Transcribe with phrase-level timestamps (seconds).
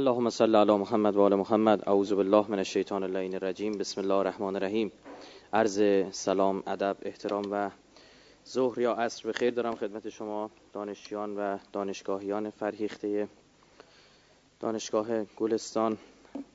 [0.00, 4.14] اللهم صل علی محمد و آل محمد اعوذ بالله من الشیطان اللعین الرجیم بسم الله
[4.14, 4.92] الرحمن الرحیم
[5.52, 7.70] عرض سلام ادب احترام و
[8.48, 13.28] ظهر یا عصر به خیر دارم خدمت شما دانشیان و دانشگاهیان فرهیخته
[14.60, 15.98] دانشگاه گلستان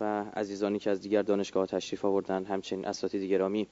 [0.01, 3.67] و عزیزانی که از دیگر دانشگاه تشریف آوردن همچنین اساتید گرامی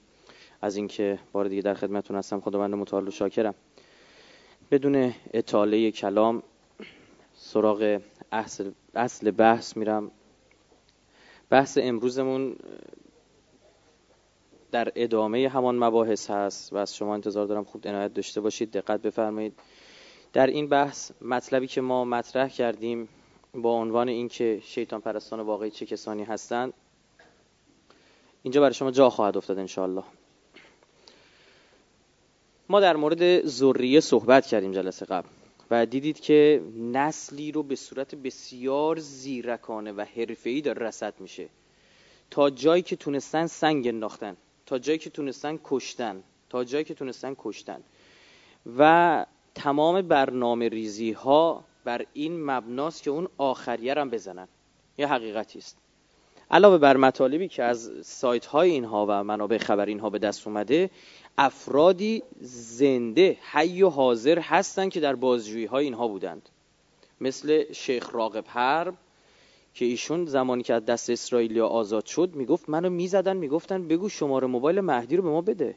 [0.61, 3.55] از اینکه بار دیگه در خدمتتون هستم خداوند متعال شاکرم
[4.71, 6.43] بدون اطاله کلام
[7.35, 8.01] سراغ
[8.31, 10.11] اصل, اصل بحث میرم.
[11.49, 12.55] بحث امروزمون
[14.71, 18.71] در ادامه همان مباحث هست و از شما انتظار دارم خوب عنایت داشته باشید.
[18.71, 19.53] دقت بفرمایید.
[20.33, 23.09] در این بحث مطلبی که ما مطرح کردیم
[23.53, 26.73] با عنوان اینکه شیطان پرستان واقعی چه کسانی هستند
[28.43, 30.03] اینجا برای شما جا خواهد افتاد انشاءالله.
[32.69, 35.27] ما در مورد ذریه صحبت کردیم جلسه قبل.
[35.73, 41.49] و دیدید که نسلی رو به صورت بسیار زیرکانه و حرفه‌ای داره رسد میشه.
[42.31, 47.35] تا جایی که تونستن سنگ انداختن تا جایی که تونستن کشتن تا جایی که تونستن
[47.37, 47.81] کشتن.
[48.77, 54.47] و تمام برنامه ریزی ها بر این مبناست که اون آخریه هم بزنن.
[54.97, 55.77] یه حقیقتی است.
[56.51, 60.89] علاوه بر مطالبی که از سایت های اینها و منابع خبر اینها به دست اومده
[61.37, 66.49] افرادی زنده حی و حاضر هستند که در بازجویی های اینها بودند.
[67.21, 68.93] مثل شیخ راقب حرب
[69.73, 74.47] که ایشون زمانی که از دست اسرائیلیا آزاد شد می‌گفت منو می‌زدن می‌گفتن بگو شماره
[74.47, 75.75] موبایل مهدی رو به ما بده.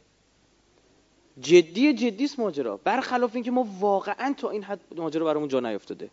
[1.41, 2.77] جدی جدیست ماجرا.
[2.77, 6.11] برخلاف اینکه ما واقعا تا این حد ماجرا برامون جا نیافتاده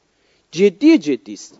[0.52, 1.60] جدی جدیست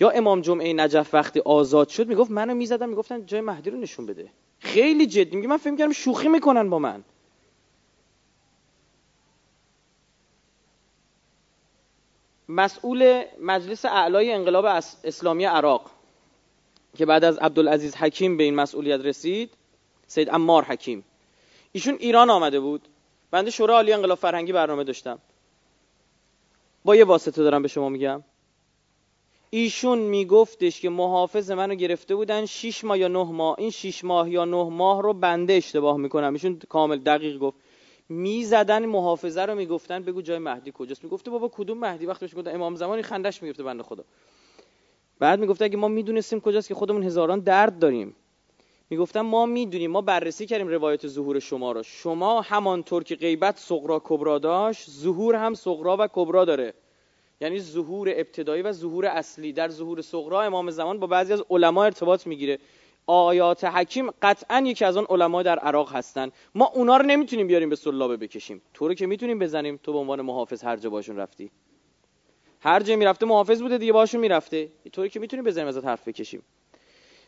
[0.00, 4.06] یا امام جمعه نجف وقتی آزاد شد می‌گفت منو می‌زدن می‌گفتن جای مهدی رو نشون
[4.06, 4.28] بده.
[4.64, 7.04] خیلی جدی میگه من فکر کردم شوخی می‌کنن با من.
[12.48, 14.64] مسئول مجلس اعلای انقلاب
[15.04, 15.90] اسلامی عراق
[16.96, 19.50] که بعد از عبدالعزیز حکیم به این مسئولیت رسید
[20.06, 21.04] سید امار حکیم.
[21.72, 22.88] ایشون ایران آمده بود.
[23.30, 25.18] بنده شورای عالی انقلاب فرهنگی برنامه داشتم.
[26.84, 28.22] با یه واسطه دارم به شما میگم.
[29.56, 33.56] ایشون میگفتش که محافظ منو گرفته بودن 6 ماه یا 9 ماه.
[33.58, 36.32] این 6 ماه یا 9 ماه رو بنده اشتباه می‌کنم.
[36.32, 37.56] ایشون کامل دقیق گفت.
[38.08, 41.04] می‌زدن محافظه رو می‌گفتن بگو جای مهدی کجاست.
[41.04, 44.04] می‌گفته بابا کدوم مهدی؟ وقتی بهش گفتن امام زمانی خندش می‌گفته بنده خدا.
[45.18, 48.16] بعد می‌گفته اگه ما می‌دونستیم کجاست که خودمون هزاران درد داریم.
[48.90, 51.82] می‌گفتن ما می‌دونیم ما بررسی کردیم روایت ظهور شما رو.
[51.82, 56.74] شما همانطور که غیبت صغرا کبرا داشت ظهور هم صغرا و کبرا داره.
[57.40, 59.52] یعنی ظهور ابتدایی و ظهور اصلی.
[59.52, 62.58] در ظهور صغرا امام زمان با بعضی از علما ارتباط می‌گیره.
[63.06, 66.30] آیات حکیم قطعا یکی از آن علما در عراق هستن.
[66.54, 68.62] ما اونا رو نمی‌تونیم بیاریم به سلابه بکشیم.
[68.74, 69.80] تو رو که می‌تونیم بزنیم.
[69.82, 71.50] تو به عنوان محافظ هر جا باشون رفتی.
[72.60, 74.68] هر جا می‌رفته محافظ بوده دیگه باشون می‌رفته.
[74.92, 76.42] طوری که می‌تونیم بزنیم ازت حرف بکشیم.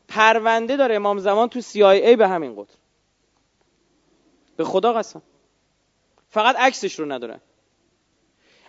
[0.09, 2.75] پرونده داره امام زمان تو CIA به همین قدر.
[4.57, 5.23] به خدا قسم.
[6.29, 7.41] فقط عکسش رو ندارن.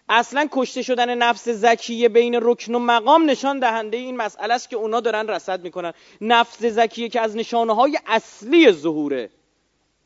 [0.10, 4.76] اصلا کشته شدن نفس زکیه بین رکن و مقام نشان دهنده این مسئله است که
[4.76, 5.94] اونا دارن رصد می‌کنن.
[6.22, 9.30] نفس زکیه که از نشانه های اصلی ظهوره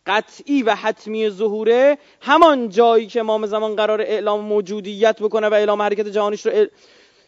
[0.06, 5.82] قطعی و حتمی ظهوره همان جایی که امام زمان قرار اعلام موجودیت بکنه و اعلام
[5.82, 6.66] حرکت جهانیش رو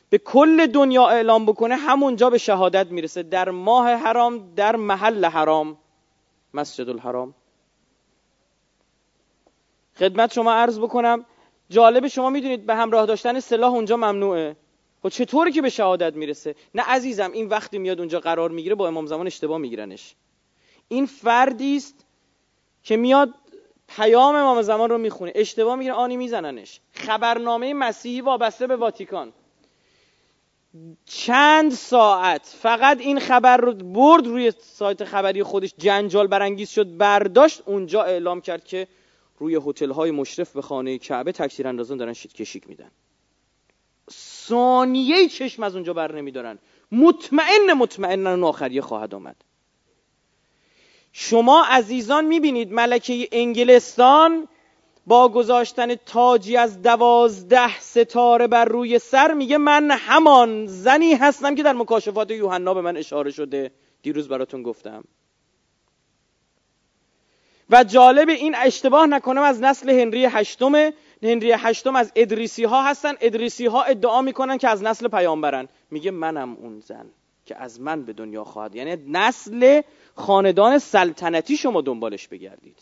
[0.09, 3.23] به کل دنیا اعلام بکنه همونجا به شهادت می‌رسه.
[3.23, 5.77] در ماه حرام در محل حرام
[6.53, 7.33] مسجد الحرام
[9.99, 11.25] خدمت شما عرض بکنم
[11.69, 14.55] جالب شما می‌دونید به همراه داشتن سلاح اونجا ممنوعه.
[15.03, 18.87] خب چطوری که به شهادت می‌رسه؟ نه عزیزم این وقتی میاد اونجا قرار می‌گیره با
[18.87, 20.15] امام زمان اشتباه میگیرنش.
[20.87, 22.05] این فردی است
[22.83, 23.33] که میاد
[23.87, 25.31] پیام امام زمان رو می‌خونه.
[25.35, 26.79] اشتباه می‌گیره آنی میزننش.
[26.93, 29.33] خبرنامه مسیحی وابسته به واتیکان.
[31.05, 37.61] چند ساعت فقط این خبر رو برد روی سایت خبری خودش جنجال برانگیز شد برداشت
[37.65, 38.87] اونجا اعلام کرد که
[39.43, 42.91] روی هتل های مشرف به خانه کعبه تکثیر اندازان دارن شیت کشیک میدن.
[44.11, 46.59] ثانیه چشم از اونجا بر نمیدارن.
[46.91, 49.35] مطمئن مطمئن آخریه خواهد آمد.
[51.11, 54.47] شما عزیزان می‌بینید ملکه انگلستان
[55.07, 61.63] با گذاشتن تاجی از دوازده ستاره بر روی سر میگه من همان زنی هستم که
[61.63, 63.71] در مکاشفات یوحنا به من اشاره شده.
[64.01, 65.03] دیروز براتون گفتم.
[67.69, 70.91] و جالب این اشتباه نکنم از نسل هنری هشتم
[71.23, 73.13] هنری هشتم از ادریسی ها هستن.
[73.21, 75.67] ادریسی ها ادعا می‌کنن که از نسل پیامبرن.
[75.91, 77.05] میگه منم اون زن
[77.45, 78.75] که از من به دنیا خواهد.
[78.75, 79.81] یعنی نسل
[80.15, 82.77] خاندان سلطنتی شما دنبالش بگردید.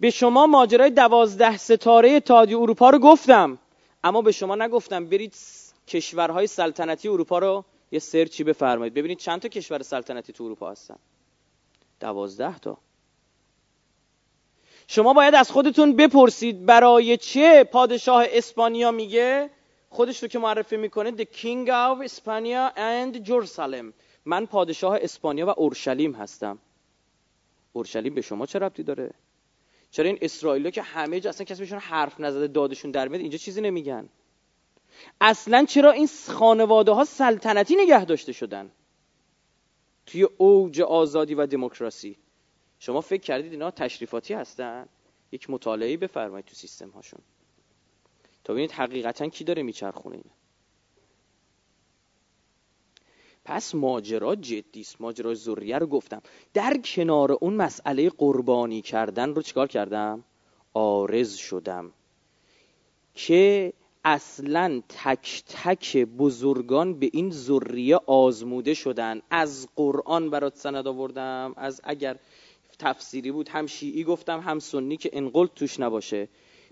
[0.00, 3.58] به شما ماجرای دوازده ستاره تادی اروپا رو گفتم.
[4.04, 5.06] اما به شما نگفتم.
[5.06, 5.34] برید
[5.88, 8.94] کشورهای سلطنتی اروپا رو یه سرچی بفرمایید.
[8.94, 10.96] ببینید چند تا کشور سلطنتی تو اروپا هستن.
[12.02, 12.78] دوازده تا.
[14.86, 19.50] شما باید از خودتون بپرسید برای چه پادشاه اسپانیا میگه؟
[19.90, 23.92] خودش رو که معرفی می‌کنه The King of Spania and Jerusalem.
[24.24, 26.58] من پادشاه اسپانیا و اورشلیم هستم.
[27.72, 29.10] اورشلیم به شما چه ربطی داره؟
[29.90, 33.38] چرا این اسرائیل که همه جا اصلا کسی بهشون حرف نزده دادشون در میاد اینجا
[33.38, 34.08] چیزی نمیگن؟
[35.20, 38.70] اصلا چرا این خانواده ها سلطنتی نگه داشته شدن؟
[40.12, 42.16] توی اوج آزادی و دموکراسی.
[42.78, 44.88] شما فکر کردید اینا تشریفاتی هستن؟
[45.32, 47.20] یک مطالعه بفرمایید تو سیستم هاشون
[48.44, 50.30] تا ببینید حقیقتا کی داره میچرخونه اینه
[53.44, 55.00] پس ماجرا جدی است.
[55.00, 56.22] ماجرا ذریه رو گفتم.
[56.54, 60.24] در کنار اون مسئله قربانی کردن رو چیکار کردم؟
[60.74, 61.92] آرز شدم
[63.14, 63.72] که
[64.04, 69.20] اصلا تک تک بزرگان به این ذریه آزموده شدن.
[69.30, 72.16] از قرآن برات سند آوردم از اگر
[72.78, 76.28] تفسیری بود هم شیعی گفتم هم سنی که انقل توش نباشه.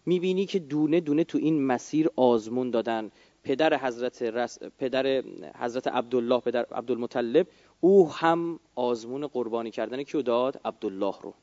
[0.06, 3.10] می‌بینی که دونه دونه تو این مسیر آزمون دادن.
[3.42, 4.58] پدر حضرت, رس...
[4.78, 5.22] پدر
[5.58, 7.46] حضرت عبدالله پدر عبدالمطلب
[7.80, 11.34] او هم آزمون قربانی کردن کیو داد؟ عبدالله رو.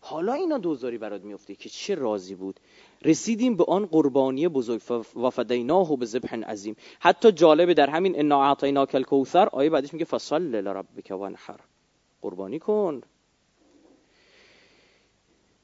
[0.00, 2.60] حالا اینا دوزاری برات میفته که چه رازی بود؟
[3.04, 4.82] رسیدیم به آن قربانی بزرگ.
[5.16, 6.76] و فدیناه به ذبح عظیم.
[7.00, 11.60] حتی جالبه در همین انا اعطیناک الکوثر آیه بعدش میگه فصل لربک وانحر
[12.22, 13.02] قربانی کن.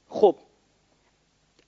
[0.08, 0.36] خب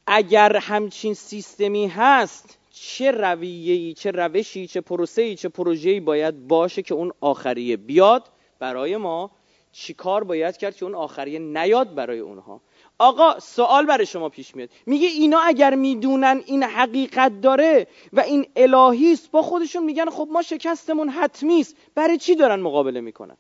[0.07, 6.95] اگر همچین سیستمی هست چه رویه‌ای چه روشی چه پروسه‌ای چه پروژه‌ای باید باشه که
[6.95, 8.29] اون آخریه بیاد
[8.59, 9.31] برای ما؟
[9.73, 12.61] چیکار باید کرد که اون آخریه نیاد برای اونها؟
[12.99, 14.71] آقا سوال برای شما پیش میاد.
[14.87, 20.29] میگه اینا اگر می‌دونن این حقیقت داره و این الهی است با خودشون میگن خب
[20.31, 21.77] ما شکستمون حتمی است.
[21.95, 23.37] برای چی دارن مقابله می‌کنن؟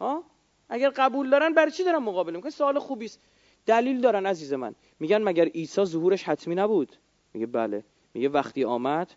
[0.00, 0.22] ها؟
[0.68, 3.20] اگر قبول دارن برای چی دارن مقابله می‌کنن؟ سوال خوبی است.
[3.66, 4.74] دلیل دارن عزیز من.
[5.00, 6.96] میگن مگر عیسی ظهورش حتمی نبود؟
[7.34, 7.84] میگه بله.
[8.14, 9.14] میگه وقتی آمد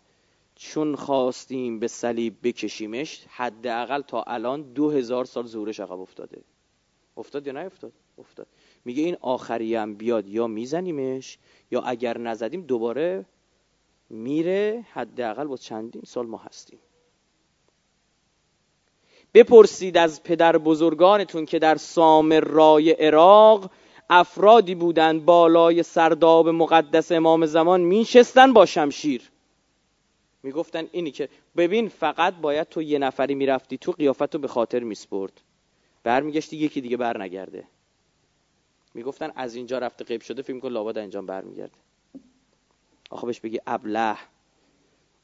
[0.54, 6.42] چون خواستیم به صلیب بکشیمش حداقل تا الان دو هزار سال ظهورش عقب افتاده.
[7.16, 8.46] افتاد یا نیفتاد؟ افتاد.
[8.84, 11.38] میگه این آخری هم بیاد یا میزنیمش
[11.70, 13.24] یا اگر نزدیم دوباره
[14.10, 16.78] میره حداقل با چندین سال ما هستیم.
[19.34, 23.70] بپرسید از پدر بزرگانتون که در سامرای عراق
[24.10, 29.30] افرادی بودند بالای سرداب مقدس امام زمان میشستن با شمشیر.
[30.42, 34.80] می‌گفتن اینی که ببین فقط باید تو یه نفری می‌رفتی تو قیافت رو به خاطر
[34.80, 35.40] میسپرد.
[36.04, 37.64] برمیگشتی یکی دیگه بر نگرده
[38.94, 41.78] می‌گفتن از اینجا رفته قیب شده فیلم کن لابد اینجا برمیگرده.
[43.10, 44.16] آخه بهش بگی ابله.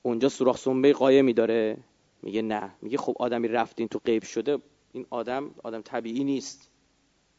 [0.03, 1.76] اونجا سوراخ سنبه قایمی داره.
[2.23, 2.70] میگه نه.
[2.82, 4.59] میگه خب آدمی رفتین تو قیب شده
[4.93, 6.71] این آدم آدم طبیعی نیست.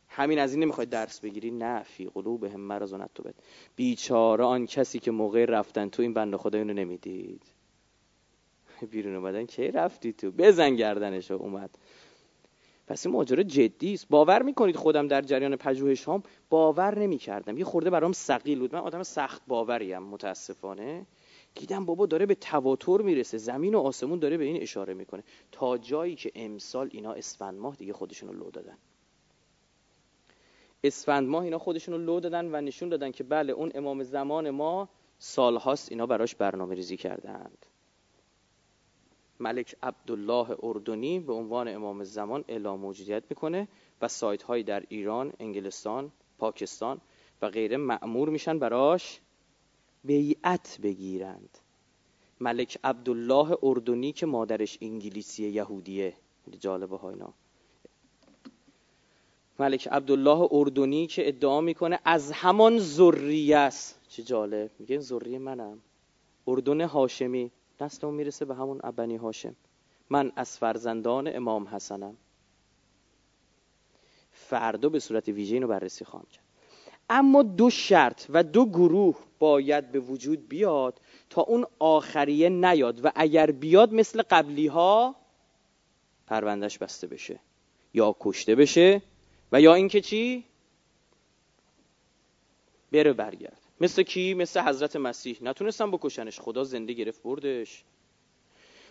[0.07, 1.83] همین از این نمی‌خواید درس بگیری؟ نه.
[1.83, 3.35] فی قلوبهم مرض تو بد
[3.75, 7.43] بیچاره آن کسی که موقع رفتن تو این بنده خدا اینو نمی‌دید.
[8.91, 11.69] بیرون اومدن کی رفتی تو؟ بزن گردنشو اومد.
[12.89, 14.07] پس این ماجرا جدی است.
[14.09, 17.57] باور می‌کنید خودم در جریان پژوهشام باور نمی‌کردم.
[17.57, 18.75] یه خورده برام ثقیل بود.
[18.75, 21.05] من آدم سخت باوریم متاسفانه.
[21.55, 23.37] دیدم بابا داره به تواتر می‌رسه.
[23.37, 25.23] زمین و آسمون داره به این اشاره می‌کنه.
[25.51, 28.77] تا جایی که امسال اینا اسفند ماه دیگه خودشونو لو دادن.
[30.83, 34.49] اسفند ماه اینا خودشون رو لو دادن و نشون دادن که بله اون امام زمان
[34.49, 37.65] ما سالهاست اینا براش برنامه ریزی کردند.
[39.39, 43.67] ملک عبدالله اردنی به عنوان امام زمان اعلام موجودیت می‌کنه
[44.01, 47.01] و سایت های در ایران، انگلستان، پاکستان
[47.41, 49.19] و غیره معمور میشن براش
[50.03, 51.57] بیعت بگیرند.
[52.39, 56.13] ملک عبدالله اردنی که مادرش انگلیسی یهودیه.
[56.59, 57.33] جالبه ها اینا.
[59.59, 63.99] ملک عبدالله اردنی که ادعا می‌کنه از همان ذریه است.
[64.09, 64.71] چه جالب.
[64.79, 65.79] میگه ذریه منم.
[66.47, 67.51] اردن هاشمی.
[67.81, 69.55] نسلم می‌رسه به همون ابنی هاشم.
[70.09, 72.17] من از فرزندان امام حسنم.
[74.31, 76.43] فردا به صورت ویژه اینو بررسی خواهم کرد.
[77.09, 83.11] اما دو شرط و دو گروه باید به وجود بیاد تا اون آخریه نیاد و
[83.15, 85.15] اگر بیاد مثل قبلی ها
[86.27, 87.39] پروندش بسته بشه
[87.93, 89.01] یا کشته بشه
[89.51, 90.45] و یا اینکه چی؟
[92.91, 95.37] بره برگرد مثل کی؟ مثل حضرت مسیح.
[95.41, 96.39] نتونستن بکشنش.
[96.39, 97.83] خدا زنده گرفت بردش.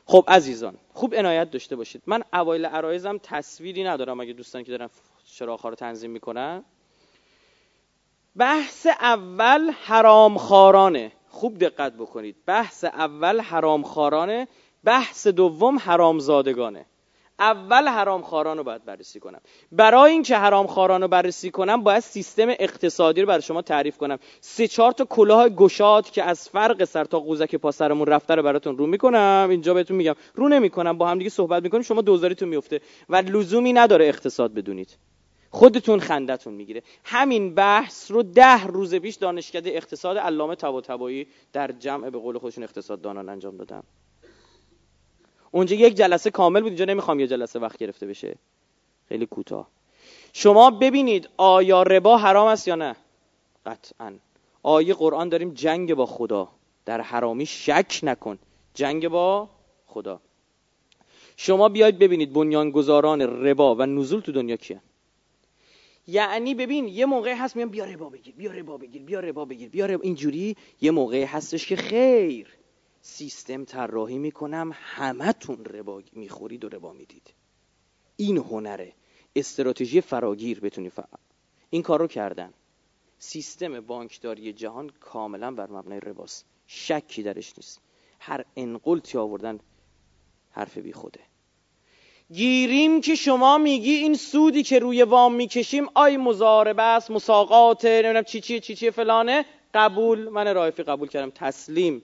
[0.07, 2.03] خب عزیزان خوب عنایت داشته باشید.
[2.07, 4.91] من اوایل عرایزم تصویری ندارم اگه دوستان که دارن
[5.25, 6.65] چراغ رو تنظیم می‌کنن.
[8.37, 12.37] بحث اول حرام خارانه خوب دقت بکنید.
[12.47, 14.49] بحث اول حرام خارانه
[14.85, 16.87] بحث دوم حرام زادگانه
[17.41, 19.41] اول حرام خاران رو باید بررسی کنم.
[19.73, 24.19] برای اینکه حرام خاران رو بررسی کنم باید سیستم اقتصادی رو برای شما تعریف کنم.
[24.41, 28.43] سه چهار تا کلاه گشاد که از فرق سر تا قوزک پا سرمون رفته رو
[28.43, 29.47] براتون رو می‌کنم.
[29.51, 30.15] اینجا بهتون میگم.
[30.35, 34.97] رو نمی‌کنم با هم دیگه صحبت می‌کنیم شما دوزاریتون میفته و لزومی نداره اقتصاد بدونید.
[35.51, 36.83] خودتون خندتون می‌گیره.
[37.05, 42.65] همین بحث رو ده روز پیش دانشکده اقتصاد علامه طباطبایی در جمع به قول خودشون
[42.65, 43.83] اقتصاد دانان انجام دادن.
[45.51, 48.37] اونجا یک جلسه کامل بود اینجا نمی‌خوام یه جلسه وقت گرفته بشه.
[49.09, 49.69] خیلی کوتاه.
[50.33, 52.97] شما ببینید آیا ربا حرام است یا نه؟
[53.67, 54.13] قطعا.
[54.63, 56.49] آیه قرآن داریم جنگ با خدا.
[56.85, 58.39] در حرامی شک نکن.
[58.75, 59.49] جنگ با
[59.87, 60.21] خدا.
[61.37, 64.81] شما بیاید ببینید بنیانگذاران ربا و نزول تو دنیا کیه
[66.07, 69.69] یعنی ببین یه موقع هست میگم بیا ربا بگیر بیا ربا بگیر بیا ربا بگیر
[69.69, 70.03] بیا ربا.
[70.03, 72.58] اینجوری یه موقع هستش که خیر.
[73.01, 77.35] سیستم طراحی می‌کنم همتون ربا می‌خورید و ربا می‌دید.
[78.17, 78.93] این هنره
[79.37, 81.05] استراتژی فراگیر بتونی فر...
[81.71, 82.53] این کار رو کردن.
[83.19, 86.47] سیستم بانکداری جهان کاملا بر مبنای رباست.
[86.67, 87.81] شکی درش نیست.
[88.21, 89.61] هر انقلتی آوردن
[90.51, 91.21] حرف بی خوده.
[92.33, 98.23] گیریم که شما میگی این سودی که روی وام می‌کشیم آی مزاربه است مساقات نمی‌دونم
[98.23, 99.45] چی چی چی چی فلانه.
[99.75, 101.31] قبول من رایفی قبول کردم.
[101.35, 102.03] تسلیم.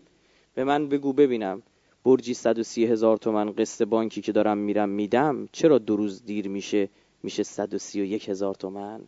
[0.54, 1.62] به من بگو ببینم.
[2.04, 6.88] برجی 130 هزار تومن قسط بانکی که دارم میرم میدم چرا دو روز دیر میشه؟
[7.23, 9.00] میشه 131 هزار تومن.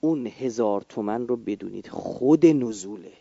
[0.00, 3.12] اون هزار تومن رو بدونید خود نزوله.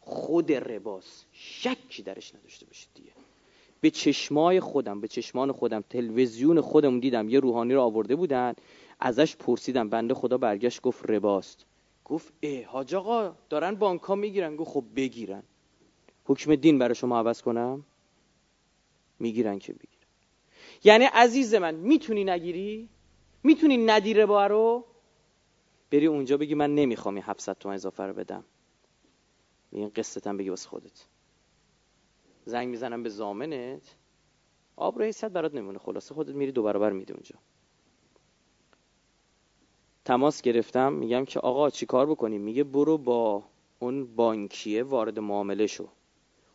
[0.00, 1.24] خود رباس.
[1.32, 3.10] شکی درش نداشته باشید دیگه.
[3.80, 8.54] به چشمای خودم به چشمان خودم تلویزیون خودم دیدم یه روحانی رو آورده بودن
[9.00, 11.66] ازش پرسیدم بنده خدا برگشت گفت رباست.
[12.04, 14.56] گفت اه حاج آقا دارن بانک ها می‌گیرن.
[14.56, 15.42] گفت خب بگیرن.
[16.30, 17.84] حکم دین برای شما عوض کنم؟
[19.18, 20.06] می‌گیرن که بگیرن.
[20.84, 22.88] یعنی عزیز من می‌تونی نگیری؟
[23.42, 24.84] می‌تونی ندی ربا رو؟
[25.90, 28.44] بری اونجا بگی من نمی‌خوام این 700 تومن اضافه رو بدم.
[29.72, 31.06] این قصتم بگی واسه خودت.
[32.44, 33.94] زنگ می‌زنم به زامنت.
[34.76, 35.78] آب رو حیثیت برات نمونه.
[35.78, 37.36] خلاصه خودت میری دو برابر میده اونجا.
[40.04, 40.92] تماس گرفتم.
[40.92, 43.44] میگم که آقا چی کار بکنیم؟ میگه برو با
[43.78, 45.88] اون بانکیه وارد معامله شو.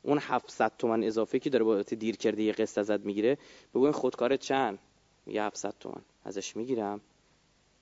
[0.05, 3.37] اون 700 تومن اضافه که داره بابت دیر کرده یه قسط ازت می‌گیره
[3.73, 4.79] بگو این خودکار چند؟
[5.25, 6.01] میگه 700 تومن.
[6.23, 7.01] ازش می‌گیرم.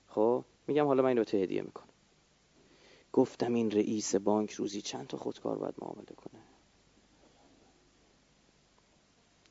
[0.08, 1.88] خب میگم حالا من اینو تو هدیه می‌کنم.
[3.12, 6.40] گفتم این رئیس بانک روزی چند تا خودکار باید معامله کنه؟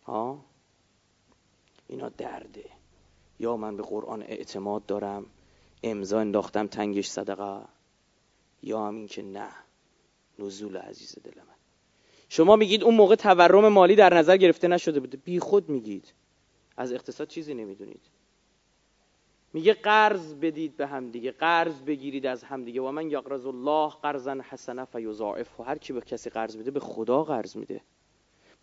[0.03, 0.46] ها؟
[1.88, 2.70] اینا درده.
[3.39, 5.25] یا من به قرآن اعتماد دارم
[5.84, 7.65] امضا انداختم تنگش صدقه.
[8.62, 9.50] یا هم این که نه
[10.39, 11.53] نزول عزیز دل من
[12.36, 15.18] شما میگید اون موقع تورم مالی در نظر گرفته نشده بوده.
[15.18, 16.13] بی خود میگید.
[16.78, 18.02] از اقتصاد چیزی نمی‌دونید.
[19.54, 22.82] میگه قرض بدید به هم دیگه قرض بگیرید از هم دیگه.
[22.82, 27.24] و من یقرض الله قرضا حسنه فیضاعف هر کی به کسی قرض بده به خدا
[27.24, 27.82] قرض میده.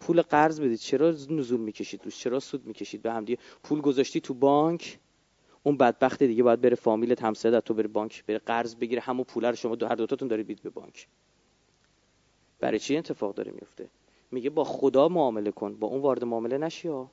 [0.01, 0.79] پول قرض بدید.
[0.79, 4.99] چرا نزول می‌کشید روش؟ چرا سود می‌کشید به هم دیگه؟ پول گذاشتی تو بانک؟
[5.63, 9.01] اون بدبخت دیگه باید بره فامیلت همسایه تو بره بانک بره قرض بگیره.
[9.01, 11.07] همون پول رو شما دو هر دوتاتون دارید بید به بانک.
[12.61, 13.89] برای چی اتفاق داره میفته؟
[14.31, 15.75] میگه با خدا معامله کن.
[15.75, 17.11] با اون وارد معامله نشی ها.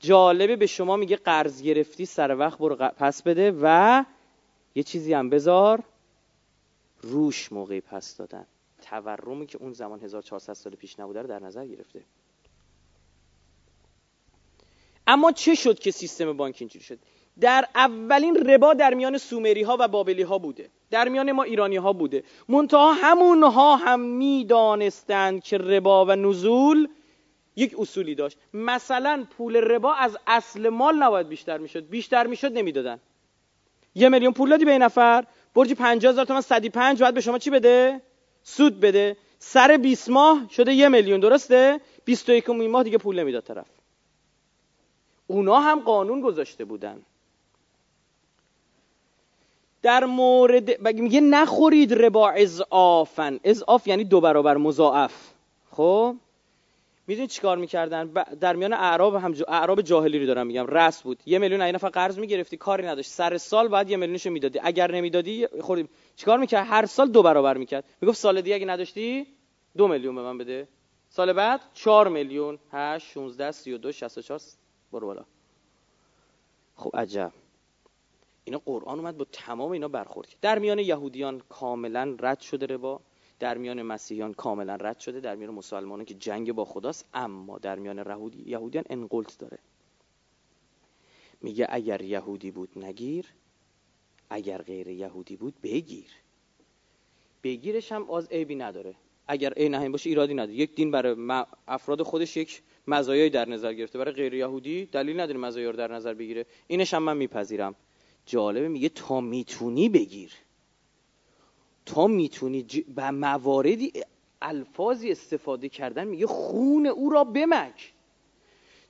[0.00, 4.04] جالبه به شما میگه قرض گرفتی سر وقت برو پس بده و
[4.74, 5.82] یه چیزی هم بذار
[7.02, 8.46] روش موقعی پس دادن.
[8.82, 12.04] تورمی که اون زمان 1400 سال پیش نبوده رو در نظر گرفته.
[15.06, 16.98] اما چه شد که سیستم بانک اینجوری شد؟
[17.40, 20.70] در اولین ربا در میان سومری ها و بابلی ها بوده.
[20.90, 22.24] در میان ما ایرانی ها بوده.
[22.48, 26.88] منتها همونها هم می‌دانستند که ربا و نزول
[27.56, 28.38] یک اصولی داشت.
[28.54, 31.88] مثلا پول ربا از اصل مال نباید بیشتر می‌شد.
[31.88, 33.00] بیشتر می‌شد نمی‌دادن.
[33.94, 37.38] یه میلیون پول دادی به این نفر برج 50 هزار تومن 105 باید به شما
[37.38, 38.00] چی بده؟
[38.42, 39.16] سود بده.
[39.38, 43.66] سر 20 ماه شده یه میلیون درسته؟ 21 ماه دیگه پول نمی‌داد طرف.
[45.26, 47.02] اونا هم قانون گذاشته بودن.
[49.82, 55.32] در مورد میگه نخورید ربا اضافن اضاف یعنی دو برابر مضاعف.
[55.70, 56.16] خب؟
[57.06, 60.66] می‌دونید چیکار می‌کردن؟ در میان اعراب هم اعراب جاهلی رو دارم میگم.
[60.66, 61.22] رس بود.
[61.26, 63.10] یه میلیون این نفر قرض می‌گرفتی کاری نداشت.
[63.10, 64.60] سر سال بعد یه میلیونشو می‌دادی.
[64.62, 67.84] اگر نمی‌دادی خوردیم چیکار می‌کرد؟ هر سال دو برابر می‌کرد.
[68.00, 69.26] می‌گفت سال دیگه اگه نداشتی
[69.76, 70.68] دو میلیون به من بده.
[71.10, 72.58] سال بعد چهار میلیون.
[72.72, 74.40] 8 16 32 64
[74.92, 75.24] برو بالا.
[76.76, 77.32] خب عجب.
[78.48, 83.00] اینا قرآن اومد با تمام اینا برخورد در میان یهودیان کاملا رد شده ربا
[83.38, 87.78] در میان مسیحیان کاملا رد شده در میان مسلمانان که جنگ با خداست اما در
[87.78, 87.98] میان
[88.46, 89.58] یهودیان انقلت داره.
[91.40, 93.26] میگه اگر یهودی بود نگیر
[94.30, 96.10] اگر غیر یهودی بود بگیر.
[97.42, 98.94] بگیرش هم از عیبی نداره.
[99.26, 100.54] اگر عین همین باشه ایرادی نداره.
[100.54, 103.98] یک دین برای افراد خودش یک مزایایی در نظر گرفته.
[103.98, 106.46] برای غیر یهودی دلیل نداره مزایا رو در نظر بگیره.
[106.66, 107.74] اینش هم من میپذیرم.
[108.28, 110.32] جالبه میگه تا می‌تونی بگیر.
[111.86, 112.80] تا می‌تونی ج...
[112.80, 113.92] به مواردی
[114.42, 117.92] الفاظی استفاده کردن میگه خون او را بمک.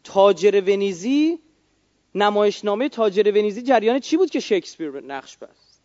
[0.05, 1.39] تاجر ونیزی
[2.15, 5.81] نمایشنامه تاجر ونیزی جریان چی بود که شکسپیر نقش بست؟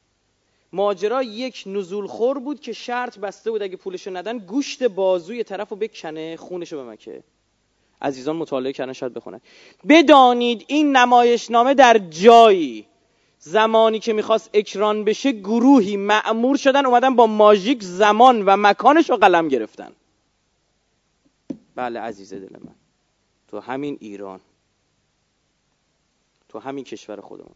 [0.74, 5.70] ماجرا یک نزول خور بود که شرط بسته بود اگه پولشو ندن گوشت بازوی طرف
[5.70, 7.24] رو بکنه خونشو بمکه.
[8.02, 9.42] عزیزان مطالعه کردن شاید بخونن.
[9.90, 12.86] بدانید این نمایشنامه در جایی
[13.46, 19.18] زمانی که می‌خواست اکران بشه گروهی معمور شدن اومدن با ماژیک زمان و مکانش رو
[19.18, 19.92] قلم گرفتن.
[21.76, 22.76] بله عزیز دل من.
[23.48, 24.40] تو همین ایران.
[26.50, 27.56] تو همین کشور خودمون.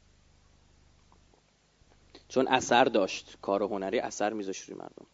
[2.30, 3.38] چون اثر داشت.
[3.42, 5.06] کار هنری اثر میذاشت روی مردم.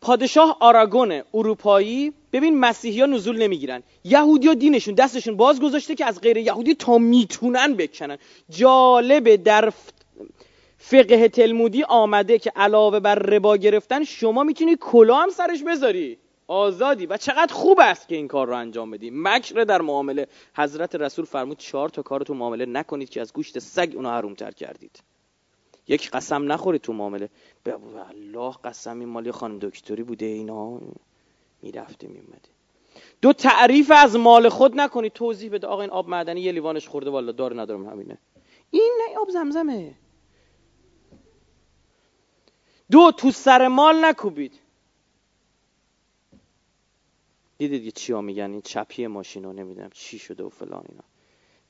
[0.00, 3.82] پادشاه آراگون اروپایی ببین مسیحی ها نزول نمی‌گیرن.
[4.04, 8.18] یهودی ها دینشون دستشون باز گذاشته که از غیر یهودی تا می‌تونن بکنن.
[8.50, 9.72] جالبه در
[10.78, 16.18] فقه تلمودی آمده که علاوه بر ربا گرفتن شما می‌تونی کلا هم سرش بذاری.
[16.48, 17.06] آزادی.
[17.06, 19.10] و چقدر خوب است که این کار رو انجام بدی.
[19.14, 20.26] مکر در معامله.
[20.56, 24.50] حضرت رسول فرمود چهار تا کار تو معامله نکنید که از گوشت سگ اونو حرومتر
[24.50, 25.00] کردید.
[25.88, 27.28] یک قسم نخورید تو معامله.
[27.64, 30.80] به الله قسم این مالی خانم دکتری بوده اینا.
[31.62, 32.48] می‌رفته میومده
[33.22, 35.66] دو تعریف از مال خود نکنید توضیح بده.
[35.66, 37.10] آقا این آب معدنی یه لیوانش خورده.
[37.10, 38.18] والا دار ندارم همینه.
[38.70, 39.94] این نه آب زمزمه.
[42.90, 44.60] دو تو سر مال نکوبید.
[47.58, 51.04] دیدید یه میگن؟ این چپی ماشین رو نمی‌دونم چی شده و فلان اینا.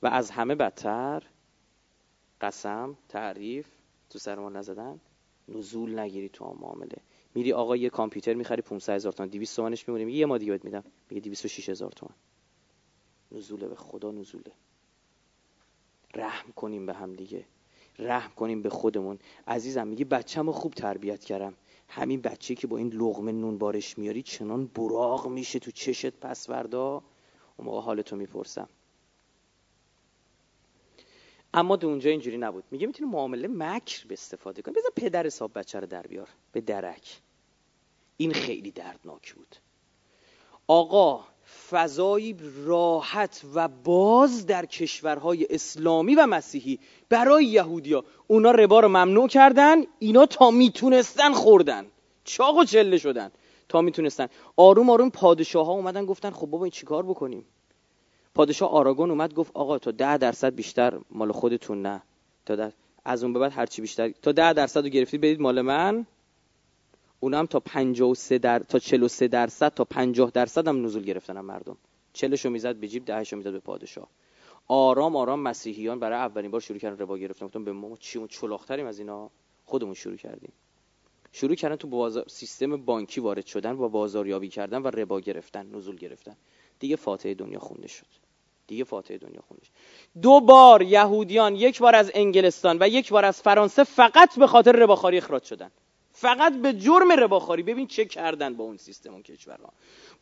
[0.02, 1.22] و از همه بدتر
[2.40, 3.66] قسم تعریف
[4.16, 5.00] تو سر ما نزدن
[5.48, 6.96] نزول نگیری تو آن معامله.
[7.34, 9.28] میری آقا یه کامپیوتر می‌خری 500 هزار تومان.
[9.30, 10.84] 200 تومنش میمونه میگه یه ما دیگه بهت میدم.
[11.10, 12.14] میگه 206 هزار تومان.
[13.32, 14.52] نزوله به خدا نزوله.
[16.14, 17.44] رحم کنیم به هم دیگه.
[17.98, 19.18] رحم کنیم به خودمون.
[19.46, 21.54] عزیزم میگه بچه‌مو خوب تربیت کردم.
[21.88, 27.02] همین بچه که با این لغمه نون بارش میاری چنان براغ میشه تو چشت پسوردا.
[27.56, 28.68] اون موقع حالتو می‌پرسم.
[31.56, 32.64] اما دو اونجا اینجوری نبود.
[32.70, 34.74] میگه می‌تونی معامله مکر به استفاده کنی.
[34.74, 36.28] بذار پدر حساب بچه رو در بیار.
[36.52, 37.20] به درک.
[38.16, 39.56] این خیلی دردناک بود.
[40.66, 41.24] آقا
[41.70, 49.28] فضایی راحت و باز در کشورهای اسلامی و مسیحی برای یهودیا اونا ربا رو ممنوع
[49.28, 51.86] کردن اینا تا می‌تونستن خوردن.
[52.24, 53.30] چاق و چله شدن.
[53.68, 54.28] تا می‌تونستن.
[54.56, 57.44] آروم آروم پادشاه ها اومدن گفتن خب بابا این چیکار بکنیم؟
[58.36, 62.02] پادشاه آراگون اومد گفت آقا تا ده درصد بیشتر مال خودتون نه.
[62.46, 62.72] تا در...
[63.04, 66.06] از اون به بعد هرچی بیشتر تا ده درصد رو گرفتید بدید مال من.
[67.20, 71.76] اونم تا 53 در تا 43 درصد تا 50 درصد هم نزول گرفتن مردم.
[72.12, 74.08] 40 شو می‌زد به جیب 10 شو می‌زد به پادشاه.
[74.68, 77.46] آرام آرام مسیحیان برای اولین بار شروع کردن ربا گرفتن.
[77.46, 79.30] گفتم به ما چی چلاقتریم از اینا؟
[79.64, 80.52] خودمون شروع کردیم.
[81.32, 85.96] شروع کردن تو بازار سیستم بانکی وارد شدن و بازاریابی کردن و ربا گرفتن نزول
[85.96, 86.36] گرفتن.
[86.78, 88.25] دیگه فاتحه دنیا خونده شد.
[88.66, 89.70] دیگه فاتحه دنیا خونده شد
[90.22, 94.72] دو بار یهودیان یک بار از انگلستان و یک بار از فرانسه فقط به خاطر
[94.72, 95.70] رباخاری اخراج شدن.
[96.12, 97.62] فقط به جرم رباخاری.
[97.62, 99.72] ببین چه کردن با اون سیستم اون کشورها.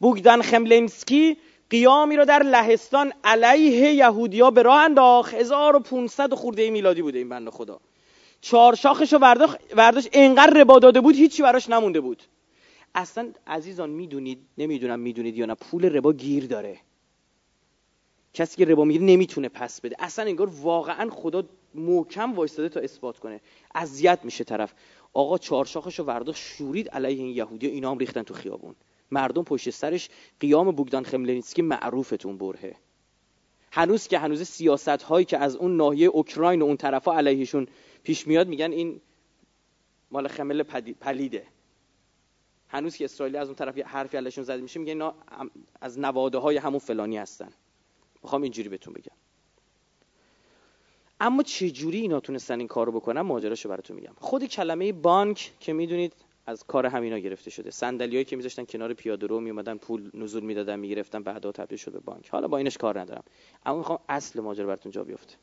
[0.00, 1.36] بوگدان خملنسکی
[1.70, 5.34] قیامی رو در لهستان علیه یهودیا به راه انداخت.
[5.34, 7.80] 1500 خورده میلادی بوده این بنده خدا.
[8.40, 9.18] چهار شاخش رو
[9.76, 12.22] ورداشت انقدر ربا داده بود هیچی براش نمونده بود.
[12.94, 16.80] اصلا عزیزان می‌دونید نمی‌دونم می‌دونید یا نه پول ربا گیر داره.
[18.34, 19.96] کسی که ربا می‌گیره نمی‌تونه پس بده.
[19.98, 21.44] اصلا انگار واقعا خدا
[21.74, 23.40] محکم وایستاده تا اثبات کنه.
[23.74, 24.74] اذیت میشه طرف.
[25.12, 28.74] آقا چهارشاخش رو ورداشت شورید علیه این یهودی اینا هم ریختن تو خیابون.
[29.10, 30.08] مردم پشت سرش
[30.40, 32.76] قیام بوگدان خملنیسکی معروفتون بره
[33.72, 37.66] هنوز که هنوز سیاست هایی که از اون ناحیه اوکراین و اون طرفا علیهشون
[38.02, 39.00] پیش میاد میگن این
[40.10, 40.62] مال خمل
[41.00, 41.46] پلیده.
[42.68, 45.14] هنوز که اسرائیلی از اون طرف حرفی علیشون زده میشه میگه اینا
[45.80, 47.50] از نواده های همون فلانی هستن.
[48.24, 49.16] می‌خوام اینجوری بهتون بگم.
[51.20, 54.14] اما چه جوری اینا تونستن این کارو بکنن ماجراشو براتون میگم.
[54.18, 56.12] خود کلمه بانک که می‌دونید
[56.46, 57.70] از کار همینا گرفته شده.
[57.70, 62.04] صندلیایی که میذاشتن کنار پیاده رو میومدن پول نزول می‌دادن می‌گرفتن بعدا تبدیل شده به
[62.04, 62.28] بانک.
[62.28, 63.24] حالا با اینش کار ندارم.
[63.66, 65.34] اما می‌خوام اصل ماجرا براتون جا بیفته.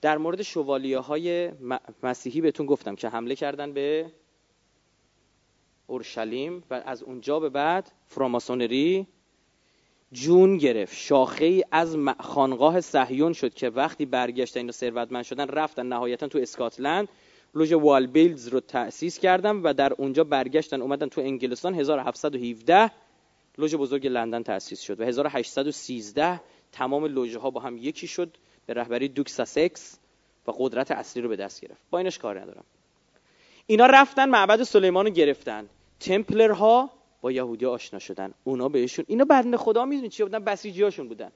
[0.00, 1.52] در مورد شوالیه های
[2.02, 4.12] مسیحی بهتون گفتم که حمله کردن به
[5.86, 9.06] اورشلیم و از اونجا به بعد فراماسونری
[10.12, 10.96] جون گرفت.
[10.96, 16.38] شاخه ای از خانقاه صهیون شد که وقتی برگشتن اینو ثروتمند شدن رفتن نهایتا تو
[16.38, 17.08] اسکاتلند.
[17.54, 21.74] لوژ والبیلدز رو تأسیس کردن و در اونجا برگشتن اومدن تو انگلستان.
[21.74, 22.90] 1717
[23.58, 26.40] لوژ بزرگ لندن تأسیس شد و 1813
[26.72, 29.98] تمام لوژه ها با هم یکی شد به رهبری دوک ساسکس
[30.46, 31.80] و قدرت اصلی رو به دست گرفت.
[31.90, 32.64] با اینش کار ندارم.
[33.66, 35.68] اینا رفتن معبد سلیمان رو گرفتن.
[36.00, 36.90] تمپلرها
[37.20, 38.34] با یهودی آشنا شدن.
[38.44, 41.30] اونا بهشون اینا بنده خدا می‌دونید چی بودن؟ بسیجیاشون بودن.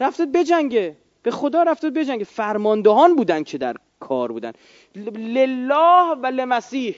[0.00, 4.52] رفتید بجنگه به خدا رفتید بجنگه فرماندهان بودن که در کار بودن.
[5.16, 6.96] لله و لمسیح.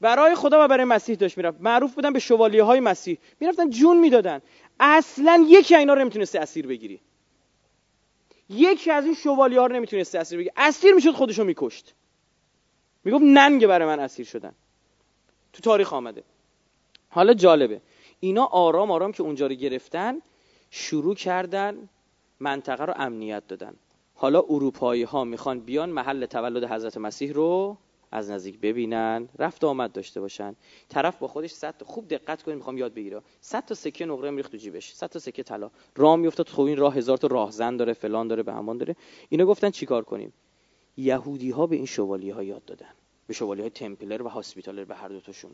[0.00, 1.60] برای خدا و برای مسیح داشت می‌رفت.
[1.60, 3.18] معروف بودن به شوالیه های مسیح.
[3.40, 4.42] می‌رفتن جون می‌دادن.
[4.80, 7.00] اصلا یکی اینا رو نمی‌تونسته اسیر بگیری.
[8.48, 10.52] یکی از این شوالیه ها رو نمی‌تونسته اسیر بگیری.
[10.56, 11.94] اسیر می‌شد خودشو میکشت.
[13.04, 14.52] می‌گفت ننگ برای من اسیر شدن.
[15.52, 16.22] تو تاریخ آمده.
[17.08, 17.80] حالا جالبه.
[18.20, 20.18] اینا آرام آرام که اونجا رو گرفتن
[20.70, 21.88] شروع کردن
[22.40, 23.74] منطقه رو امنیت دادن.
[24.14, 27.76] حالا اروپایی ها می‌خوان بیان محل تولد حضرت مسیح رو
[28.12, 30.56] از نزدیک ببینن رفت آمد داشته باشن.
[30.88, 34.52] طرف با خودش صد خوب دقت کنید می‌خوام یاد بگیره صد تا سکه نقره میریخت
[34.52, 34.92] تو جیبش.
[34.92, 35.70] صد تا سکه طلا.
[35.96, 38.96] راه میافتاد خب این راه هزار تا راهزن داره فلان داره به همان داره.
[39.28, 40.32] اینا گفتن چیکار کنیم؟
[40.96, 42.90] یهودی ها به این شوالی ها یاد دادن.
[43.26, 45.50] به شوالی های تمپلر و هاسپیتالر به هر دوتاشون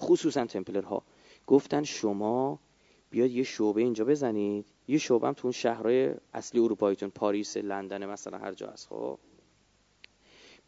[0.00, 1.02] خصوصا تمپلر ها
[1.46, 2.60] گفتن شما
[3.10, 4.66] بیاد یه شعبه اینجا بزنید.
[4.88, 9.18] یه شعبه هم تو اون شهرهای اصلی اروپاییتون پاریس لندن مثلا هر جا هست خب.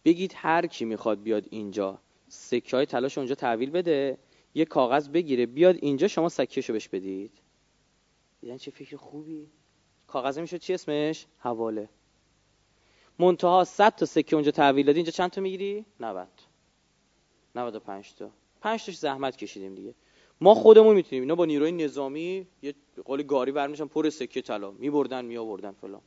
[0.05, 4.19] بگید هر کی می‌خواد بیاد اینجا سکه های تلاش اونجا تحویل بده
[4.55, 7.33] یه کاغذ بگیره بیاد اینجا شما سکهشو بهش بدید.
[8.41, 9.51] دیدن چه فکر خوبی؟
[10.07, 11.89] کاغذ می‌شد چی اسمش؟ حواله.
[13.19, 16.29] منتها 100 تا سکه اونجا تحویل دادی اینجا چند تا می‌گیری؟ 90
[17.55, 18.31] 95 تا.
[18.63, 19.95] 5 تاش زحمت کشیدیم دیگه.
[20.41, 21.23] ما خودمون می‌تونیم.
[21.23, 24.71] اینا با نیروی نظامی یه قول گاری برمیشن پر سکه طلا.
[24.71, 26.01] میبردن میآوردن فلان.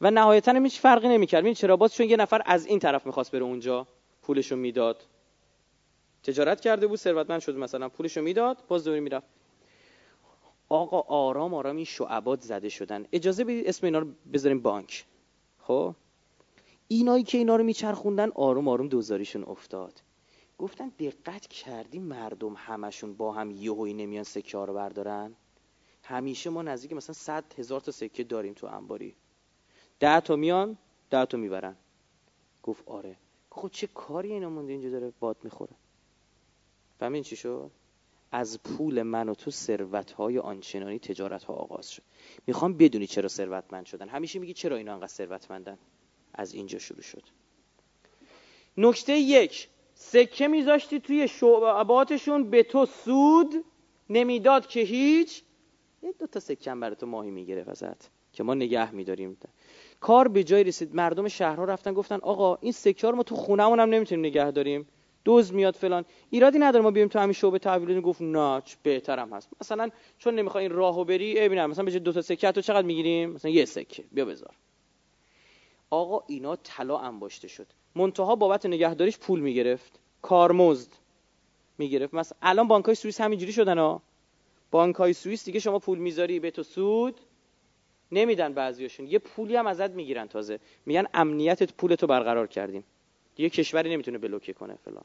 [0.00, 1.44] و نهایتا هم هیچ فرقی نمی‌کرد.
[1.44, 3.86] این چرا؟ باز چون یه نفر از این طرف می‌خواست بره اونجا
[4.22, 5.06] پولشو می‌داد.
[6.22, 7.88] تجارت کرده بود ثروتمند شد مثلا.
[7.88, 9.26] پولشو می‌داد باز دوری می‌رفت.
[10.68, 13.06] آقا آرام آرام این شعبات زده شدن.
[13.12, 15.04] اجازه بدید اسم اینا رو بذاریم بانک.
[15.58, 15.94] خب؟
[16.88, 20.00] اینایی که اینا رو میچرخوندن آروم آروم دوزاریشون افتاد.
[20.60, 25.34] گفتن دقت کردی مردم همشون با هم یهویی نمیان سکه ها رو بردارن؟
[26.02, 29.14] همیشه ما نزدیک مثلا صد هزار تا سکه داریم تو انباری.
[30.00, 30.78] ده تا میان
[31.10, 31.76] ده تا می‌برن.
[32.62, 33.16] گفت آره.
[33.50, 35.72] خب چه کاری اینا مونده اینجا داره باد می‌خوره؟
[36.98, 37.70] فهمین چی شد؟
[38.32, 42.02] از پول من و تو ثروت های آنچنانی تجارت ها آغاز شد.
[42.46, 44.08] می‌خوام بدونی چرا ثروتمند شدن.
[44.08, 45.78] همیشه میگی چرا اینا انقدر ثروتمندن؟
[46.34, 47.22] از اینجا شروع شد.
[48.76, 49.68] نکته یک
[50.02, 53.64] سکه میذاشتی توی شعباتشون به تو سود
[54.10, 55.42] نمی‌داد که هیچ.
[56.02, 59.38] یه دو تا سکه برای تو ماهی می‌گیره ازت که ما نگه میداریم.
[60.00, 63.80] کار به جای رسید مردم شهرها رفتن گفتن آقا این سکه رو ما تو خونهمون
[63.80, 64.88] هم نمی‌تونیم نگه داریم.
[65.24, 66.04] دوز میاد فلان.
[66.30, 69.48] ایرادی نداره ما بیایم تو همین شعبه تحویل گفت نه بهترم هست.
[69.60, 73.30] مثلا چون نمی‌خوای این راهو بری ببینم مثلا به دو تا سکه تو چقدر می‌گیریم؟
[73.30, 74.04] مثلا یه سکه.
[74.12, 74.54] بیا بذار.
[75.90, 77.66] آقا اینا طلا انباشته شد.
[77.94, 79.98] منتها بابت نگهداریش پول می‌گرفت.
[80.22, 80.88] کارمزد
[81.78, 82.14] می‌گرفت.
[82.14, 84.02] مثلا الان بانک های سوئیس همینجوری شدن ها.
[84.70, 87.20] بانک های سوئیس دیگه شما پول می‌ذاری به تو سود
[88.12, 89.06] نمیدن بعضیاشون.
[89.06, 90.60] یه پولی هم ازت می‌گیرن تازه.
[90.86, 92.84] میگن امنیتت پولتو برقرار کردیم.
[93.38, 95.04] یه کشوری نمی‌تونه بلوکه کنه فلان.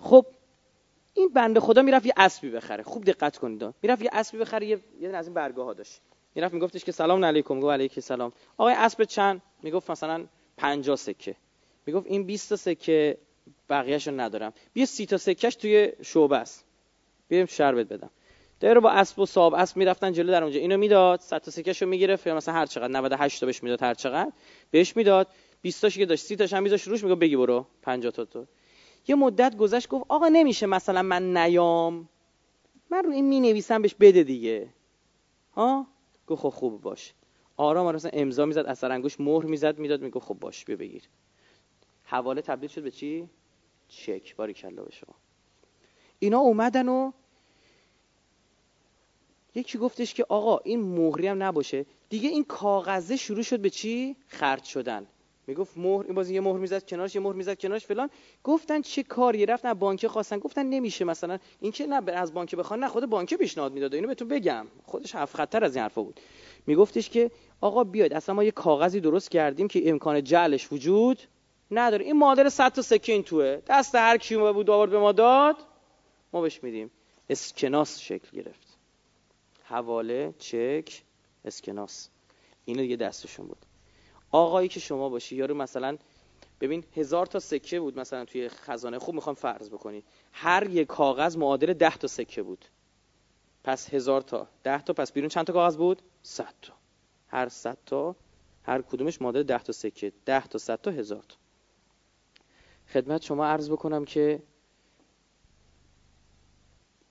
[0.00, 0.26] خب
[1.14, 2.82] این بنده خدا می‌رفت یه اسبی بخره.
[2.82, 6.00] خوب دقت کنید می‌رفت یه اسبی بخره یه یه از این برگاه ها داشت.
[6.34, 8.32] می‌رفت میگفتش که سلام علیکم گفت علیک سلام.
[8.56, 10.24] آقای اسب چند؟ می‌گفت مثلا
[10.58, 11.36] 50 سکه.
[11.86, 13.18] می‌گفت این 20 تا سکه
[13.70, 14.52] بقیه‌شو ندارم.
[14.72, 16.64] بیا 30 تا سکهش توی شعبه است.
[17.28, 18.10] بیایم شربت بدم.
[18.62, 20.60] رو با اسب و صاحب اسب می‌رفتن جلو در اونجا.
[20.60, 21.20] اینو می‌داد.
[21.20, 22.26] 100 تا سکهشو می‌گرفت.
[22.26, 24.32] یا مثلا هر چقدر 98 تا بهش می‌داد هر چقدر.
[24.70, 25.28] بهش می‌داد.
[25.62, 26.24] 20 تاش که داشت.
[26.24, 27.02] 30 تاش هم میذاشت روش.
[27.04, 27.66] میگه بگی برو.
[27.82, 28.46] 50 تا تو.
[29.08, 32.08] یه مدت گذشت گفت آقا نمیشه مثلا من نیام.
[32.90, 34.68] من رو این می نویسم بهش بده دیگه.
[35.54, 35.86] ها؟
[36.26, 37.12] گفت خب خوب باش.
[37.58, 41.02] آرام آرام امضا می‌زد اثر انگوش مهر می‌زد می‌داد میگه خب باش بیا بگیر.
[42.04, 43.28] حواله تبدیل شد به چی؟
[43.88, 44.36] چک.
[44.36, 45.14] باری کلا به شما.
[46.18, 47.12] اینا اومدن و
[49.54, 51.86] یکی گفتش که آقا این مهری هم نباشه.
[52.08, 55.06] دیگه این کاغذه شروع شد به چی؟ خرج شدن.
[55.48, 58.10] می‌گفت مهر این بازی یه مهر می‌زد کنارش یه مهر می‌زد کنارش فلان.
[58.44, 60.38] گفتن چه کاری؟ رفتن بانک خواستن.
[60.38, 61.38] گفتن نمیشه مثلا.
[61.60, 64.66] این که نه از بانک بخوان نه خود بانک پیشنهاد می‌داد اینو بهتون بگم.
[64.84, 66.20] خودش هفت خطر از این حرفا بود.
[66.66, 67.30] میگفتش که
[67.60, 68.12] آقا بیاید.
[68.12, 71.18] اصلا ما یه کاغذی درست کردیم که امکان جعلش وجود
[71.70, 72.04] نداره.
[72.04, 73.62] این معادل 100 تا این توه.
[73.66, 75.56] دست هر کی بود آورد به ما داد
[76.32, 76.90] ما بهش میدیم.
[77.30, 78.78] اسکناس شکل گرفت.
[79.64, 81.02] حواله چک
[81.44, 82.08] اسکناس.
[82.64, 83.67] اینو دیگه دستشون بود.
[84.30, 85.98] آقایی که شما باشی یارو مثلا
[86.60, 88.98] ببین هزار تا سکه بود مثلا توی خزانه.
[88.98, 90.04] خوب می‌خوام فرض بکنی.
[90.32, 92.64] هر یک کاغذ معادل ده تا سکه بود.
[93.64, 94.48] پس هزار تا.
[94.62, 96.72] ده تا پس بیرون چند تا کاغذ بود؟ صد تا.
[97.28, 98.16] هر صد تا
[98.62, 100.12] هر کدومش معادل ده تا سکه.
[100.24, 101.36] ده تا صد تا هزار تا.
[102.92, 104.42] خدمت شما عرض بکنم که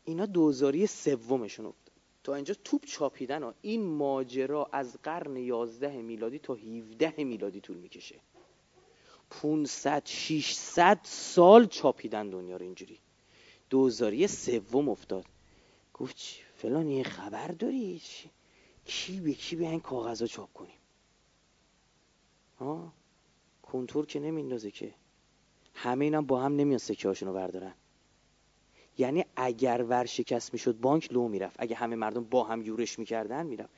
[0.03, 1.73] اینا دوزاری سومشون
[2.27, 3.53] تا اینجا توپ چاپیدن ها.
[3.61, 8.15] این ماجرا از قرن 11 میلادی تا 17 میلادی طول می‌کشه.
[9.29, 12.99] 500 600 سال چاپیدن دنیا رو اینجوری.
[13.69, 15.25] دوزاری سوم افتاد.
[15.93, 16.15] گفت
[16.57, 18.01] فلان یه خبر داری؟
[18.85, 20.79] کی به کی به این کاغذ چاپ کنیم؟
[22.59, 22.93] ها؟
[23.63, 24.93] کنتور که نمیندازه که.
[25.73, 27.73] همه اینم با هم نمیان سکه هاشون بردارن.
[28.97, 31.55] یعنی اگر ورشکست می‌شد بانک لو می‌رفت.
[31.59, 33.73] اگه همه مردم با هم یورش می‌کردن می‌رفت.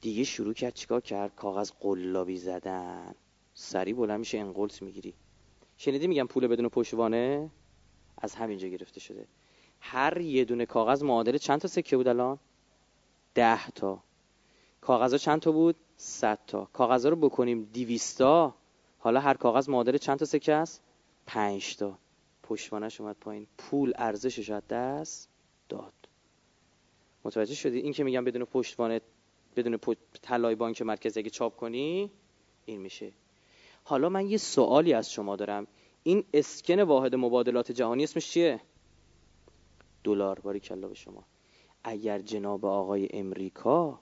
[0.00, 3.14] دیگه شروع کرد چیکار کرد؟ کاغذ قلابی زدن.
[3.54, 5.14] سری بلند میشه انقلت می‌گیری.
[5.76, 7.50] شنیدی میگم پول بدون پشتوانه؟
[8.18, 9.26] از همینجا گرفته شده.
[9.80, 12.38] هر یه دونه کاغذ معادل چند تا سکه بود الان؟
[13.34, 14.02] ده تا.
[14.80, 16.68] کاغذ چند تا بود؟ صد تا.
[16.72, 18.54] کاغذ رو بکنیم دیویستا
[18.98, 20.82] حالا هر کاغذ معادل چند تا سکه است؟
[21.26, 21.98] پنج تا.
[22.52, 23.46] پشتوانش اومد پایین.
[23.58, 25.28] پول ارزشش از دست
[25.68, 25.92] داد.
[27.24, 29.00] متوجه شدی؟ این که میگم بدون پشتوانه
[29.56, 29.78] بدون
[30.22, 32.10] طلای بانک مرکزی اگه چاپ کنی
[32.64, 33.12] این میشه.
[33.84, 35.66] حالا من یه سوالی از شما دارم.
[36.02, 38.60] این اسکن واحد مبادلات جهانی اسمش چیه؟
[40.04, 40.38] دلار.
[40.38, 41.24] باری کلا به شما.
[41.84, 44.00] اگر جناب آقای امریکا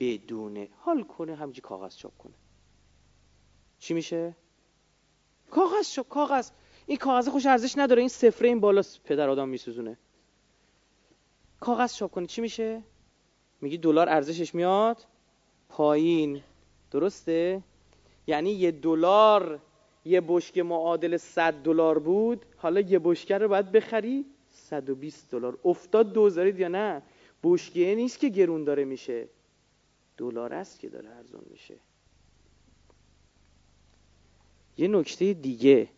[0.00, 2.34] بدون حال کنه همجی کاغذ چاپ کنه.
[3.78, 4.36] چی میشه؟
[5.50, 6.50] کاغذ چاپ کاغذ.
[6.86, 9.96] این کاغذ خوش ارزش نداره این سفره این بالا پدر آدم میسوزونه.
[11.60, 12.82] کاغذ چاپ کنه چی میشه؟
[13.60, 15.06] میگی دلار ارزشش میاد
[15.68, 16.42] پایین.
[16.90, 17.62] درسته؟
[18.26, 19.60] یعنی یه دلار
[20.04, 25.58] یه بشکه معادل 100 دلار بود حالا یه بشکه رو باید بخری 120 دلار.
[25.64, 27.02] افتاد دوزارید یا نه؟
[27.42, 29.28] بشکه نیست که گرون داره میشه.
[30.16, 31.74] دلار است که داره ارزون میشه.
[34.78, 35.88] یه نکته دیگه.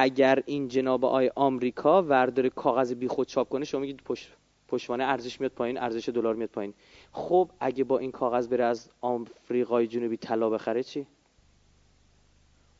[0.00, 4.32] اگر این جناب آی آمریکا وردار کاغذ بی خود چاپ کنه شما میگید پشت
[4.68, 6.74] پشتوانه ارزش میاد پایین ارزش دلار میاد پایین.
[7.12, 11.06] خب اگه با این کاغذ بره از آفریقای جنوبی طلا بخره چی؟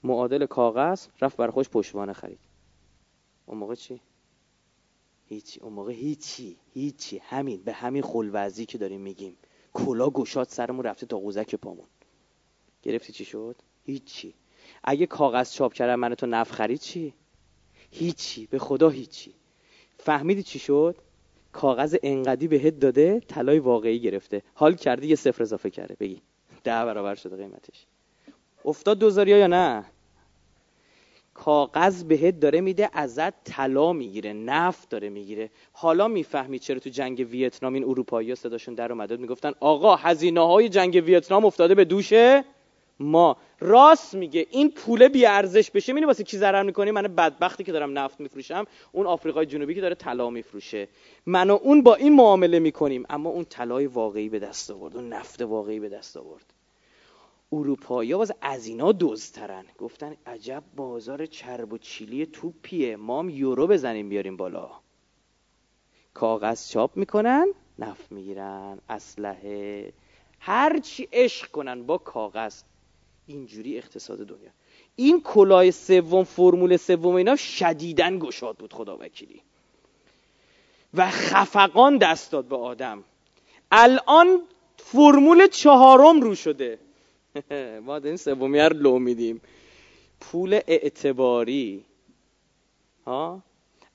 [0.04, 2.38] معادل کاغذ رفت برای خوش پشتوانه خرید.
[3.46, 4.00] اون موقع چی؟
[5.26, 7.18] هیچی اون موقع هیچی هیچی.
[7.18, 9.36] همین به همین خلوزی که داریم میگیم.
[9.72, 11.86] کلا گشاد سرمون رفته تا قوزک پامون.
[12.82, 14.34] گرفتی چی شد؟ هیچی.
[14.84, 17.14] اگه کاغذ چاپ کردن من تو نف خرید چی؟
[17.90, 19.34] هیچی به خدا هیچی.
[19.98, 20.96] فهمیدی چی شد؟
[21.52, 24.42] کاغذ انقدی بهت داده طلای واقعی گرفته.
[24.54, 25.96] حال کردی یه صفر اضافه کرده.
[26.00, 26.22] بگی.
[26.64, 27.86] ده برابر شده قیمتش.
[28.64, 29.84] افتاد دوزاریا یا نه؟
[31.34, 35.50] کاغذ بهت داره میده ازت طلا می‌گیره نفت داره می‌گیره.
[35.72, 40.68] حالا می‌فهمی چرا تو جنگ ویتنام این اروپایی صداشون در اومده می‌گفتن آقا هزینه های
[40.68, 42.44] جنگ ویتنام افتاده به دوشه؟
[43.00, 43.36] ما.
[43.60, 44.46] راست میگه.
[44.50, 48.20] این پول بی ارزش بشه می‌بینی واسه کی ضرر می‌کنی؟ من بدبختی که دارم نفت
[48.20, 50.88] میفروشم اون آفریقای جنوبی که داره طلا میفروشه.
[51.26, 55.08] من و اون با این معامله می‌کنیم اما اون طلای واقعی به دست آورد اون
[55.08, 56.54] نفت واقعی به دست آورد.
[57.52, 59.64] اروپایی باز از اینا دزدترن.
[59.78, 62.96] گفتن عجب بازار چرب و چیلی توپیه.
[62.96, 64.70] ما هم یورو بزنیم بیاریم بالا.
[66.14, 67.46] کاغذ چاپ می‌کنن
[67.78, 68.78] نفت می‌گیرن.
[68.88, 69.92] اسلحه.
[70.40, 72.62] هرچی عشق کنن با کاغذ.
[73.28, 74.50] اینجوری اقتصاد دنیا.
[74.96, 79.42] این کلاه سوم فرمول سوم اینا شدیدن گشاد بود خدا وکیلی.
[80.94, 83.04] و خفقان دست داد به آدم.
[83.72, 84.42] الان
[84.76, 86.78] فرمول چهارم رو شده.
[87.86, 89.40] ما این سومی رو لو میدیم.
[90.20, 91.84] پول اعتباری.
[93.06, 93.42] ها؟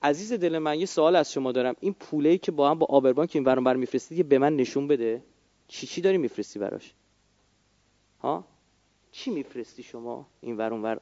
[0.04, 1.76] عزیز دل من یه سوال از شما دارم.
[1.80, 5.24] این پوله که با هم با آبربانک این بر میفرستی که به من نشون بده.
[5.67, 6.93] چی چی داری میفرستی براش؟
[8.22, 8.43] ها؟
[9.13, 10.99] چی میفرستی شما این ور ور؟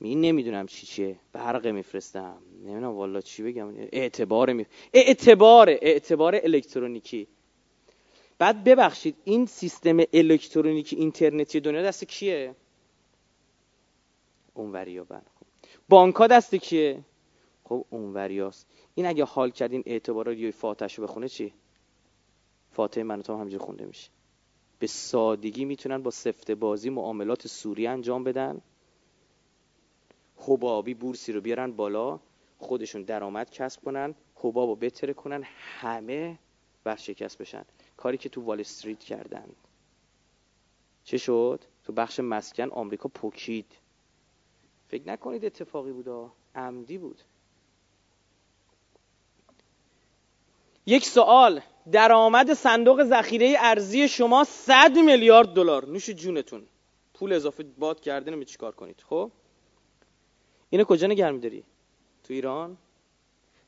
[0.00, 1.16] می نمی‌دونم چی چیه.
[1.32, 2.38] برق میفرستم.
[2.64, 3.74] نمی‌دونم والا چی بگم.
[3.76, 4.66] اعتبار می...
[4.92, 7.28] اعتبار اعتبار الکترونیکی.
[8.38, 12.54] بعد ببخشید این سیستم الکترونیکی اینترنتی دنیا دست کیه؟
[14.54, 15.46] اونوریا بله خب
[15.88, 17.04] بانک ها دست کیه؟
[17.64, 21.52] خب اونوریاست این اگه حال کردین اعتبارات یا فاتحه بخونه چی؟
[22.72, 24.10] فاتحه من تو همینجوری خونده میشه.
[24.82, 28.60] به سادگی می‌تونن با سفته بازی معاملات سوری انجام بدن.
[30.36, 32.20] حبابی بورسی رو بیارن بالا
[32.58, 36.38] خودشون درآمد کسب کنن حباب رو بتره کنن همه
[36.86, 37.64] ورشکست بشن.
[37.96, 39.48] کاری که تو وال استریت کردن.
[41.04, 43.72] چه شد؟ تو بخش مسکن آمریکا پوکید.
[44.88, 47.20] فکر نکنید اتفاقی بودا عمدی بود.
[50.86, 51.60] یک سوال.
[51.90, 55.88] درآمد صندوق ذخیره ارزی شما 100 میلیارد دلار.
[55.88, 56.66] نوش جونتون.
[57.14, 59.04] پول اضافه باد کرده نمی چیکار کنید.
[59.08, 59.30] خب؟
[60.70, 61.64] اینو کجا نگه میداری؟
[62.24, 62.76] تو ایران؟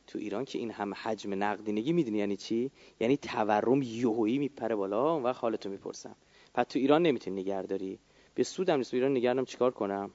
[0.07, 5.21] تو ایران که این هم حجم نقدینگی می‌دونی یعنی چی؟ یعنی تورم یهویی میپره بالا
[5.21, 6.17] وقت حالتو می‌پرسم.
[6.55, 7.99] پس تو ایران نمی‌تونی نگهداری
[8.35, 8.95] به سودم نیست.
[8.95, 10.11] ایران نگردم چیکار کنم؟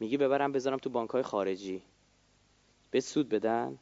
[0.00, 1.82] میگی ببرم بذارم تو بانک های خارجی.
[2.90, 3.78] به سود بدن؟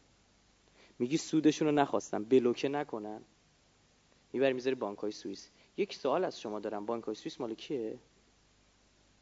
[0.99, 2.25] میگی سودشون رو نخواستم.
[2.25, 3.21] بلوکه نکنن.
[4.33, 5.51] می‌بری می‌ذاری بانک های سوئیس.
[5.77, 6.87] یک سوال از شما دارم.
[6.87, 7.99] بانک های سوئیس مال کیه؟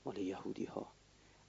[0.04, 0.86] مال یهودی ها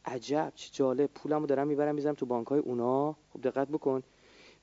[0.06, 1.06] عجب چه جالب.
[1.06, 3.16] پولمو دارم می‌برم می‌ذارم تو بانک های اونا.
[3.34, 4.04] خب دقت بکن.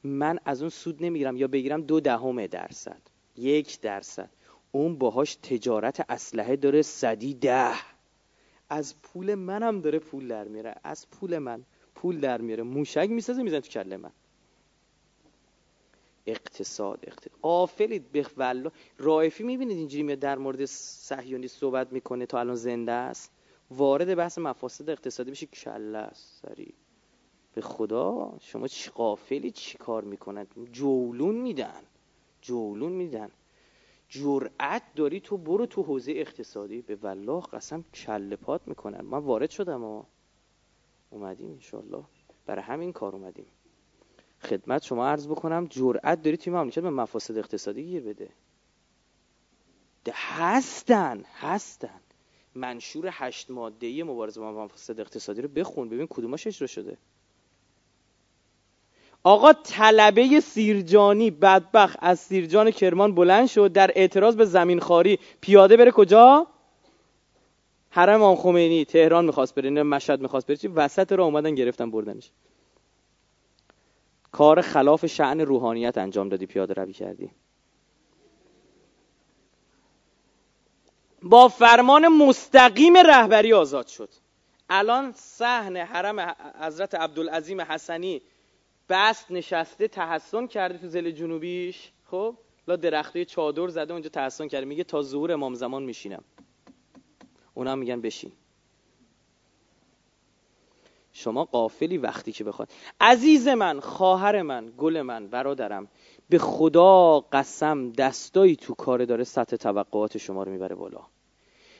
[0.05, 1.37] من از اون سود نمی‌گیرم.
[1.37, 3.03] یا بگیرم دو دهم درصد.
[3.37, 4.31] یک درصد.
[4.73, 7.75] اون باهاش تجارت اسلحه داره صدی ده.
[8.69, 13.43] از پول منم داره پول در میاره از پول من پول در میاره موشک می‌سازه
[13.43, 14.11] میزن تو کله من.
[16.27, 17.41] اقتصاد اقتصاد.
[17.43, 18.71] قافلید به والله.
[18.99, 23.33] رایفی می‌بینید اینجوری میاد در مورد صهیونی صحبت می‌کنه تا الان زنده است؟
[23.71, 25.47] وارد بحث مفاسد اقتصادی بشه.
[25.47, 26.75] کله است سریع
[27.55, 31.83] به خدا شما چی قافلی چی کار می‌کنن؟ جولون میدن.
[32.43, 33.31] جولون میدن.
[34.09, 36.83] جرأت داری تو برو تو حوزه اقتصادی.
[36.83, 39.01] به والله قسم کله پات می‌کنن.
[39.01, 40.03] من وارد شدم و
[41.11, 42.05] اومدیم انشالله
[42.47, 43.47] برای همین کار اومدیم.
[44.43, 48.29] خدمت شما عرض بکنم جرأت داری توی مملکت به مفاسد اقتصادی گیر بده.
[50.13, 52.01] هستن هستن.
[52.55, 56.97] منشور هشت ماده مبارزه با مفاسد اقتصادی رو بخون ببین کدوماش اجرا شده.
[59.25, 65.77] آقا طلبه سیرجانی بدبخ از سیرجان کرمان بلند شد در اعتراض به زمین خاری پیاده
[65.77, 66.47] بره کجا؟
[67.91, 72.31] حرم امام خمینی تهران می‌خواست بره مشهد می‌خواست بره چی؟ وسط را اومدن گرفتن بردنش.
[74.33, 77.31] کار خلاف شعن روحانیت انجام دادی پیاده روی کردی.
[81.23, 84.09] با فرمان مستقیم رهبری آزاد شد.
[84.69, 88.23] الان صحن حرم حضرت عبدالعظیم حسنی
[88.89, 91.93] بست نشسته تحسن کرده تو زل جنوبیش.
[92.05, 92.37] خب
[92.69, 94.67] لا درخته چادر زده اونجا تحسن کرده.
[94.67, 96.25] میگه تا ظهور امام زمان میشینم.
[97.55, 98.33] اونا میگن بشین.
[101.13, 102.69] شما قافلی وقتی که بخواد
[103.01, 105.89] عزیز من خواهر من گل من برادرم
[106.29, 111.01] به خدا قسم دستایی تو کار داره سطح توقعات شما رو می‌بره بالا.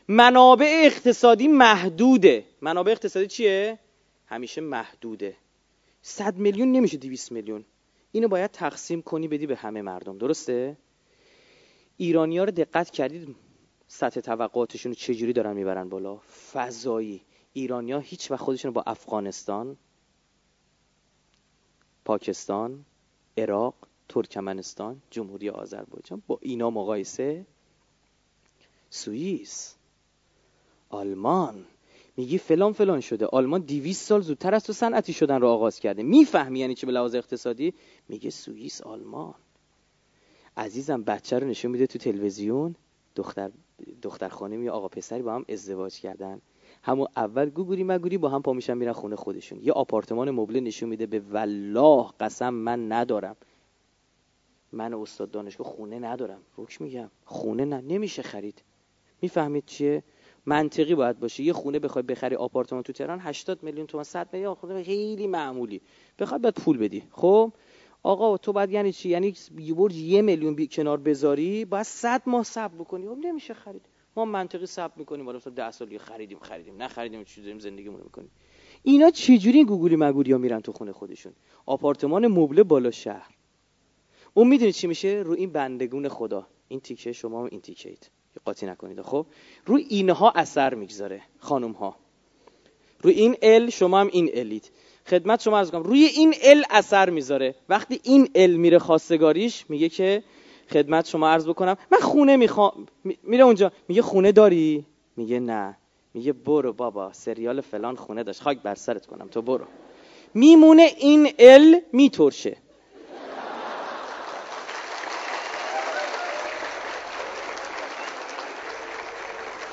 [0.09, 2.45] منابع اقتصادی محدوده.
[2.61, 3.79] منابع اقتصادی چیه؟
[4.27, 5.37] همیشه محدوده.
[6.03, 7.65] صد میلیون نمیشه دیویس میلیون.
[8.13, 10.19] اینو باید تقسیم کنی بدی به همه مردم.
[10.19, 10.77] درسته؟
[11.97, 13.37] ایرانی ها رو دقت کردید
[13.87, 16.17] سطح توقعاتشون رو چجوری دارن می‌برن بالا؟
[16.53, 17.23] فضایی.
[17.53, 19.77] ایرانیا هیچ وقت خودشون با افغانستان
[22.05, 22.85] پاکستان
[23.39, 23.75] عراق
[24.09, 27.47] ترکمنستان جمهوری آذربایجان با اینا مقایسه؟
[28.91, 29.75] سوئیس.
[30.91, 31.65] آلمان.
[32.17, 33.27] میگی فلان فلان شده.
[33.27, 36.03] آلمان 200 سال زودتر از تو صنعتی شدن رو آغاز کرده.
[36.03, 37.75] می‌فهمی یعنی چه به لحاظ اقتصادی؟
[38.09, 39.35] میگه سوئیس آلمان.
[40.57, 42.75] عزیزم بچه رو نشون میده تو تلویزیون.
[43.15, 43.51] دختر
[44.03, 46.41] دختر خانمی یا آقا پسری با هم ازدواج کردن.
[46.83, 49.61] همون اول گوگوری مگوری با هم پا میشن میرن خونه خودشون.
[49.63, 53.37] یه آپارتمان مبله نشون میده به والله قسم من ندارم.
[54.73, 56.41] من استاد دانشگاه خونه ندارم.
[56.57, 57.11] روک میگم.
[57.25, 57.81] خونه نه.
[57.81, 58.63] نمیشه خرید.
[59.23, 60.03] می‌فهمید چیه؟
[60.47, 61.43] منطقی باید باشه.
[61.43, 65.81] یه خونه بخوای بخری آپارتمان تو تهران 80 میلیون تومان 100 میلیون خونه خیلی معمولی.
[66.19, 67.03] بخواد باید پول بدی.
[67.11, 67.53] خب؟
[68.03, 72.23] آقا تو بعد یعنی چی؟ یعنی یه برج یه میلیون بی کنار بذاری باید 100
[72.27, 73.09] ماه صبر بکنی.
[73.09, 73.87] خب نمیشه خرید.
[74.17, 76.83] ما منطقی صبر می‌کنیم حالا 10 سال خریدیم خریدیم.
[76.83, 78.31] نخریدیم چی داریم زندگیمون می‌کنیم.
[78.83, 81.33] اینا چجوری گوگلی مگوری ها میرن تو خونه خودشون؟
[81.67, 83.31] آپارتمان مبله بالا شهر.
[84.35, 86.47] اون می‌دونی چی میشه؟ رو این بندگون خدا.
[86.69, 88.11] این تیکه شما این تیکه اید
[88.45, 89.03] قاطی نکنید.
[89.03, 89.27] خب؟
[89.67, 91.97] روی اینها اثر می‌گذاره خانم ها
[93.01, 94.71] روی این ال شما هم این الید
[95.07, 97.55] خدمت شما از روی این ال اثر می‌ذاره.
[97.69, 100.23] وقتی این ال میره خواستگاریش میگه که
[100.73, 101.77] خدمت شما عرض بکنم.
[101.93, 102.87] من خونه می‌خوام
[103.23, 103.73] میره اونجا.
[103.89, 105.77] میگه خونه داری؟ میگه نه.
[106.15, 108.43] میگه برو بابا سریال فلان خونه داشت.
[108.43, 109.65] خاک بر سرت کنم تو برو.
[110.35, 112.57] میمونه این ال میترشه.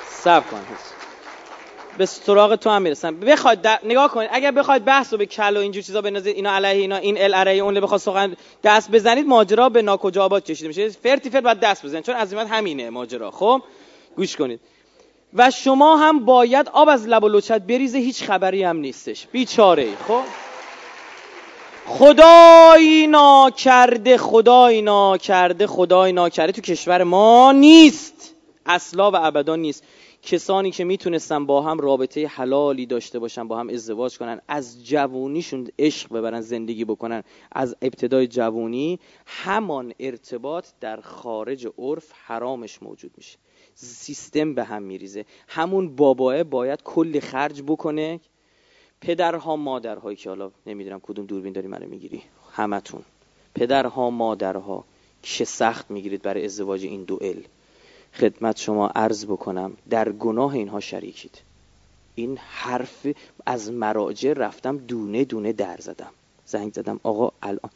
[0.08, 0.66] سب کن
[2.00, 3.20] به سراغ تو هم می‌رسم.
[3.20, 6.80] بخواد نگاه کنید اگر بخواید بحث رو به کل و اینجور چیزا بنازید اینا علیه
[6.80, 10.88] اینا این ال علیه اون بخواد سخن دست بزنید ماجرا به ناکجا آباد کشیده میشه.
[10.88, 13.30] فرتی فرت باید دست بزنید چون عزیمت همینه ماجرا.
[13.30, 13.62] خب؟
[14.16, 14.60] گوش کنید.
[15.34, 19.26] و شما هم باید آب از لب و لچت بریزه هیچ خبری هم نیستش.
[19.32, 20.22] بیچاره خب؟
[21.86, 28.34] خدای ناکرده خدای ناکرده خدای ناکرده تو کشور ما نیست.
[28.66, 29.84] اصلا و ابدا نیست.
[30.22, 35.68] کسانی که می‌تونستن با هم رابطه حلالی داشته باشن با هم ازدواج کنن از جوونیشون
[35.78, 37.22] عشق ببرن زندگی بکنن.
[37.52, 43.38] از ابتدای جوونی همان ارتباط در خارج عرف حرامش موجود میشه.
[43.74, 45.24] سیستم به هم میریزه.
[45.48, 48.20] همون باباه باید کلی خرج بکنه.
[49.00, 52.22] پدرها مادرهایی که حالا نمی‌دونم کدوم دوربین داری منو می‌گیری.
[52.52, 53.02] همتون.
[53.54, 54.84] پدرها مادرها
[55.22, 57.40] که سخت می‌گیرید برای ازدواج این دوئل
[58.14, 61.38] خدمت شما عرض بکنم در گناه اینها شریکید.
[62.14, 63.06] این حرف
[63.46, 66.10] از مراجع رفتم دونه دونه در زدم.
[66.46, 67.70] زنگ زدم آقا الان.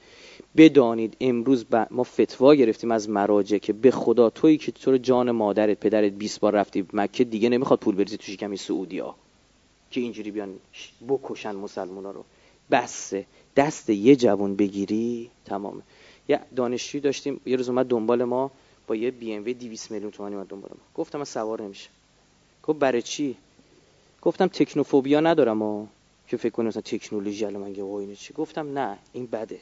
[0.57, 5.81] بدانید امروز ما فتوا گرفتیم از مراجع که به خدا تویی که تو جان مادرت
[5.81, 9.15] پدرت 20 بار رفتی مکه دیگه نمی‌خواد پول بریزی تو شکم سعودی ها
[9.91, 10.55] که اینجوری بیان
[11.09, 12.25] بکشن مسلمونا رو.
[12.71, 13.27] بسه
[13.57, 15.83] دست یه جوون بگیری تمامه
[16.29, 18.51] یه دانشجوی داشتیم یه روز اومد دنبال ما.
[18.87, 21.89] با یه بی ام 200 میلیون تومانی اومد دنبال گفتم من سوار نمیشه.
[22.63, 23.37] گفت برای چی؟
[24.23, 25.87] گفتم تکنوفوبیا ندارم و
[26.29, 29.61] که فکر کنم مثلا تکنولوژی الان من اینو چی؟ گفتم نه این بده.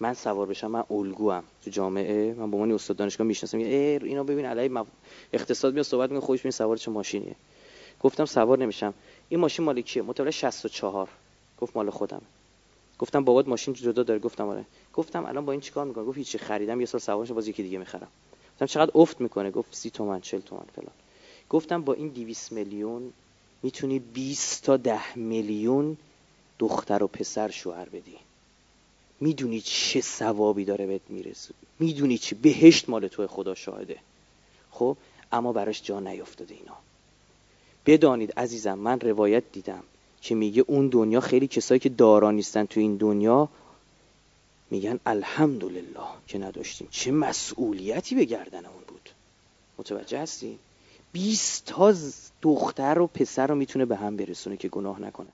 [0.00, 1.44] من سوار بشم من الگوام.
[1.64, 3.58] تو جامعه من با من استاد دانشگاه می‌شناسم.
[3.58, 3.64] ای
[3.96, 4.86] اینا ببین علی مف...
[5.32, 7.36] اقتصاد میاد صحبت می‌کنه خودش ببین سوار چه ماشینیه.
[8.00, 8.94] گفتم سوار نمیشم.
[9.28, 11.08] این ماشین مال کیه؟ متولد 64
[11.60, 12.22] گفت مال خودم.
[12.98, 14.20] گفتم بابات ماشین جدا داره.
[14.20, 14.64] گفتم آره.
[14.94, 16.38] گفتم الان با این چیکار می‌کنه گفت هیچی.
[16.38, 18.08] خریدم یه سال سوارش باز یکی دیگه می‌خرم.
[18.54, 19.50] گفتم چقدر افت می‌کنه.
[19.50, 20.92] گفت 30 تومن 40 تومن فلان.
[21.50, 23.12] گفتم با این 200 میلیون
[23.62, 25.96] می‌تونی 20 تا 10 میلیون
[26.58, 28.16] دختر و پسر شوهر بدی.
[29.20, 31.54] می‌دونی چه ثوابی داره بهت می‌رسه.
[31.78, 33.98] می‌دونی چی؟ بهشت مال تو خدا شاهده.
[34.70, 34.96] خب
[35.32, 36.76] اما براش جا نیافتاده اینا.
[37.86, 39.82] بدانید عزیزم من روایت دیدم
[40.20, 43.48] که میگه اون دنیا خیلی کسایی که دارا نیستن تو این دنیا
[44.70, 46.88] میگن الحمدلله که نداشتیم.
[46.90, 49.10] چه مسئولیتی به گردن اون بود؟
[49.78, 50.58] متوجه هستین؟
[51.12, 51.94] 20 تا
[52.42, 55.28] دختر و پسر رو می‌تونه به هم برسونه که گناه نکنه.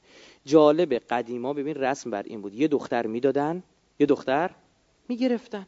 [0.46, 2.54] جالب قدیما ببین رسم بر این بود.
[2.54, 3.62] یه دختر می‌دادن
[3.98, 4.50] یه دختر
[5.08, 5.66] می‌گرفتن.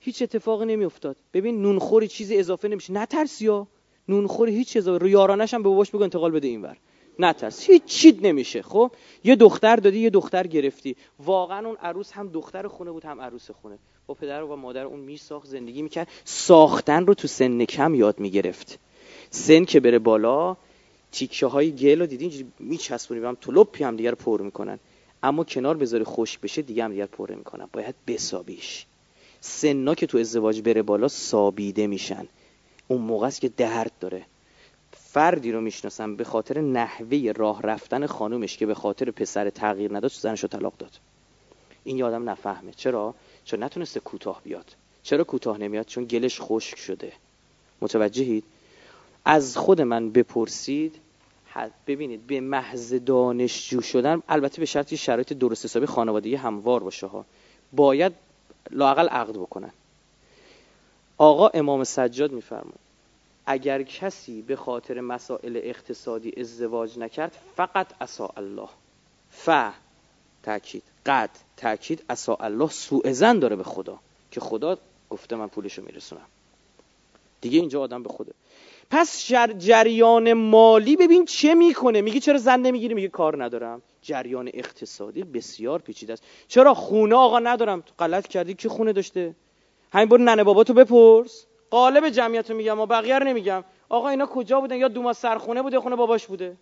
[0.00, 1.16] هیچ اتفاقی نمیافتاد.
[1.34, 2.92] ببین نونخوری چیزی اضافه نمیشه.
[2.92, 3.66] نترسیا
[4.08, 6.76] نونخوری هیچ اضافه رو یارانش هم به باباش بگو انتقال بده اینور.
[7.18, 7.70] نترس.
[7.70, 8.90] هیچ چیت نمیشه خب؟
[9.24, 10.96] یه دختر دادی یه دختر گرفتی.
[11.18, 13.78] واقعا اون عروس هم دختر خونه بود هم عروس خونه.
[14.06, 16.08] با پدر و مادر اون میساخت زندگی می‌کرد.
[16.24, 18.78] ساختن رو تو سن کم یاد می‌گرفت.
[19.30, 20.56] سن که بره بالا
[21.12, 24.78] تیکه های گل رو دیدی؟ اینجوری میچسبونی هم طلبی هم دیگر پر می‌کنن.
[25.22, 28.86] اما کنار بذاری خشک بشه دیگه هم دیگر پر می‌کنن باید بسابیش.
[29.40, 32.28] سنا که تو ازدواج بره بالا سابیده میشن.
[32.88, 34.26] اون موقع است که درد داره.
[35.12, 40.10] فردی رو می‌شناسم به خاطر نحوه راه رفتن خانومش که به خاطر پسر تغییر نداد
[40.10, 40.90] زنش رو طلاق داد.
[41.84, 42.72] این یادم نفهمه.
[42.72, 44.76] چرا؟ چون نتونسته کوتاه بیاد.
[45.02, 47.12] چرا کوتاه نمیاد؟ چون گلش خشک شده.
[47.80, 48.44] متوجهید؟
[49.24, 50.94] از خود من بپرسید
[51.86, 57.24] ببینید به محض دانشجو شدن البته به شرطی شرایط درست حسابی خانوادگی هموار باشه ها.
[57.72, 58.12] باید
[58.70, 59.70] لاقل عقد بکنن.
[61.18, 62.87] آقا امام سجاد میفرماید
[63.50, 68.68] اگر کسی به خاطر مسائل اقتصادی ازدواج نکرد فقط اسا الله.
[69.30, 69.50] ف
[70.42, 72.68] تاکید قد تاکید اسا الله.
[72.68, 73.98] سوء زن داره به خدا.
[74.30, 74.78] که خدا
[75.10, 76.26] گفته من پولشو میرسونم.
[77.40, 78.32] دیگه اینجا آدم به خوده.
[78.90, 79.26] پس
[79.58, 83.82] جریان مالی ببین چه می‌کنه؟ میگه چرا زن نمی‌گیری میگه کار ندارم.
[84.02, 86.22] جریان اقتصادی بسیار پیچیده است.
[86.48, 88.54] چرا خونه آقا ندارم؟ تو غلط کردی.
[88.54, 89.34] که خونه داشته؟
[89.92, 91.47] همین برو ننه باباتو بپرس.
[91.70, 93.64] قالب جمعیت رو میگم و بقیه نمیگم.
[93.88, 96.56] آقا اینا کجا بودن؟ یا دوما سرخونه بوده خونه باباش بوده.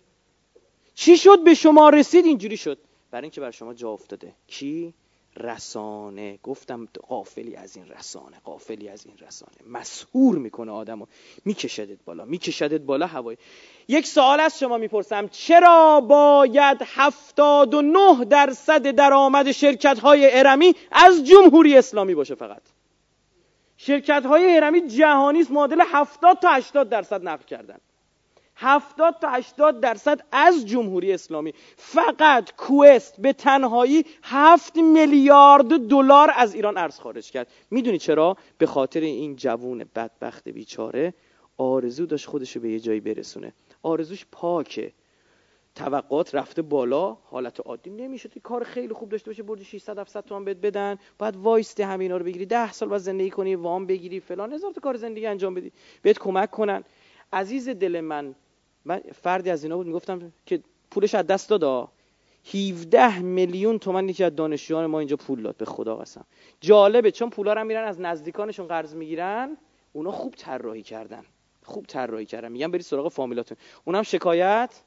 [0.95, 2.77] چی شد به شما رسید؟ اینجوری شد.
[3.11, 4.33] برای اینکه بر شما جا افتاده.
[4.47, 4.93] کی؟
[5.37, 6.39] رسانه.
[6.43, 9.57] گفتم قافلی از این رسانه قافلی از این رسانه.
[9.67, 11.05] مسهور می‌کنه آدمو.
[11.45, 13.37] میکشدت بالا میکشدت بالا هوای.
[13.87, 15.27] یک سوال از شما می‌پرسم.
[15.27, 22.61] چرا باید هفتاد و نه درصد درآمد شرکت های ارمی از جمهوری اسلامی باشه فقط؟
[23.77, 27.77] شرکت های هرمی جهانی است معادل 70 تا 80 درصد نقل کردن.
[28.55, 31.53] 70 تا 80 درصد از جمهوری اسلامی.
[31.77, 37.47] فقط کوست به تنهایی 7 میلیارد دلار از ایران ارز خارج کرد.
[37.71, 41.13] می‌دونی چرا؟ به خاطر این جوون بدبخت بیچاره
[41.57, 43.53] آرزو داشت خودشو به یه جایی برسونه.
[43.83, 44.91] آرزوش پاکه.
[45.77, 50.25] توقعات رفته بالا حالت عادی نمیشه که کار خیلی خوب داشته باشه بردی 600 700
[50.25, 54.19] تومن بهت بدن بعد وایستی همینا رو بگیری 10 سال بعد زندگی کنی وام بگیری
[54.19, 55.71] فلان هزار تا کار زندگی انجام بدی
[56.01, 56.83] بهت کمک کنن.
[57.33, 58.35] عزیز دل من
[58.85, 60.59] من فردی از اینا بود می‌گفتم که
[60.91, 61.91] پولش از دست دادا
[62.53, 66.25] 17 میلیون تومن یکی از دانشجویان ما اینجا پول داد به خدا قسم.
[66.61, 69.57] جالبه چون پولا رو میرن از نزدیکانشون قرض می‌گیرن
[69.93, 71.23] اونا خوب طراحی کردن.
[71.63, 72.51] خوب طراحی کردن.
[72.51, 73.57] میگن برید سراغ فامیلاتون.
[73.85, 74.81] اونم شکایت؟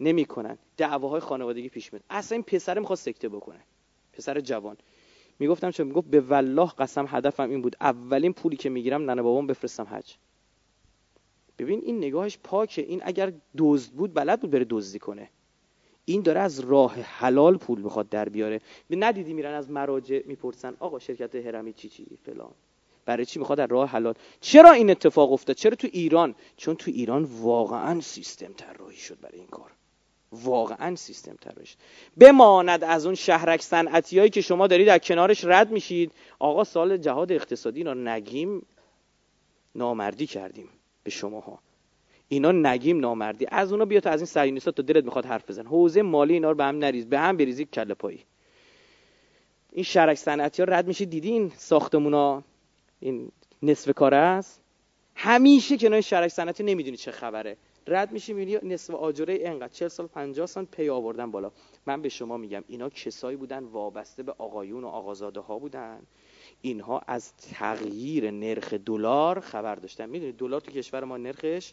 [0.00, 0.58] نمی‌کنن.
[0.76, 2.04] دعواهای خانوادگی پیش میاد.
[2.10, 3.60] اصلا این پسر می‌خواد سکته بکنه.
[4.12, 4.76] پسر جوان.
[5.38, 7.76] می‌گفتم چه؟ می‌گفت به والله قسم هدفم این بود.
[7.80, 10.14] اولین پولی که می‌گیرم ننه بابام بفرستم حج.
[11.58, 12.82] ببین این نگاهش پاکه.
[12.82, 15.30] این اگر دزد بود بلد بود بره دزدی کنه.
[16.04, 18.60] این داره از راه حلال پول می‌خواد در بیاره.
[18.90, 22.52] ندیدی میرن از مراجع می‌پرسن آقا شرکت هرمی چی چی فلان.
[23.04, 26.90] برای چی می‌خواد در راه حلال؟ چرا این اتفاق افتاد؟ چرا تو ایران؟ چون تو
[26.90, 29.70] ایران واقعا سیستم طراحی شد برای این کار.
[30.32, 31.76] واقعا سیستم شد
[32.16, 36.12] بماند از اون شهرک صنعتیایی که شما دارید در کنارش رد میشید.
[36.38, 38.66] آقا سال جهاد اقتصادی اینا نگیم
[39.74, 40.68] نامردی کردیم
[41.02, 41.58] به شماها.
[42.28, 43.46] اینا نگیم نامردی.
[43.48, 45.66] از اونا بیا تا از این صهیونیست‌ها تا دلت می‌خواد حرف بزن.
[45.66, 48.24] حوزه مالی اینا رو به هم نریز به هم بریزی کله پایی.
[49.72, 51.04] این شرک صنعتی ها رد میشه.
[51.04, 52.42] دیدین ساختمونا؟
[53.00, 54.60] این نصف کار است.
[55.14, 57.56] همیشه کنار شرک صنعتی نمی‌دونی چه خبره.
[57.86, 61.52] رد میشی می‌بینی نصف آجره انقدر 40 سال 50 سال پی آوردن بالا.
[61.86, 66.02] من به شما میگم اینا کسایی بودن وابسته به آقایون و آقازاده ها بودن.
[66.60, 70.08] اینها از تغییر نرخ دلار خبر داشتن.
[70.08, 71.72] می‌دونید دلار تو کشور ما نرخش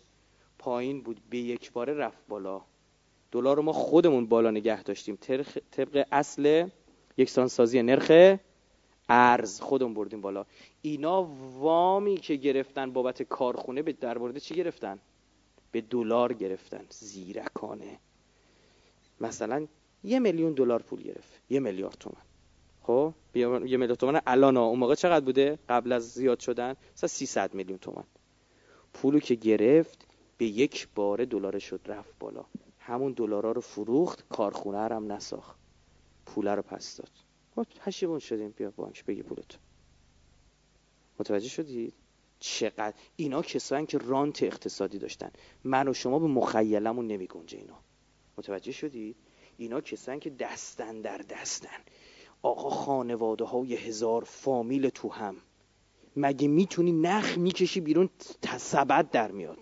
[0.60, 1.22] پایین بود.
[1.30, 2.62] به یک باره رفت بالا.
[3.32, 5.16] دلار رو ما خودمون بالا نگه داشتیم.
[5.72, 6.68] طبق اصل
[7.18, 8.38] یکسانسازی نرخ
[9.10, 10.46] ارز خودمون بردیم بالا.
[10.82, 11.24] اینا
[11.60, 15.00] وامی که گرفتن بابت کارخونه به در چی گرفتن؟
[15.74, 16.86] به دلار گرفتن.
[16.90, 18.00] زیرکانه.
[19.20, 19.68] مثلا
[20.04, 21.42] یه میلیون دلار پول گرفت.
[21.50, 22.22] یه میلیارد تومن
[22.84, 27.54] خب؟ یه میلیون تومن الان اون موقع چقدر بوده؟ قبل از زیاد شدن مثلا 300
[27.54, 28.04] میلیون تومن
[28.94, 30.08] پولو که گرفت
[30.38, 32.46] به یک بار دلار شد رفت بالا.
[32.80, 35.56] همون دلارا رو فروخت کارخونه هم نساخت.
[36.26, 37.12] پول رو پس داد.
[37.56, 38.50] ما پشیمون شدیم.
[38.58, 39.58] بیا بانک بگی پولت
[41.20, 41.94] متوجه شدید؟
[42.46, 45.32] چقدر اینا کسایی که رانت اقتصادی داشتن.
[45.64, 47.80] من و شما به مخیلمون نمی گنجه اینا.
[48.38, 49.16] متوجه شدید
[49.58, 51.80] اینا کسایی که دستن در دستن.
[52.42, 55.36] آقا خانواده های هزار فامیل تو هم.
[56.16, 58.10] مگه می‌تونی نخ می‌کشی بیرون
[58.42, 59.58] تسبت در میاد؟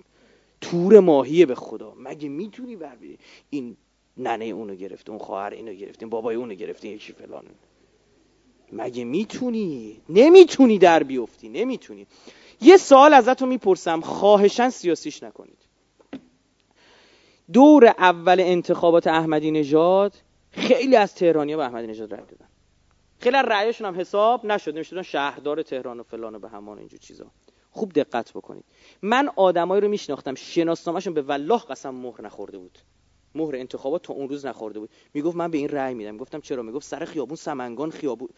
[0.62, 1.94] تور ماهیه به خدا.
[1.98, 2.98] مگه می‌تونی بر
[3.50, 3.78] این
[4.18, 7.46] ننه اونو گرفته اون خواهر اینو گرفته بابای اونو گرفته یکی فلان.
[8.72, 12.08] مگه می‌تونی؟ نمی‌تونی در بیفتی نمی‌تونی.
[12.62, 14.02] یه سوال ازتون می‌پرسم.
[14.02, 15.58] خواهشن سیاسیش نکنید.
[17.54, 20.14] دور اول انتخابات احمدی نژاد
[20.52, 22.48] خیلی از تهرانیا به احمدی نژاد رای دادن.
[23.20, 24.76] خیلی از رأیشون هم حساب نشد.
[24.76, 27.26] نمی‌شدن شهردار تهران و فلان و به همان اینجور چیزا.
[27.72, 28.64] خوب دقت بکنید.
[29.02, 30.36] من آدمایی رو میشناختم.
[30.36, 32.78] شناسنامهشون به والله قسم مهر نخورده بود.
[33.36, 34.90] مهر انتخابات تا اون روز نخورده بود.
[35.14, 36.18] می‌گفت من به این رأی میدم.
[36.18, 38.30] گفتم چرا؟ می‌گفت سر خیابون سمنگان خیابون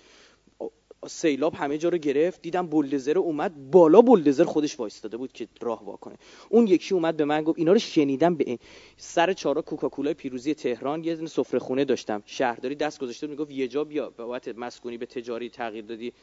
[1.07, 5.85] سیلاب همه جا رو گرفت دیدم بولدزر اومد بالا بولدزر خودش وایستاده بود که راه
[5.85, 6.15] واکنه
[6.49, 8.57] اون یکی اومد به من گفت اینا رو شنیدم به این.
[8.97, 12.23] سر چارا کوکاکولا پیروزی تهران یه سفره خونه داشتم.
[12.25, 14.09] شهرداری دست گذاشته می‌گفت یه جا بیا.
[14.09, 16.13] بابت مسکونی به تجاری تغییر دادی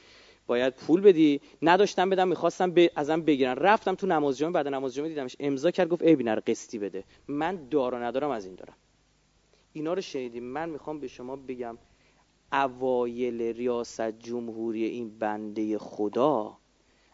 [0.47, 1.41] باید پول بدی.
[1.63, 2.89] نداشتم بدم می‌خواستم ب...
[2.97, 3.55] ازم بگیرن.
[3.55, 7.05] رفتم تو نماز جمعه بعد نماز جمعه دیدمش امضا کرد گفت ای بینر قسطی بده.
[7.29, 8.75] من دارا ندارم از این دارم.
[9.73, 11.79] اینا رو شنیدیم من می‌خوام به شما بگم
[12.53, 16.57] اوایل ریاست جمهوری این بنده خدا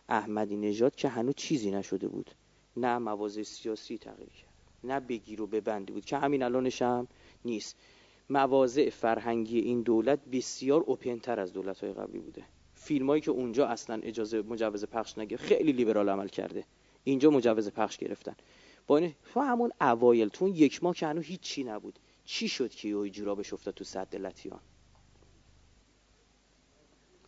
[0.09, 2.31] احمدی نژاد که هنوز چیزی نشده بود.
[2.77, 7.09] نه مواضع سیاسی تغییر کرد نه بگیر و ببندی بود که همین الانش هم
[7.45, 7.77] نیست.
[8.31, 12.45] مواضع فرهنگی این دولت بسیار اوپنتر از دولت های قبلی بوده.
[12.75, 16.65] فیلمایی که اونجا اصلا اجازه مجوز پخش نگه خیلی لیبرال عمل کرده.
[17.05, 18.35] اینجا مجوز پخش گرفتن.
[18.87, 21.99] با این تو همون اوایل تو یک ماه که هنوز هیچی نبود.
[22.25, 24.61] چی شد که یه جورابش افتاد تو صد لتیان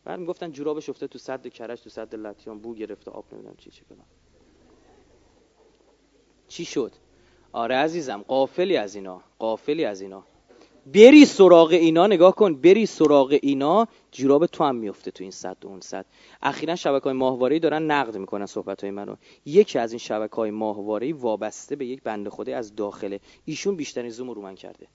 [0.08, 3.70] بعد می‌گفتن جورابش افتاد تو صد کرش تو صد لتیان بو گرفته آب نمی‌دونم چی
[3.70, 4.04] چی کنم.
[6.48, 6.92] چی شد؟
[7.52, 10.24] آره عزیزم قافلی از اینا قافلی از اینا.
[10.94, 15.56] بری سراغ اینا نگاه کن بری سراغ اینا جوراب تو هم میفته تو این صد
[15.64, 16.06] و اون صد.
[16.42, 19.16] اخیرا شبکه های ماهواره دارن نقد می‌کنن صحبت های منو.
[19.44, 23.20] یکی از این شبکه های ماهواره وابسته به یک بنده خدا از داخله.
[23.44, 24.86] ایشون بیشترین زوم رو من کرده.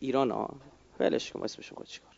[0.00, 0.50] ایران ها
[1.00, 2.09] ولش کن اسمش خود چیکار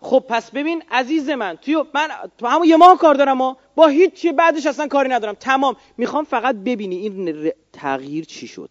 [0.00, 3.86] خب پس ببین عزیز من توی من تو همون یه ماه کار دارم و با
[3.86, 5.34] هیچ بعدش اصلا کاری ندارم.
[5.34, 5.76] تمام.
[5.96, 8.70] می‌خوام فقط ببینی این تغییر چی شد.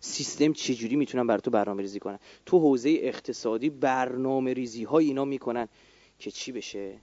[0.00, 5.24] سیستم چجوری می‌تونن بر تو برنامه ریزی کنن تو حوزه اقتصادی برنامه ریزی های اینا
[5.24, 5.68] می‌کنن
[6.18, 6.94] که چی بشه؟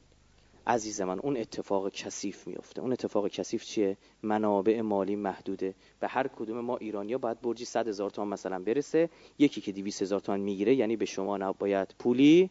[0.68, 5.76] عزیز من اون اتفاق کثیف میفته اون اتفاق کثیف چیه؟ منابع مالی محدوده.
[6.00, 9.10] به هر کدوم ما ایرانیا باید برجی 100 هزار تومان مثلا برسه.
[9.40, 12.50] یکی که 200 هزار تومان می‌گیره یعنی به شما نباید پولی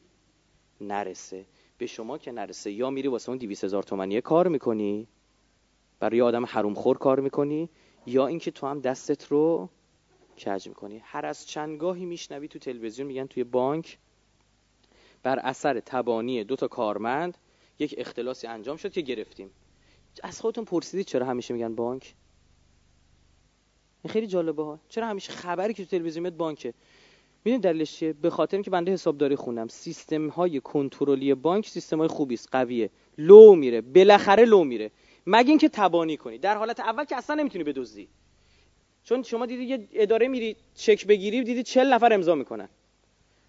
[0.82, 1.46] نرسه.
[1.78, 2.72] به شما که نرسه.
[2.72, 5.08] یا میری واسه اون 200 هزار تومانی کار می‌کنی؟
[6.00, 7.68] برای آدم حروم خور کار می‌کنی؟
[8.06, 9.68] یا اینکه تو هم دستت رو
[10.46, 13.98] کج می‌کنی؟ هر از چندگاهی میشنوی تو تلویزیون میگن توی بانک
[15.22, 17.38] بر اثر تبانی دو تا کارمند
[17.78, 19.50] یک اختلاسی انجام شد که گرفتیم.
[20.22, 22.14] از خودتون پرسیدید چرا همیشه میگن بانک؟
[24.02, 24.80] این خیلی جالبه ها.
[24.88, 26.74] چرا همیشه خبری که تو تلویزیون میاد بانکه؟
[27.44, 29.68] می‌دونید دلیلش چیه؟ به خاطر اینکه بنده حسابداری خوندم.
[29.68, 32.90] سیستم های کنترلی بانک سیستم های خوبی است قویه.
[33.18, 33.80] لو میره.
[33.80, 34.90] بالاخره لو میره.
[35.26, 36.38] مگه اینکه تبانی کنی.
[36.38, 38.08] در حالت اول که اصلا نمی‌تونی بدزدی.
[39.04, 42.68] چون شما دیدی یه اداره میری چک بگیری دیدی 40 نفر امضا می‌کنن.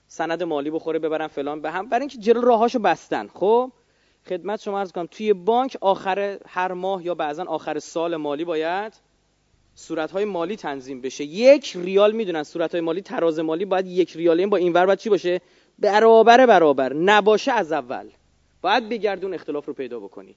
[0.07, 1.89] سند مالی بخوره ببرن فلان به هم.
[1.89, 3.27] برای اینکه جلو راهاشو بستن.
[3.27, 3.71] خب؟
[4.29, 8.93] خدمت شما عرض کنم توی بانک آخر هر ماه یا بعضا آخر سال مالی باید
[9.75, 11.23] صورتهای مالی تنظیم بشه.
[11.23, 15.09] یک ریال می‌دونن صورتهای مالی تراز مالی باید یک ریال این با اینور باید چی
[15.09, 15.41] باشه؟
[15.79, 18.09] برابر برابر نباشه از اول.
[18.61, 20.35] باید بگردون اختلاف رو پیدا بکنی.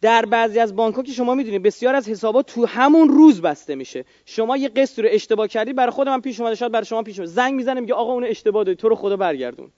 [0.00, 3.74] در بعضی از بانک ها که شما می‌دونید بسیار از حسابات تو همون روز بسته
[3.74, 4.04] میشه.
[4.24, 7.18] شما یه قسط رو اشتباه کردی برای خود من پیش اومده شاید برای شما پیش
[7.18, 7.32] اومده.
[7.32, 9.70] زنگ می‌زنه میگه آقا اون اشتباه داری تو رو خدا برگردون.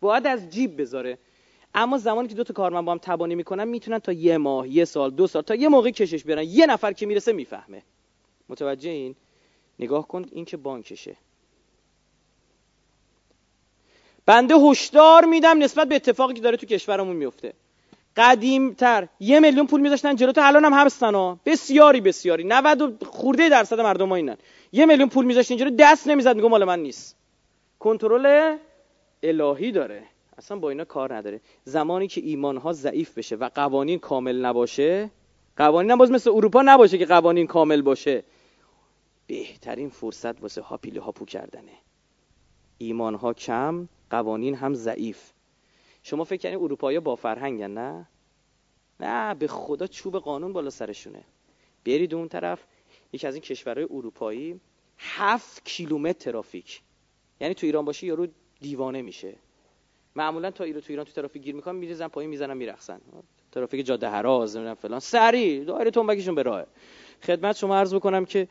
[0.00, 1.18] باید از جیب بذاره.
[1.74, 4.84] اما زمانی که دو تا کارمند با هم تبانی می‌کنن می‌تونن تا یه ماه یه
[4.84, 6.42] سال دو سال تا یه موقع کشش بیارن.
[6.42, 7.82] یه نفر که می‌رسه می‌فهمه.
[8.48, 9.14] متوجه این؟
[9.78, 11.16] نگاه کن این که بانکشه.
[14.26, 17.52] بنده هشدار میدم نسبت به اتفاقی که داره تو کشورمون میفته
[18.16, 19.08] قدیمتر.
[19.20, 21.40] یه میلیون پول میذاشتن جلو تو الان هم هستن ها.
[21.46, 22.44] بسیاری بسیاری.
[22.44, 24.36] 90 خورده درصد مردم ها اینن.
[24.72, 27.16] یه میلیون پول میذاشتین جلو دست نمی‌زد میگه مال من نیست.
[27.78, 28.56] کنترل
[29.22, 30.02] الهی داره.
[30.40, 31.40] اصلا با اینا کار نداره.
[31.64, 35.10] زمانی که ایمان ها ضعیف بشه و قوانین کامل نباشه
[35.56, 38.24] قوانین هم باز مثل اروپا نباشه که قوانین کامل باشه.
[39.26, 41.72] بهترین فرصت واسه هاپیلی هاپو کردنه.
[42.78, 45.32] ایمان ها کم قوانین هم ضعیف.
[46.02, 48.08] شما فکر کنید اروپایی با فرهنگن نه؟
[49.00, 51.24] نه به خدا چوب قانون بالا سرشونه.
[51.84, 52.64] برید اون طرف
[53.12, 54.60] یکی از این کشورهای اروپایی
[54.98, 56.80] هفت کیلومتر ترافیک.
[57.40, 58.26] یعنی تو ایران باشی یارو
[58.60, 59.36] دیوانه میشه.
[60.16, 63.00] معمولا تا ایران تو ایران تو ترافیک گیر می‌کنن میریزن پایین می‌زنن میرقصن.
[63.52, 65.00] ترافیک جاده هراز نمی‌دونم فلان.
[65.00, 66.66] سری دایره تنبکشون به راه
[67.22, 68.48] خدمت شما عرض بکنم که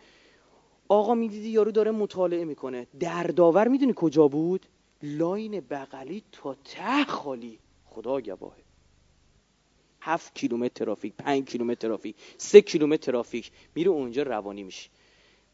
[0.87, 2.87] آقا می‌دیدی یارو داره مطالعه می‌کنه.
[2.99, 4.65] در داور می‌دونی کجا بود؟
[5.03, 7.59] لاین بغلی تا ته خالی.
[7.85, 8.63] خدا گواهه.
[10.01, 13.51] هفت کیلومتر ترافیک پنج کیلومتر ترافیک سه کیلومتر ترافیک.
[13.75, 14.89] میره اونجا روانی میشه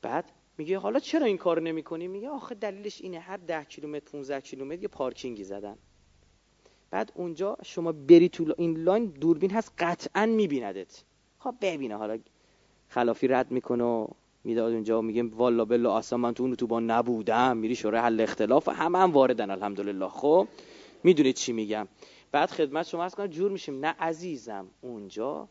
[0.01, 3.19] بعد میگه حالا چرا این کار نمی‌کنی؟ میگه آخه دلیلش اینه.
[3.19, 5.77] هر ده کیلومتر 15 کیلومتر یه پارکینگی زدن.
[6.95, 11.03] بعد اونجا شما بری تو این لاین دوربین هست قطعا میبیندت.
[11.39, 12.19] خب ببینه حالا
[12.87, 14.07] خلافی رد می‌کنه و
[14.43, 17.57] می‌داد اونجا میگه والا بلا اصلا من تو اون تو با نبودم.
[17.57, 20.07] میری شورای حل اختلاف همه هم واردن الحمدلله.
[20.07, 20.47] خب
[21.03, 21.87] می‌دونید چی میگم؟
[22.31, 23.85] بعد خدمت شما از کنم جور میشیم.
[23.85, 25.47] نه عزیزم اونجا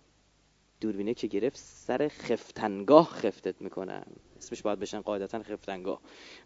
[0.81, 4.05] دوربینه که گرفت سر خفتنگاه خفتت می‌کنن.
[4.39, 6.01] اسمش باید بشن قاعدتا خفتنگاه.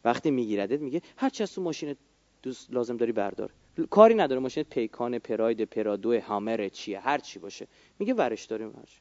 [0.05, 1.97] وقتی میگیردت میگه هر چی از تو ماشین
[2.43, 3.51] دوست لازم داری بردار.
[3.91, 7.67] کاری نداره ماشین پیکان پراید پرادو هامر چیه هر چی باشه.
[7.99, 8.99] میگه ورش داریم هرچی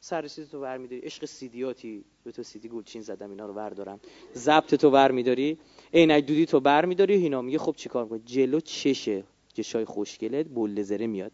[0.00, 1.00] سر رسید تو ور میداری.
[1.00, 2.04] عشق سیدیاتی.
[2.24, 4.00] دو تا سیدی گلچین زدم اینا رو وردارم.
[4.34, 5.58] ضبط تو ور میداری.
[5.94, 7.14] عینک دودی تو بر میداری.
[7.14, 9.24] اینا میگه خب چیکار می‌کنی جلو چشه.
[9.54, 11.32] چشای خوشگله بولزره میاد.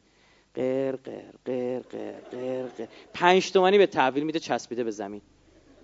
[0.55, 2.87] قر قر قر قر قر قر.
[3.15, 5.21] پنج تومانی به تحویل میده چسبیده به زمین.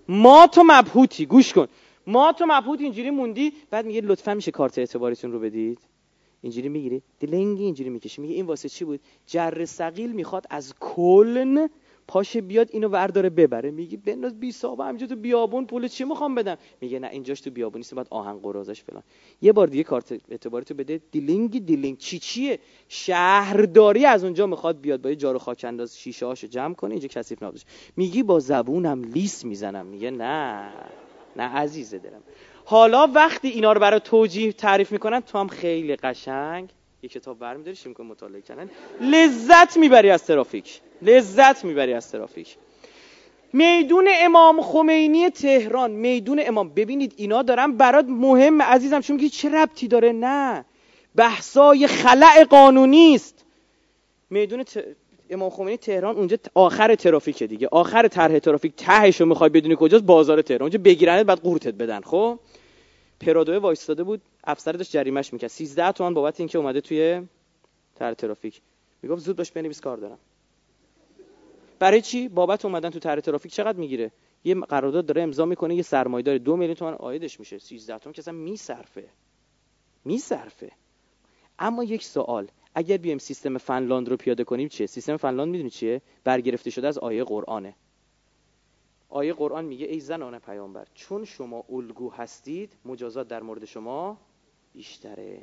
[0.07, 1.25] ما تو مبهوتی.
[1.25, 1.67] گوش کن.
[2.09, 5.79] ما تو مبهوت اینجوری موندی؟ بعد میگه لطفا میشه کارت اعتباریتون رو بدید.
[6.41, 8.21] اینجوری می‌گیری؟ دلنگی اینجوری می‌کشی.
[8.21, 11.69] میگه این واسه چی بود؟ جرثقیل می‌خواد از کلن
[12.07, 13.71] پاشه بیاد اینو ورداره ببره.
[13.71, 17.51] میگی بنداز بی صاحب همینجا تو بیابون پول چی می‌خوام بدم؟ میگه نه اینجاش تو
[17.51, 19.03] بیابون نیست بعد آهن قراضه‌ش فلان.
[19.41, 21.01] یه بار دیگه کارت اعتباری تو بده.
[21.11, 25.01] دیلینگ دیلینگ چی چیه؟ شهرداری از اونجا می‌خواد بیاد.
[25.01, 27.65] با یه جارو خاک انداز شیشه هاشو جمع کنه اینجا کثیف نباشه.
[27.97, 29.85] میگی با زبونم لیس می‌زنم.
[29.85, 30.73] میگه نه.
[31.39, 32.23] نه عزیز دلم.
[32.65, 36.69] حالا وقتی اینا رو برای توجیه تعریف می‌کنن تو هم خیلی قشنگ
[37.03, 38.69] یه کتاب برمیداری شروع مطالعه کردن.
[39.01, 40.81] لذت می‌بری از ترافیک.
[41.01, 42.57] لذت می‌بری از ترافیک.
[43.53, 45.91] میدون امام خمینی تهران.
[45.91, 46.69] میدون امام.
[46.69, 50.11] ببینید اینا دارن برات مهم عزیزم چون میگی چه ربطی داره.
[50.11, 50.65] نه.
[51.15, 53.45] بحثای خلع قانونی است.
[54.29, 54.63] میدون.
[55.29, 57.67] امام خمینی تهران اونجا آخر ترافیکه دیگه.
[57.71, 58.73] آخر طرح ترافیک.
[58.77, 60.61] تهش رو می‌خوای بدونی کجاست؟ بازار تهران.
[60.61, 62.01] اونجا بگیرنت بعد قورتت بدن.
[62.01, 62.39] خب؟
[63.19, 64.21] پرادو وایستاده بود.
[64.43, 65.49] افسر داشت جریمش می‌کرد.
[65.49, 67.21] 13 تومن بابت اینکه اومده توی
[67.95, 68.61] طرح ترافیک.
[69.01, 70.17] می‌گفت زود باش بنویس کار دارم.
[71.79, 74.11] برای چی؟ بابت اومدن تو طرح ترافیک چقدر می‌گیره؟
[74.43, 77.59] یه قرارداد داره امضا می‌کنه یه سرمایه‌دار دو میلیون تومان عایدش میشه.
[77.59, 79.09] 13 تومن که اصلا میصرفه.
[80.05, 80.71] میصرفه.
[81.59, 82.47] اما یک سوال.
[82.75, 86.97] اگر بیایم سیستم فنلاند رو پیاده کنیم چیه؟ سیستم فنلاند می‌دونی چیه؟ برگرفته شده از
[86.97, 87.75] آیه قرآنه.
[89.09, 94.17] آیه قرآن میگه ای زنان پیامبر چون شما الگو هستید مجازات در مورد شما
[94.73, 95.41] بیشتره.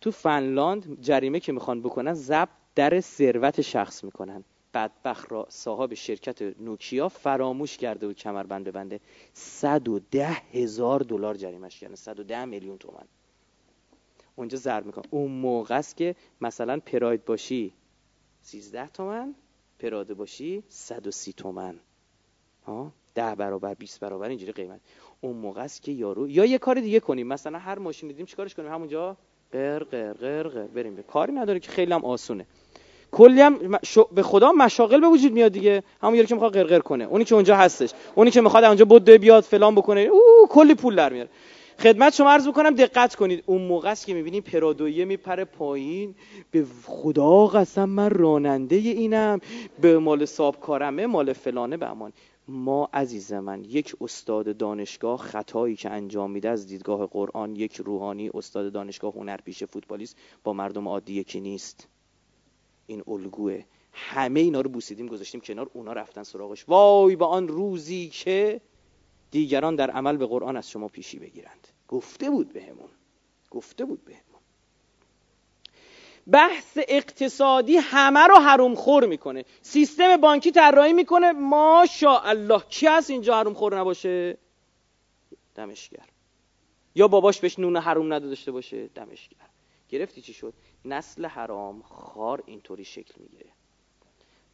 [0.00, 4.44] تو فنلاند جریمه که می‌خوان بکنن ضبط در ثروت شخص می‌کنن.
[4.74, 9.00] بدبخ را صاحب شرکت نوکیا فراموش کرده و کمربند ببنده.
[9.32, 11.94] 110 هزار دلار جریمش کردن.
[11.94, 13.04] 110 میلیون تومن
[14.36, 17.72] اونجا ضرب می‌کنن اون موقع است که مثلا پراید باشی
[18.42, 19.34] 13 تومن
[19.78, 21.74] پراده باشی 130 تومن.
[22.66, 24.80] ها؟ ده برابر 20 برابر اینجوری قیمت.
[25.20, 27.26] اون موقع است که یارو یا یه کار دیگه کنیم.
[27.26, 29.16] مثلا هر ماشین دیدیم چیکارش کنیم؟ همونجا
[29.52, 30.66] قر قر قر قر.
[30.66, 30.94] بریم.
[30.94, 32.46] به کاری نداره که خیلی هم آسونه.
[33.12, 33.78] کلی هم
[34.14, 35.82] به خدا مشاغل به وجود میاد دیگه.
[36.02, 37.04] همون یاری که می‌خواد قرقر کنه.
[37.04, 37.90] اونی که اونجا هستش.
[38.14, 40.00] اونی که می‌خواد اونجا بده بیاد فلان بکنه.
[40.00, 41.28] او کلی پول در میاره.
[41.80, 43.42] خدمت شما عرض بکنم دقت کنید.
[43.46, 46.14] اون موقع است که می‌بینیم پرادویه میپره پایین.
[46.50, 49.40] به خدا قسم من راننده اینم.
[49.80, 52.12] به مال ساب کارمه مال فلانه به امان.
[52.48, 58.30] ما عزیز من یک استاد دانشگاه خطایی که انجام میده از دیدگاه قرآن یک روحانی
[58.34, 61.88] استاد دانشگاه هنرپیشه فوتبالیست با مردم عادی یکی نیست.
[62.86, 63.62] این الگوه.
[63.92, 66.64] همه اینا رو بوسیدیم گذاشتیم کنار اونا رفتن سراغش.
[66.68, 68.60] وای با آن روزی که
[69.30, 71.68] دیگران در عمل به قرآن از شما پیشی بگیرند.
[71.88, 72.88] گفته بود بهمون.
[73.50, 74.20] گفته بود بهمون.
[76.30, 79.44] بحث اقتصادی همه رو حروم خور می‌کنه.
[79.62, 81.32] سیستم بانکی طراحی می‌کنه.
[81.32, 84.38] ماشاءالله کی هست اینجا حروم خور نباشه؟
[85.54, 86.06] دمشگر.
[86.94, 89.36] یا باباش بهش نون حروم نداشته باشه؟ دمشگر.
[89.88, 90.54] گرفتی چی شد؟
[90.84, 93.50] نسل حرام خار اینطوری شکل می‌گیره.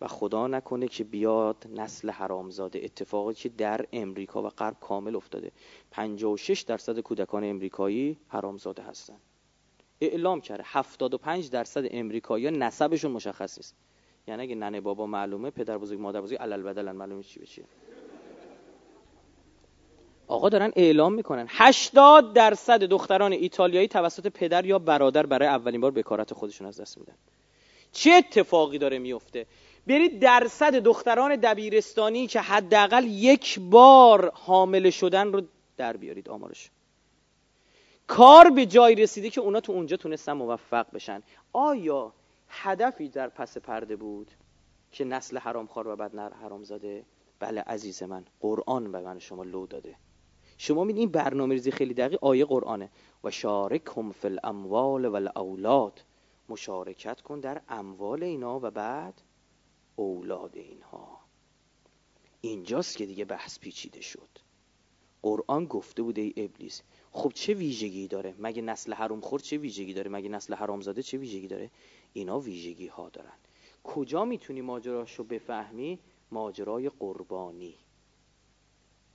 [0.00, 2.80] و خدا نکنه که بیاد نسل حرامزاده.
[2.84, 5.52] اتفاقی که در امریکا و غرب کامل افتاده.
[5.90, 9.16] 56 درصد کودکان امریکایی حرامزاده هستن.
[10.00, 13.74] اعلام کرده 75 درصد امریکایی نسبشون مشخص نیست.
[14.28, 17.64] یعنی اگه ننه بابا معلومه پدر بزرگ مادر بزرگ علل بدلن معلومه چی بشه
[20.28, 21.46] آقا دارن اعلام می‌کنن.
[21.48, 26.98] 80 درصد دختران ایتالیایی توسط پدر یا برادر برای اولین بار بکارت خودشون از دست
[26.98, 27.14] میدن.
[27.92, 29.46] چه اتفاقی داره میفته
[29.86, 35.42] برید درصد دختران دبیرستانی که حداقل یک بار حامله شدن رو
[35.76, 36.70] در بیارید آمارش.
[38.06, 41.22] کار به جای رسیده که اونا تو اونجا تونستن موفق بشن.
[41.52, 42.12] آیا
[42.48, 44.30] هدفی در پس پرده بود
[44.92, 47.04] که نسل حرامخوار و بد حرام زاده؟
[47.40, 49.94] بله عزیز من قرآن به من شما لو داده.
[50.58, 52.90] شما میدین این برنامه ریزی خیلی دقیق آیه قرآنه.
[53.24, 56.02] و شارکهم فی الاموال و الاولاد.
[56.48, 59.22] مشارکت کن در اموال اینا و بعد
[59.96, 61.20] اولاد اینها.
[62.40, 64.28] اینجاست که دیگه بحث پیچیده شد.
[65.22, 66.82] قرآن گفته بوده ای ابلیس
[67.12, 71.18] خب چه ویژگی داره؟ مگه نسل حروم خور چه ویژگی داره؟ مگه نسل حرامزاده چه
[71.18, 71.70] ویژگی داره؟
[72.12, 73.32] اینا ویژگی ها دارن.
[73.84, 75.98] کجا می‌تونی ماجراشو بفهمی؟
[76.30, 77.74] ماجرای قربانی.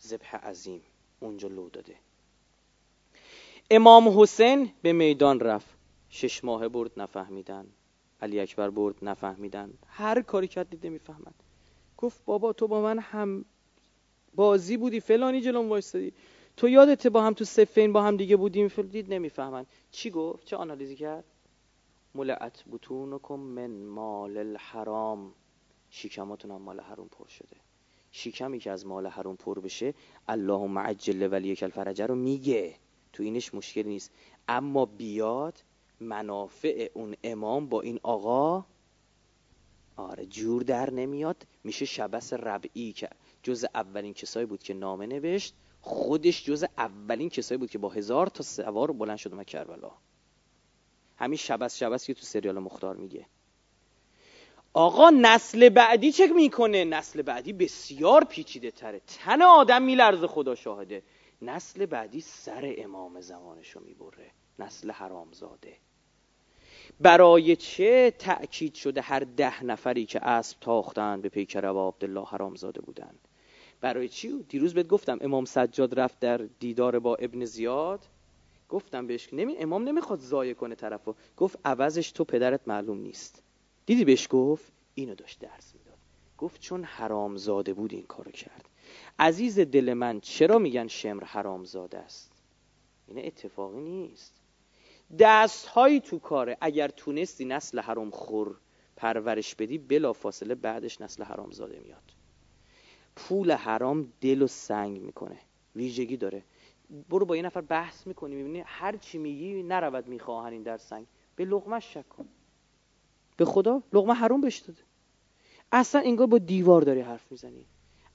[0.02, 0.82] ذبح عظیم.
[1.20, 1.96] اونجا لو داده.
[3.72, 5.70] امام حسین به میدان رفت.
[6.10, 7.68] شش ماه برد نفهمیدن.
[8.22, 9.74] علی اکبر برد نفهمیدن.
[9.88, 11.34] هر کاری کرد دید نمی‌فهمد
[11.98, 13.46] گفت بابا تو با من هم
[14.36, 16.14] بازی بودی فلانی جلوم وایستادی.
[16.58, 19.66] تو یادته با هم تو سفین با هم دیگه بودیم؟ دید نمی‌فهمن.
[19.92, 21.24] چی گفت؟ چه آنالیزی کرد؟
[22.16, 25.34] ملعت بطونکم من مال الحرام.
[25.90, 27.58] شیکماتون هم مال حرام پر شده.
[28.12, 29.94] شیکمی که از مال حرام پر بشه
[30.28, 32.76] اللهم عجل ولی الفرجه رو میگه.
[33.14, 34.12] تو اینش مشکلی نیست.
[34.48, 35.64] اما بیاد
[36.02, 38.66] منافع اون امام با این آقا؟
[39.96, 41.48] آره جور در نمیاد.
[41.64, 43.10] میشه شبس ربعی که
[43.44, 45.54] جز اولین کسایی بود که نامه نوشت.
[45.82, 49.92] خودش جز اولین کسایی بود که با هزار تا سوار بلند شد اومد کربلا.
[51.18, 53.26] همین شبس شبس که تو سریال مختار میگه.
[54.74, 59.02] آقا نسل بعدی چه می‌کنه؟ نسل بعدی بسیار پیچیده تره.
[59.08, 61.04] تن آدم میلرزه خدا شاهده.
[61.42, 64.32] نسل بعدی سر امام زمانشو می‌بره.
[64.60, 65.78] نسل حرامزاده.
[67.00, 72.82] برای چه تأکید شده هر ده نفری که اسب تاختن به پیکر و عبدالله حرامزاده
[72.82, 73.16] بودن؟
[73.82, 78.06] برای چی؟ دیروز بهت گفتم امام سجاد رفت در دیدار با ابن زیاد.
[78.70, 81.16] گفتم بهش نمی امام نمی‌خواد زایه کنه طرفو.
[81.38, 83.44] گفت عوضش تو پدرت معلوم نیست.
[83.86, 85.98] دیدی بهش گفت؟ اینو داشت درس می‌داد.
[86.38, 88.70] گفت چون حرامزاده بود این کارو کرد.
[89.20, 92.32] عزیز دل من چرا میگن شمر حرامزاده است؟
[93.08, 94.41] این اتفاقی نیست.
[95.20, 96.58] دست هایی تو کاره.
[96.62, 98.56] اگر تونستی نسل حرام خور
[98.96, 102.04] پرورش بدی بلا فاصله بعدش نسل حرام زاده میاد.
[103.16, 105.38] پول حرام دل و سنگ می‌کنه.
[105.76, 106.44] ویژگی داره.
[107.10, 111.08] برو با یه نفر بحث می‌کنی می‌بینی هر چی میگی نرود می‌خواهن این در سنگ.
[111.36, 112.28] به لغمش شک کن.
[113.38, 114.82] به خدا؟ لغمه حرام بهش داده.
[115.72, 117.66] اصلا انگار با دیوار داری حرف می‌زنی.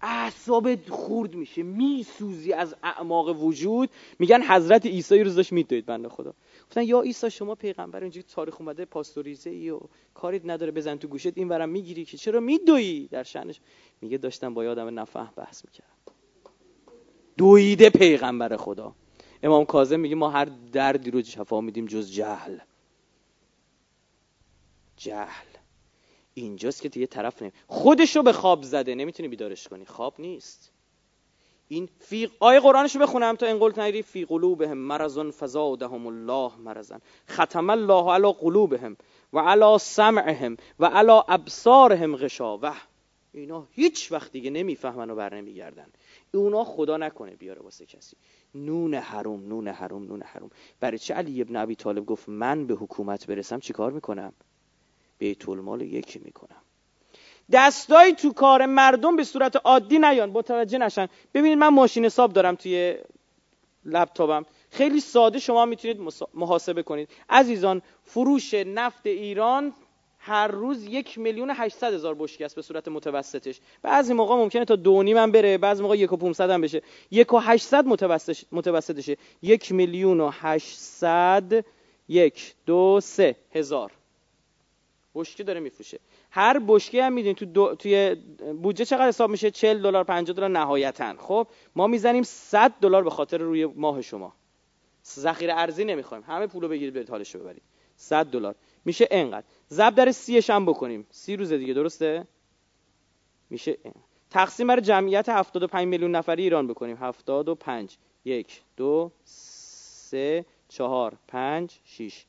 [0.01, 1.63] اعصاب خورد میشه.
[1.63, 3.91] میسوزی از اعماق وجود.
[4.19, 6.35] میگن حضرت عیسی روز داشت میدوید بنده خدا.
[6.67, 9.81] گفتن یا عیسی شما پیغمبر اینجوری تاریخ اومده پاستوریزه ای و
[10.15, 13.61] کاریت نداره بزن تو گوشت این ورم می‌گیری که چرا میدویی؟ در شأنش
[14.01, 15.91] میگه داشتم با یادم نفهم بحث می‌کردم.
[17.37, 18.95] دویده پیغمبر خدا.
[19.43, 22.59] امام کاظم میگه ما هر دردی رو شفا میدیم جز جهل.
[24.97, 25.56] جهل.
[26.39, 29.85] اینجاست که دیگه طرف نمی خودش رو به خواب زده نمی‌تونی بیدارش کنی.
[29.85, 30.73] خواب نیست.
[31.69, 34.03] این فی آیه قرآنش رو بخونم تا این قلت نگیری.
[34.03, 36.99] فی قلوبهم مرض فزادهم الله مرضا.
[37.31, 38.97] ختم الله علی قلوبهم
[39.33, 42.73] و علی سمعهم و علی ابصارهم غشاوه
[43.33, 45.87] اینا هیچ وقت دیگه نمی‌فهمن و بر نمیگردن
[46.35, 48.17] اونا خدا نکنه بیاره واسه کسی.
[48.55, 50.51] نون حروم نون حروم نون حروم.
[50.81, 54.33] برای چه علی ابن ابی طالب گفت من به حکومت برسم چیکار می‌کنم؟
[55.19, 56.57] بیت المال یکی می‌کنم.
[57.53, 60.31] دستایی تو کار مردم به صورت عادی نیان.
[60.31, 61.09] متوجه نشن.
[61.35, 62.97] ببینید من ماشین حساب دارم توی
[63.85, 64.47] لپتاپم.
[64.71, 65.99] خیلی ساده شما می‌تونید
[66.35, 67.09] محاسبه کنید.
[67.29, 69.73] عزیزان فروش نفت ایران
[70.19, 73.61] هر روز یک میلیون هشتصد هزار بشکه است به صورت متوسطش.
[73.83, 76.83] بعضی موقع ممکنه تا دو هم بره بعضی موقع یک و پونصد هم بشه.
[77.11, 77.87] یک و هشتصد
[78.53, 79.17] متوسطشه.
[79.43, 81.65] یک میلیون و هشتصد
[82.09, 83.93] یک دو سه هزار.
[85.17, 85.99] بشکه داره میفروشه.
[86.31, 88.17] هر بشکه هم می‌دونید تو توی
[88.63, 91.15] بودجه چقدر حساب میشه؟ 40 دلار 50 دلار نهایتا.
[91.19, 91.47] خب
[91.77, 94.33] ما می‌زنیم 100 دلار به خاطر روی ماه شما.
[95.05, 96.25] ذخیره ارزی نمی‌خوایم.
[96.27, 97.63] همه پولو بگیرید برید حالشو ببرید.
[97.97, 98.55] 100 دلار.
[98.85, 101.07] میشه اینقدر ضرب در 30 هم بکنیم.
[101.11, 102.27] 30 روز دیگه درسته؟
[103.51, 103.95] میشه این.
[104.31, 106.97] تقسیم بر جمعیت 75 میلیون نفری ایران بکنیم.
[107.01, 112.25] 75 1 2 3 4 5 6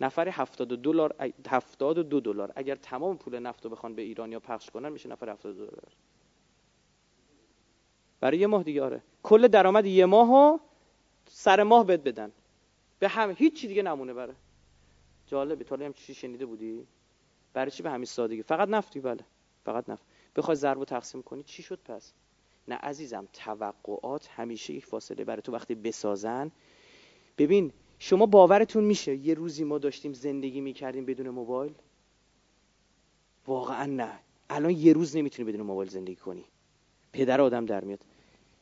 [0.00, 1.14] نفر 70 دلار
[1.48, 2.52] 72 دلار.
[2.56, 5.92] اگر تمام پول نفت رو بخوان به ایران یا پخش کنن میشه نفر 72 دلار.
[8.20, 9.02] برای یه ماه دیگه آره.
[9.22, 10.58] کل درآمد یه ماهو
[11.26, 12.32] سر ماه بد بدن.
[12.98, 14.34] به هم هیچ چی دیگه نمونه بره
[15.26, 15.64] جالبه.
[15.64, 16.86] تو هم چی شنیده بودی؟
[17.52, 19.24] برای چی به همین سادگی؟ فقط نفتی؟ بله.
[19.64, 20.04] فقط نفت.
[20.36, 22.12] بخوای ضرب و تقسیم کنی چی شد پس؟
[22.68, 26.50] نه عزیزم توقعات همیشه یک فاصله برای تو وقتی بسازن.
[27.38, 31.72] ببین شما باورتون میشه یه روزی ما داشتیم زندگی می‌کردیم بدون موبایل؟
[33.46, 34.18] واقعا نه.
[34.50, 36.44] الان یه روز نمی‌تونی بدون موبایل زندگی کنی.
[37.12, 38.00] پدر آدم در میاد.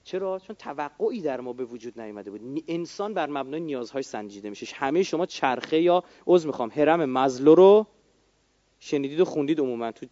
[0.05, 2.63] چرا؟ چون توقعی در ما به وجود نیامده بود.
[2.69, 4.77] انسان بر مبنای نیازهای سنجیده میشه.
[4.77, 6.71] همه شما چرخه یا عذر می‌خوام.
[6.71, 7.87] هرم مزلو رو
[8.79, 9.93] شنیدید و خوندید عموما.
[9.93, 10.07] تو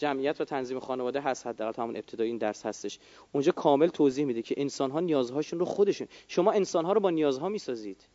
[0.00, 2.98] جمعیت و تنظیم خانواده هست حداقل همون ابتدای این درس هستش.
[3.32, 7.10] اونجا کامل توضیح میده که انسان ها نیازهاشون رو خودشون شما انسان ها رو با
[7.10, 8.06] نیازها می‌سازید.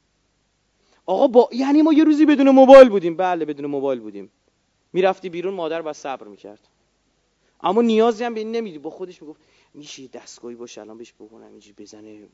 [1.05, 3.17] آقا با یعنی ما یه روزی بدون موبایل بودیم.
[3.17, 4.31] بله بدون موبایل بودیم.
[4.93, 6.67] می‌رفتی بیرون مادر با صبر می‌کرد.
[7.61, 8.77] اما نیازی هم به این نمیدی.
[8.77, 9.41] با خودش می‌گفت
[9.73, 12.27] میشه دستگاهی باشه الان بهش بکنم اینجوری بزنه.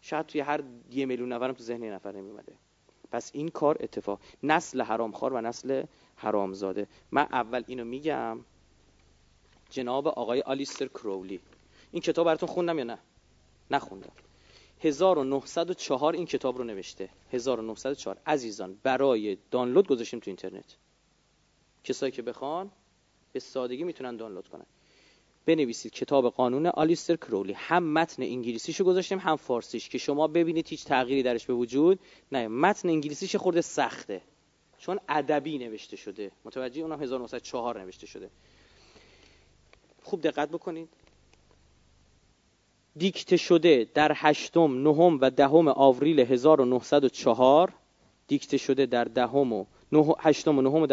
[0.00, 2.52] شاید توی هر یه میلیون نفرم تو ذهن نفر نمیومده
[3.12, 5.84] پس این کار اتفاق نسل حرامخوار و نسل
[6.18, 6.86] حرامزاده.
[7.10, 8.40] من اول اینو میگم.
[9.70, 11.40] جناب آقای آلیستر کرولی
[11.92, 12.98] این کتاب براتون خوندم یا نه؟
[13.70, 14.12] نخوندم.
[14.80, 17.08] 1904 این کتاب رو نوشته.
[17.32, 20.76] 1904 عزیزان برای دانلود گذاشتیم تو اینترنت.
[21.84, 22.70] کسایی که بخوان
[23.32, 24.66] به سادگی می‌تونن دانلود کنن.
[25.46, 27.52] بنویسید کتاب قانون آلیستر کرولی.
[27.52, 29.88] هم متن انگلیسیشو گذاشتیم هم فارسیش.
[29.88, 32.00] که شما ببینید هیچ تغییری درش به وجود
[32.32, 34.22] نه متن انگلیسیش خورده سخته.
[34.78, 36.30] چون ادبی نوشته شده.
[36.44, 38.30] متوجه اونم 1904 نوشته شده.
[40.02, 40.88] خوب دقت بکنید.
[42.96, 47.72] دیکته شده در هشتم، نهم و دهم آوریل 1904
[48.28, 50.86] دیکته شده در دهم و نه، هشتم و نهم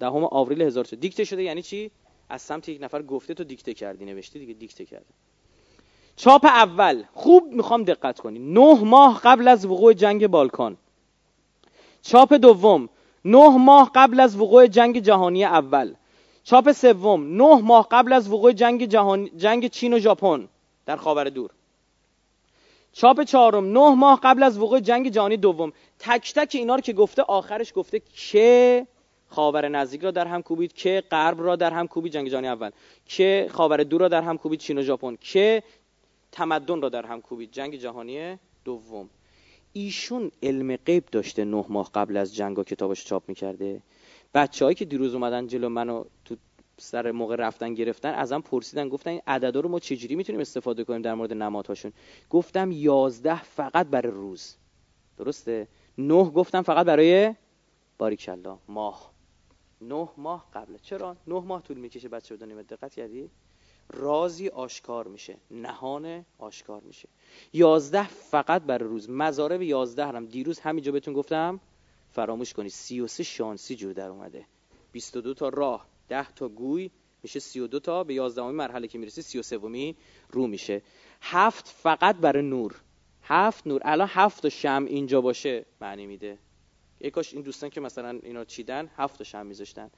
[0.00, 1.90] دهم آوریل 1904 دیکته شده یعنی چی؟
[2.28, 5.14] از سمت یک نفر گفته تو دیکته کردی نوشتی دیگه دیکته کرده
[6.16, 7.04] چاپ اول.
[7.14, 8.38] خوب می‌خوام دقت کنی.
[8.38, 10.76] نه ماه قبل از وقوع جنگ بالکان.
[12.02, 12.88] چاپ دوم.
[13.24, 15.94] نه ماه قبل از وقوع جنگ جهانی اول.
[16.44, 20.48] چاپ سوم نه ماه قبل از وقوع جنگ جهان جنگ چین و ژاپن
[20.86, 21.50] در خاور دور.
[22.92, 25.72] چاپ چهارم نه ماه قبل از وقوع جنگ جهانی دوم.
[25.98, 28.86] تک تک اینا رو که گفته آخرش گفته که
[29.28, 32.70] خاور نزدیک را در هم کوبید که غرب را در هم کوبید جنگ جهانی اول.
[33.06, 35.16] که خاور دور را در هم کوبید چین و ژاپن.
[35.20, 35.62] که
[36.32, 39.10] تمدن را در هم کوبید جنگ جهانی دوم.
[39.72, 43.82] ایشون علم غیب داشته نه ماه قبل از جنگ و کتابش چاپ می‌کرده.
[44.34, 46.36] بچههایی که دیروز اومدن جلو منو تو
[46.78, 51.02] سر موقع رفتن گرفتن ازم پرسیدن گفتن این عددا رو ما چجوری می‌تونیم استفاده کنیم
[51.02, 51.92] در مورد نمادهاشون؟
[52.30, 54.54] گفتم یازده فقط برای روز.
[55.16, 55.68] درسته؟
[55.98, 57.34] نه گفتم فقط برای
[57.98, 59.12] باریکلا ماه.
[59.80, 60.76] نه ماه قبل.
[60.82, 62.62] چرا؟ نه ماه طول می‌کشه بچه بدونیم.
[62.62, 63.30] دقت کردی؟
[63.92, 67.08] رازی آشکار میشه نهان آشکار میشه.
[67.52, 70.26] یازده فقط برای روز مزاره به یازده هم.
[70.26, 71.60] دیروز همینجا بهتون گفتم
[72.10, 74.46] فراموش کنید سی و سه شانسی جور در اومده.
[74.92, 76.90] 22 تا راه 10 تا گوی
[77.22, 79.94] میشه 32 تا به 11 مرحله که می‌رسه 33
[80.30, 80.82] رو میشه.
[81.22, 82.80] هفت فقط برای نور.
[83.22, 83.80] هفت نور.
[83.84, 86.38] الان هفت شم اینجا باشه معنی میده.
[87.00, 89.90] یکاش این دوستان که مثلا اینا چیدن هفت شم میذاشتن.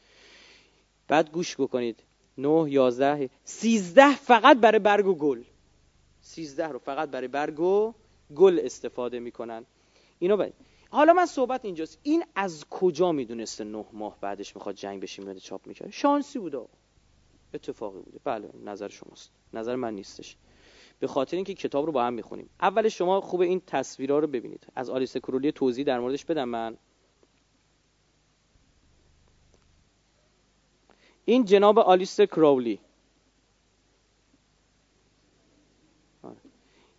[1.08, 2.02] بعد گوش بکنید.
[2.38, 5.42] 9 11 13 فقط برای برگ و گل.
[6.20, 7.94] 13 رو فقط برای برگ و
[8.36, 9.64] گل استفاده می‌کنن.
[10.18, 10.54] اینو باید
[10.90, 11.98] حالا من صحبت اینجاست.
[12.02, 16.60] این از کجا می‌دونسته نه ماه بعدش می‌خواد جنگ بشه میاد چاپ می‌کرد شانسی بوده.
[17.54, 18.18] اتفاقی بوده.
[18.24, 19.30] بله نظر شماست.
[19.52, 20.36] نظر من نیستش.
[20.98, 22.50] به خاطر اینکه کتاب رو با هم می‌خونیم.
[22.60, 24.66] اول شما خوب این تصویرها رو ببینید.
[24.74, 26.76] از آلیس کرولی توضیح در موردش بدم من.
[31.24, 32.80] این جناب آلیس کراولی.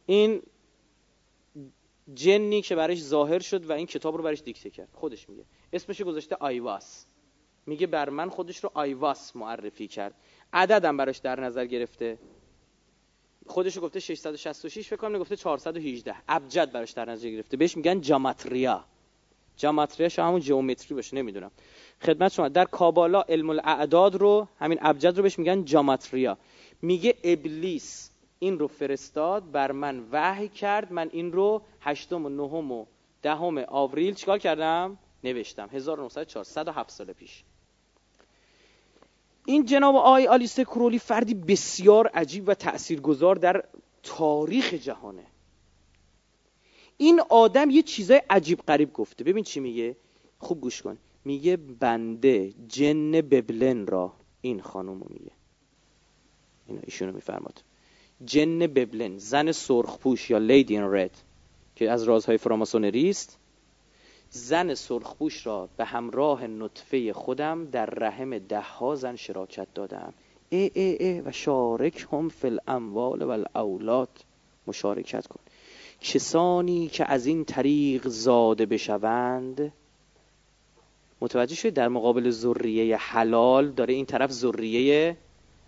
[0.06, 0.42] این
[2.14, 4.90] جنی که برش ظاهر شد و این کتاب رو برش دیکته کرد.
[4.94, 5.46] خودش میگه.
[5.74, 7.06] اسمش گذاشته آیواس.
[7.66, 10.14] میگه بر من خودش رو آیواس معرفی کرد.
[10.54, 12.18] عددم براش در نظر گرفته.
[13.48, 17.58] خودش گفته 666 فکر کنم گفته 418 ابجد براش در نظر گرفته.
[17.58, 18.86] بهش میگن جاماتریا.
[19.58, 21.52] جاماتریا شو همون جیومتری باشه نمی‌دونم.
[22.04, 22.48] خدمت شما.
[22.48, 26.38] در کابالا علم الاعداد رو همین ابجد رو بهش میگن جاماتریا.
[26.82, 30.94] میگه ابلیس این رو فرستاد بر من وحی کرد.
[30.94, 32.86] من این رو هشتم و نهم و
[33.22, 35.70] دهم آوریل چیکار کردم؟ نوشتم.
[35.72, 37.44] 1904 107 سال پیش.
[39.46, 43.64] این جناب آی آلیست کرولی فردی بسیار عجیب و تاثیرگذار در
[44.04, 45.26] تاریخ جهانه.
[46.98, 49.24] این آدم یه چیزای عجیب قریب گفته.
[49.24, 49.96] ببین چی میگه؟
[50.40, 50.98] خوب گوش کن.
[51.26, 55.32] میگه بنده جن ببلن را این خانومو میگه.
[56.68, 57.64] اینا ایشونو میفرماد.
[58.26, 61.24] جن ببلن زن سرخپوش یا لیدی این رد
[61.76, 63.40] که از رازهای فراماسونری است.
[64.30, 70.14] زن سرخپوش را به همراه نطفه خودم در رحم ده ها زن شراکت دادم.
[70.50, 74.26] ای ای ای و شارک هم فی الاموال و الاولاد.
[74.68, 75.40] مشارکت کن.
[76.02, 79.74] کسانی که از این طریق زاده بشوند
[81.24, 85.18] متوجه شد در مقابل ذریه حلال داره این طرف ذریه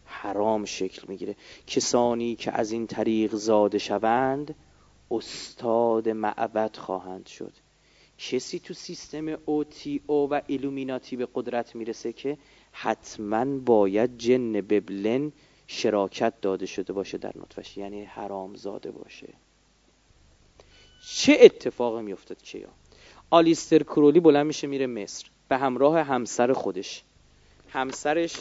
[0.06, 1.36] حرام شکل می‌گیره.
[1.68, 4.56] کسانی که از این طریق زاده شوند
[5.12, 7.53] استاد معبد خواهند شد.
[8.18, 12.38] کسی تو سیستم اوتی او و ایلومیناتی به قدرت می‌رسه که
[12.72, 15.32] حتما باید جن ببلن
[15.68, 19.28] شراکت داده شده باشه در نطفش یعنی حرام زاده باشه.
[21.08, 22.70] چه اتفاقی میافتاد؟ کیا
[23.30, 25.26] آلیستر کرولی بلند میشه میره مصر.
[25.50, 27.04] به همراه همسر خودش.
[27.70, 28.36] همسرش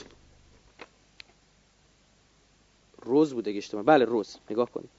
[3.03, 4.37] روز بوده اگه بله روز.
[4.51, 4.91] نگاه کنید.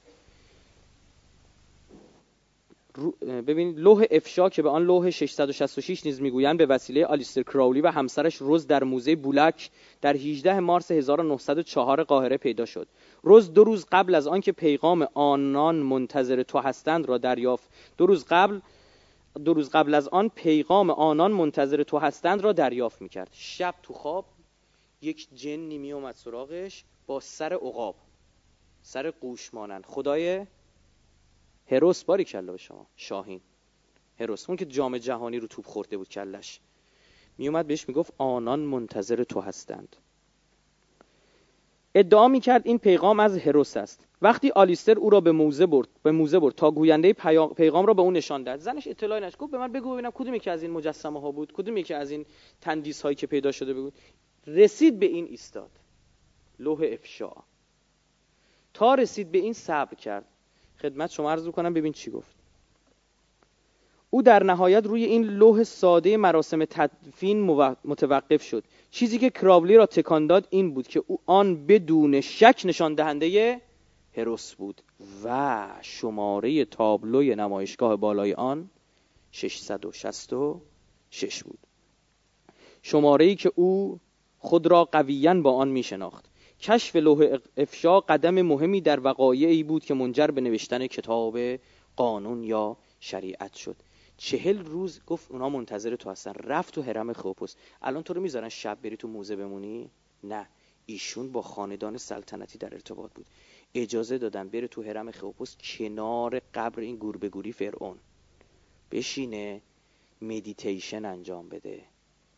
[3.22, 7.88] ببینید لوح افشا که به آن لوح 666 نیز می‌گویند به وسیله آلیستر کراولی و
[7.88, 9.70] همسرش روز در موزه بولک
[10.02, 12.88] در 18 مارس 1904 قاهره پیدا شد.
[13.24, 17.70] روز دو روز قبل از آنکه پیغام آنان منتظر تو هستند را دریافت.
[17.98, 18.60] دو روز قبل
[19.44, 23.30] دو روز قبل از آن پیغام آنان منتظر تو هستند را دریافت می‌کرد.
[23.32, 24.26] شب تو خواب
[25.02, 27.96] یک جنی می اومد سراغش با سر عقاب
[28.82, 29.86] سر قوش مانند.
[29.86, 30.46] خدای
[31.72, 33.42] هروس باری کلا به شما شاهین
[34.20, 34.50] هروس.
[34.50, 36.60] اون که جام جهانی رو توپ خورده بود کلش.
[37.38, 39.96] میومد بهش می‌گفت آنان منتظر تو هستند.
[41.96, 44.08] ادعا می‌کرد این پیغام از هروس است.
[44.22, 47.14] وقتی آلیستر او را به موزه برد به موزه برد تا گوینده
[47.58, 48.60] پیغام را به اون نشان داد.
[48.60, 49.38] زنش اطلاعی نشد.
[49.38, 52.12] گفت به من بگو ببینم کدوم یکی از این مجسمه ها بود کدوم یکی از
[52.12, 52.26] این
[52.62, 53.94] تندیس هایی که پیدا شده بود.
[54.48, 55.72] رسید به این ایستاد.
[56.60, 57.32] لوح افشا.
[58.74, 60.26] تا رسید به این صبر کرد.
[60.82, 62.35] خدمت شما عرض کنم ببین چی گفت.
[64.16, 67.42] او در نهایت روی این لوح ساده مراسم تدفین
[67.86, 68.64] متوقف شد.
[68.92, 73.62] چیزی که کراولی را تکان داد این بود که او آن بدون شک نشان دهنده
[74.18, 74.82] هروس بود
[75.24, 78.70] و شماره تابلوی نمایشگاه بالای آن
[79.32, 81.60] 666 بود.
[82.82, 84.00] شماره ای که او
[84.40, 86.26] خود را قویا با آن می شناخت
[86.60, 91.38] کشف لوح افشا قدم مهمی در وقایعی بود که منجر به نوشتن کتاب
[91.96, 93.76] قانون یا شریعت شد.
[94.18, 96.34] چهل روز گفت اونا منتظر تو هستن.
[96.34, 99.90] رفت تو حرم خوپوس الان تو رو می‌ذارن شب بری تو موزه بمونی؟
[100.24, 100.48] نه.
[100.86, 103.26] ایشون با خاندان سلطنتی در ارتباط بود.
[103.74, 107.98] اجازه دادن بره تو حرم خوپوس کنار قبر این گوربگوری فرعون.
[108.92, 109.62] بشینه
[110.22, 111.82] مدیتیشن انجام بده.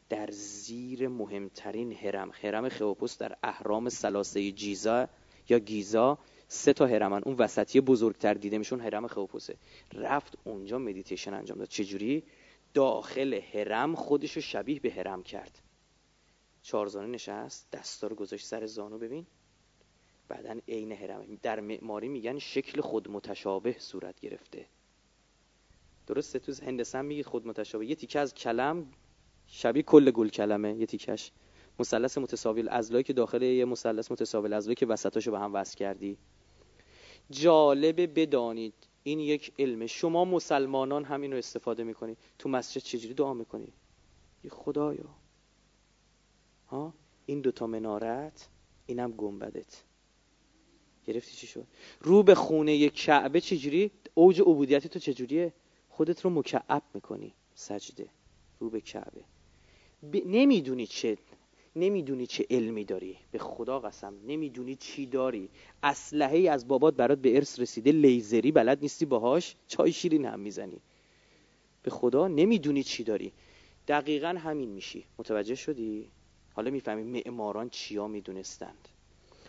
[0.10, 5.08] در زیر مهمترین هرم هرم خوپوس در اهرام سلاسه جیزا
[5.50, 6.18] یا گیزا
[6.48, 9.56] سه تا هرمن اون وسطی بزرگتر دیده میشون هرم خوپوسه
[9.94, 11.68] رفت اونجا مدیتیشن انجام داد.
[11.68, 12.24] چجوری؟
[12.74, 15.62] داخل هرم خودشو شبیه به هرم کرد.
[16.62, 18.98] چارزانه نشست دستا رو گذاشت سر زانو.
[18.98, 19.26] ببین
[20.28, 21.40] بعدا عین هرم.
[21.42, 24.66] در معماری میگن شکل خود متشابه صورت گرفته.
[26.08, 27.86] درسته؟ تو هندسه میگید خود متشابه.
[27.86, 28.88] یه تیکه از کلم
[29.48, 31.32] شبیه کل گل کلمه یه تیکش
[31.80, 36.18] مثلث متساوی الازلایی که داخل یه مثلث متساوی الازلایی که وسطاشو به هم وصل کردی.
[37.30, 38.74] جالبه بدانید.
[39.04, 39.88] این یک علمه.
[39.88, 42.18] شما مسلمانان همین رو استفاده می‌کنید.
[42.40, 43.74] تو مسجد چجوری دعا می‌کنید
[44.50, 45.06] خدایا.
[46.68, 46.94] ها؟
[47.26, 48.48] این دوتا منارت
[48.86, 49.84] اینم گنبدت.
[51.06, 51.68] گرفتی چی شد؟
[52.02, 55.54] رو به خونه کعبه چجوری؟ اوج عبودیت تو چجوریه؟
[55.90, 57.34] خودت رو مکعب می‌کنی.
[57.56, 58.10] سجده.
[58.60, 59.24] رو به کعبه.
[60.26, 61.18] نمی‌دونی چه
[61.80, 63.18] نمی‌دونی چه علمی داری.
[63.32, 65.50] به خدا قسم نمی‌دونی چی داری.
[65.84, 67.92] اسلحه از بابات برات به ارث رسیده.
[67.92, 69.56] لیزری بلد نیستی باهاش.
[69.68, 70.82] چای شیرین هم می‌زنی.
[71.84, 73.34] به خدا نمی‌دونی چی داری.
[73.88, 75.06] دقیقا همین میشی.
[75.20, 76.10] متوجه شدی؟
[76.54, 78.88] حالا می‌فهمی معماران چیا می‌دونستند.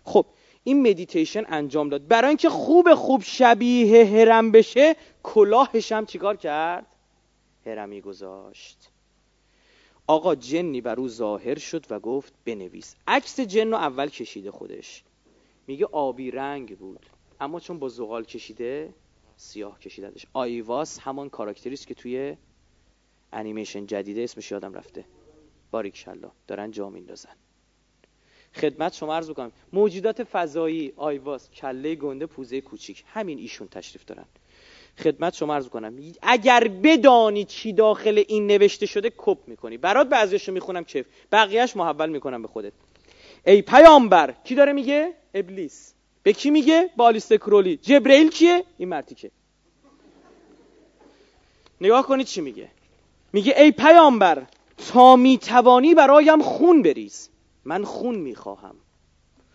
[0.05, 0.27] خب
[0.65, 2.09] این مدیتیشن انجام داد.
[2.09, 6.87] برای اینکه خوب خوب شبیه هرم بشه کلاهش هم چیکار کرد؟
[7.67, 8.91] هرمی گذاشت.
[10.11, 12.97] آقا جنی بر او ظاهر شد و گفت بنویس.
[13.07, 15.05] عکس جن رو اول کشیده خودش.
[15.67, 17.07] میگه آبی رنگ بود.
[17.41, 18.95] اما چون با زغال کشیده
[19.37, 22.37] سیاه کشیدهش آیواس همان کاراکتریست که توی
[23.33, 25.05] انیمیشن جدیده اسمش یادم رفته.
[25.71, 26.07] باریک
[26.47, 27.37] دارن جا میندازن.
[28.55, 33.05] خدمت شما عرض بکنم موجودات فضایی آیواس کله گنده پوزه کوچیک.
[33.07, 34.27] همین ایشون تشریف دارن.
[34.99, 35.99] خدمت شما عرض کنم.
[36.23, 39.77] اگر بدانی چی داخل این نوشته شده کپ می‌کنی.
[39.77, 42.73] برات بعضیشو می‌خونم کف بقیهش محول می‌کنم به خودت.
[43.47, 45.95] ای پیامبر کی داره میگه؟ ابلیس.
[46.23, 47.77] به کی میگه؟ بالیست کرولی.
[47.77, 49.31] جبرئیل کیه؟ این مرتیکه
[51.81, 52.69] نگاه کنید چی میگه.
[53.33, 54.47] میگه ای پیامبر
[54.93, 57.29] تا می‌توانی برایم خون بریز.
[57.65, 58.77] من خون می‌خواهم.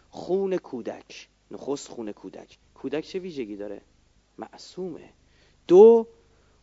[0.10, 1.28] خون کودک.
[1.52, 2.58] نخست خون کودک.
[2.76, 3.82] کودک چه ویژگی داره؟
[4.38, 5.10] معصومه.
[5.68, 6.08] دو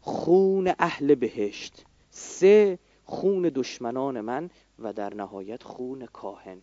[0.01, 6.63] خون اهل بهشت سه خون دشمنان من و در نهایت خون کاهن.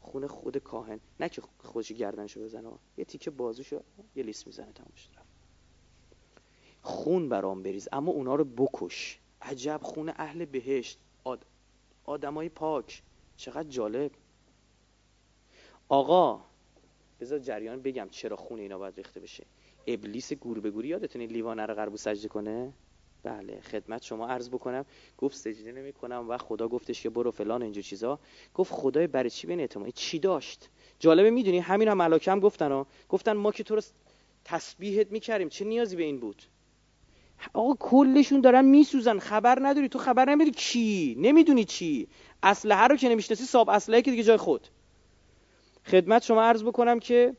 [0.00, 1.00] خون خود کاهن.
[1.20, 2.70] نه که خودش گردنشو بزنه.
[2.96, 3.82] یه تیکه بازوشو
[4.16, 5.10] یه لیست می‌زنه تمام شد.
[6.82, 9.18] خون برام بریز اما اونا رو بکش.
[9.42, 10.98] عجب خون اهل بهشت.
[11.24, 11.44] آد...
[12.04, 13.02] آدمای پاک.
[13.36, 14.10] چقدر جالب.
[15.88, 16.40] آقا
[17.20, 19.44] بذار جریان بگم چرا خون اینا باید ریخته بشه.
[19.86, 22.72] ابلیس گور به گوری یادتونه لیوانه رو قربو سجده کنه؟
[23.22, 24.84] بله خدمت شما عرض بکنم.
[25.18, 28.18] گفت سجده نمی کنم و خدا گفتش که برو فلان اینجور چیزا.
[28.54, 30.68] گفت خدای برای چی بین اعتماد؟ چی داشت؟
[30.98, 33.82] جالبه می‌دونی همین هم ملاکه هم گفتن گفتن ما که تو رو
[34.44, 36.42] تسبیحت می‌کردیم چه نیازی به این بود؟
[37.54, 39.18] آقا کلشون دارن میسوزن.
[39.18, 39.88] خبر نداری.
[39.88, 41.16] تو خبر نمیدی کی.
[41.18, 42.08] نمی‌دونی چی.
[42.42, 44.68] اسلحه رو که نمی‌شناسی ساب اسلحه که دیگه جای خود.
[45.84, 47.36] خدمت شما عرض بکنم که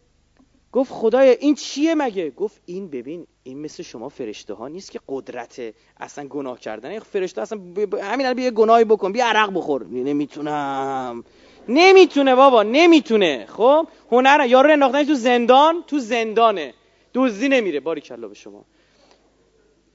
[0.74, 5.00] گفت خدای این چیه مگه؟ گفت این ببین این مثل شما فرشته ها نیست که
[5.10, 5.62] قدرت
[6.00, 7.00] اصلا گناه کردن.
[7.00, 7.96] فرشته اصلا ب...
[7.96, 9.86] همین الان بیا گناهی بکن بیا عرق بخور.
[9.88, 11.24] نمی‌تونم.
[11.68, 13.46] نمی‌تونه بابا نمی‌تونه.
[13.50, 16.74] خب؟ هنر یارو انداختن تو زندان تو زندانه.
[17.14, 17.80] دزدی نمیره.
[17.80, 18.66] باری کلا به شما.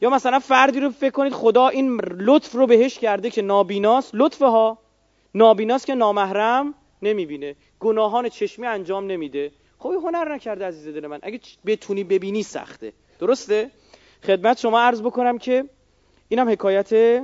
[0.01, 4.47] یا مثلا فردی رو فکر کنید خدا این لطف رو بهش کرده که نابیناست لطفه
[4.47, 4.79] ها
[5.35, 7.57] نابیناست که نامحرم نمی‌بینه.
[7.81, 9.51] گناهان چشمی انجام نمیده.
[9.79, 11.19] خب هنر نکرده عزیز دل من.
[11.23, 12.93] اگه بتونی ببینی سخته.
[13.19, 13.71] درسته؟
[14.23, 15.65] خدمت شما عرض بکنم که
[16.29, 17.23] اینم حکایت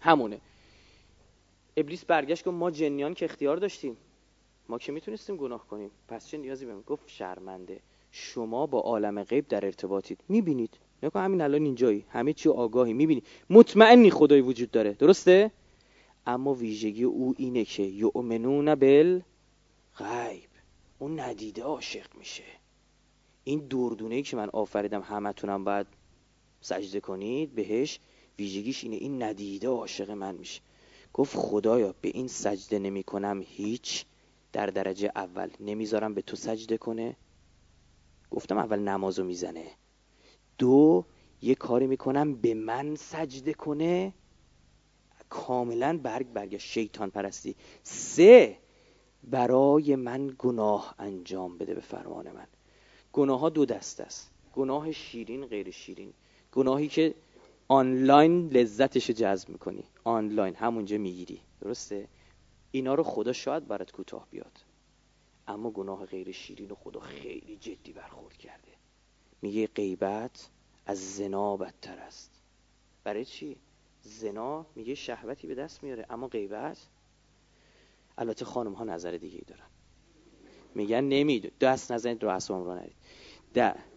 [0.00, 0.40] همونه.
[1.76, 3.96] ابلیس برگشت گفت ما جنیان که اختیار داشتیم.
[4.68, 5.90] ما که می‌تونستیم گناه کنیم.
[6.08, 7.80] پس چه نیازی بهم گفت شرمنده.
[8.10, 10.20] شما با عالم غیب در ارتباطید.
[10.28, 12.04] می‌بینید؟ نکن همین الان اینجایی.
[12.08, 12.92] همه چی آگاهی.
[12.92, 14.92] می‌بینی؟ مطمئنی خدای وجود داره.
[14.92, 15.50] درسته؟
[16.26, 19.20] اما ویژگی او اینه که یؤمنون بل
[19.96, 20.45] غیب
[20.98, 22.44] اون ندیده عاشق میشه.
[23.44, 25.86] این دردونه ای که من آفریدم همتونم باید
[26.60, 28.00] سجده کنید بهش
[28.38, 30.60] ویژگیش اینه این ندیده عاشق من میشه.
[31.12, 34.04] گفت خدایا به این سجده نمی کنم هیچ
[34.52, 35.50] در درجه اول.
[35.60, 37.16] نمی‌ذارم به تو سجده کنه.
[38.30, 39.64] گفتم اول نمازو می‌زنه.
[40.58, 41.04] دو
[41.42, 44.14] یه کاری می‌کنم به من سجده کنه.
[45.28, 47.56] کاملا برگ برگ شیطان پرستی.
[47.82, 48.58] سه
[49.24, 52.46] برای من گناه انجام بده به فرمان من.
[53.12, 54.30] گناه ها دو دست است.
[54.54, 56.12] گناه شیرین غیر شیرین.
[56.52, 57.14] گناهی که
[57.68, 59.84] آنلاین لذتش جذب می‌کنی.
[60.04, 61.40] آنلاین همونجا می‌گیری.
[61.60, 62.08] درسته؟
[62.70, 64.64] اینا رو خدا شاید برات کوتاه بیاد.
[65.48, 68.72] اما گناه غیر شیرین و خدا خیلی جدی برخورد کرده.
[69.42, 70.48] میگه غیبت
[70.86, 72.30] از زنا بدتر است.
[73.04, 73.56] برای چی؟
[74.02, 76.86] زنا میگه شهوتی به دست میاره اما غیبت
[78.18, 79.66] البته خانم ها نظر دیگه ای دارن.
[80.74, 82.96] میگن نمیدون دست نزنید رو اسبام رو نرید.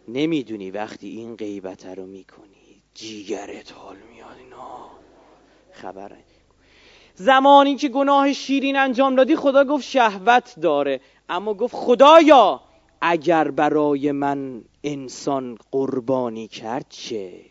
[0.08, 4.90] نمی‌دونی وقتی این غیبت رو می‌کنی جیگرت حال میاد اینا.
[5.72, 6.18] خبر
[7.16, 11.02] زمانی که گناه شیرین انجام دادی خدا گفت شهوت داره.
[11.30, 12.62] اما گفت خدایا
[13.02, 17.46] اگر برای من انسان قربانی کرد چه؟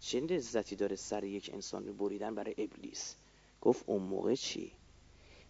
[0.00, 3.16] چه لذتی داره سر یک انسان بریدن برای ابلیس؟
[3.60, 4.72] گفت اون موقع چی؟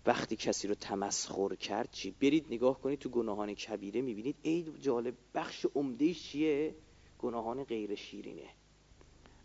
[0.07, 5.15] وقتی کسی رو تمسخر کرد چی؟ برید نگاه کنید تو گناهان کبیره می‌بینید ای جالب
[5.35, 6.75] بخش عمده چیه؟
[7.19, 8.49] گناهان غیر شیرینه.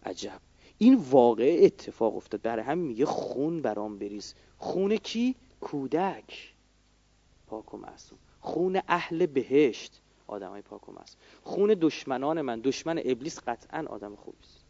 [0.06, 0.40] عجب.
[0.78, 2.42] این واقع اتفاق افتاد.
[2.42, 4.36] برای همین میگه خون برام بریز.
[4.58, 6.54] خون کی؟ کودک.
[7.48, 8.20] پاک و معصوم.
[8.40, 10.02] خون اهل بهشت.
[10.28, 11.20] آدمای پاک و معصوم.
[11.44, 12.60] خون دشمنان من.
[12.60, 14.62] دشمن ابلیس قطعا آدم خوبی است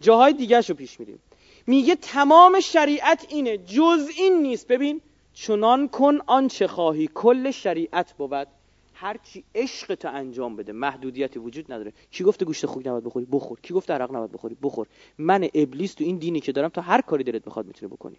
[0.00, 1.18] جاهای دیگه رو پیش میریم.
[1.66, 4.66] میگه تمام شریعت اینه جز این نیست.
[4.66, 5.00] ببین
[5.34, 8.48] چنان کن آنچه خواهی کل شریعت بود.
[8.94, 11.92] هرچی عشق تو انجام بده محدودیتی وجود نداره.
[12.10, 13.60] کی گفته گوشت خوک نباید بخوری؟ بخور.
[13.60, 14.86] کی گفته عرق نباید بخوری؟ بخور.
[15.18, 18.16] من ابلیس تو این دینی که دارم تا هر کاری دلت می‌خواد می‌تونی بکنی.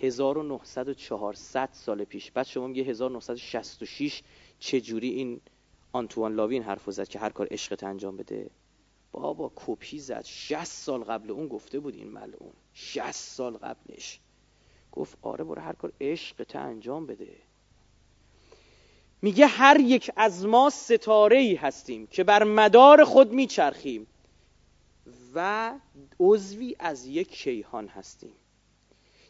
[0.00, 2.30] 1900 سال پیش.
[2.30, 4.22] بعد شما میگه 1966
[4.58, 5.40] چجوری این
[5.92, 8.50] آنتوان لاوین حرف زد که هر کار عشقت انجام بده؟
[9.12, 10.24] بابا کپی زد.
[10.24, 12.52] 60 سال قبل اون گفته بود این ملعون.
[12.74, 14.20] 60 سال قبلش.
[14.92, 17.36] گفت آره برو هر کار عشقت انجام بده.
[19.22, 24.06] میگه هر یک از ما ستاره ای هستیم که بر مدار خود میچرخیم
[25.34, 25.72] و
[26.20, 28.34] عضوی از یک کیهان هستیم.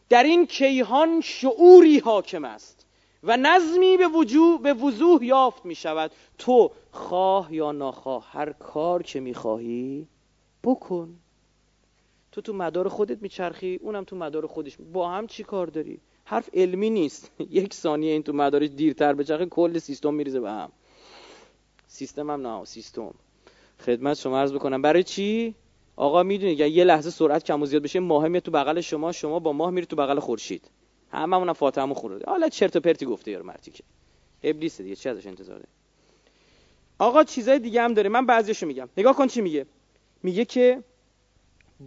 [0.09, 2.85] در این کیهان شعوری حاکم است.
[3.23, 9.03] و نظمی به, وجوه به وضوح یافت می شود تو خواه یا ناخواه هر کار
[9.03, 10.07] که می خواهی
[10.63, 11.15] بکن.
[12.31, 14.77] تو تو مدار خودت میچرخی اونم تو مدار خودش.
[14.93, 17.31] با هم چی کار داری؟ حرف علمی نیست.
[17.49, 20.71] یک ثانیه این تو مدارش دیرتر بچرخه کل سیستم میریزه به هم.
[21.87, 23.13] سیستم هم نه سیستم.
[23.79, 24.81] خدمت شما عرض بکنم.
[24.81, 25.55] برای چی؟
[25.95, 29.39] آقا می‌دونید یه لحظه سرعت کم و زیاد بشه ماه میاد تو بغل شما شما
[29.39, 30.69] با ماه میری تو بغل خورشید.
[31.13, 33.83] هممون فاتحه خورده حالا چرت و پرتی گفته یارو مرتی که.
[34.43, 35.69] ابلیس دیگه چه ازش انتظار داری
[36.99, 38.09] آقا چیزای دیگه هم داره.
[38.09, 38.89] من بعضیشو میگم.
[38.97, 39.65] نگاه کن چی میگه.
[40.23, 40.83] میگه که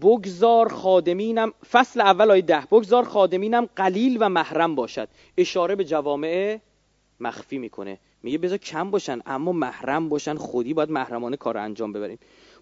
[0.03, 5.09] بگذار خادمینم فصل اول آیه ده بگذار خادمینم قلیل و محرم باشد.
[5.37, 6.59] اشاره به جوامع
[7.21, 7.99] مخفی می‌کنه.
[8.23, 10.35] میگه بذار کم باشن اما محرم باشن.
[10.35, 12.19] خودی باید محرمانه کار انجام ببریم.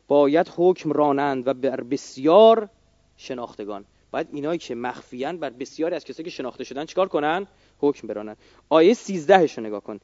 [0.08, 2.68] باید حکم رانند و بر بسیار
[3.16, 3.84] شناختگان.
[4.14, 7.46] باید اینایی که مخفیان بر بسیاری از کسایی که شناخته شدن چیکار کنن؟
[7.78, 8.36] حکم برانن.
[8.68, 10.00] آیه 13 رو نگاه کن.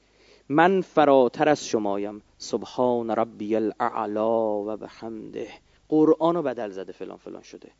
[0.48, 5.48] من فراتر از شمایم سبحان ربی الاعلا و بحمده.
[5.88, 7.70] قرآن رو بدل زده فلان فلان شده.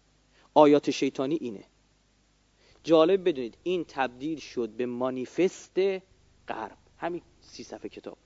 [0.54, 1.64] آیات شیطانی اینه.
[2.84, 5.78] جالب بدونید این تبدیل شد به مانیفست
[6.48, 6.78] غرب.
[6.98, 8.16] همین سی صفحه کتاب.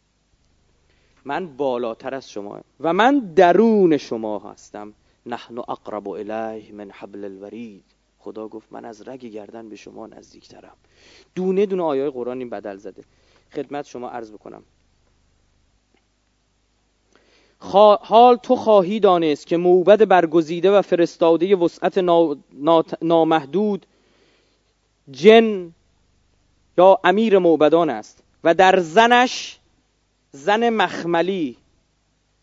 [1.25, 4.95] من بالاتر از شما و من درون شما هستم.
[5.27, 7.94] نحن اقرب الیه من حبل الورید.
[8.25, 10.77] خدا گفت من از رگ گردن به شما نزدیکترم
[11.35, 13.05] دونه دونه آیای قرآن این بدل زده.
[13.53, 14.63] خدمت شما عرض بکنم.
[18.01, 21.99] حال تو خواهی دانست که موبد برگزیده و فرستاده وسعت
[23.03, 23.87] نامحدود
[25.11, 25.73] جن
[26.79, 29.59] یا امیر موبدان است و در زنش
[30.33, 31.57] زن مخملی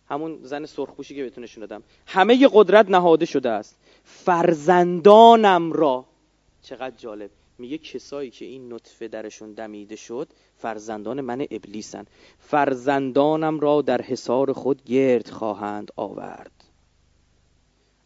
[0.10, 3.78] همون زن سرخپوشی که بهتون نشون دادم همه قدرت نهاده شده است.
[4.04, 6.06] فرزندانم را.
[6.62, 7.32] چقدر جالب.
[7.58, 12.06] میگه کسایی که این نطفه درشون دمیده شد فرزندان من ابلیسن.
[12.40, 16.52] فرزندانم را در حصار خود گرد خواهند آورد.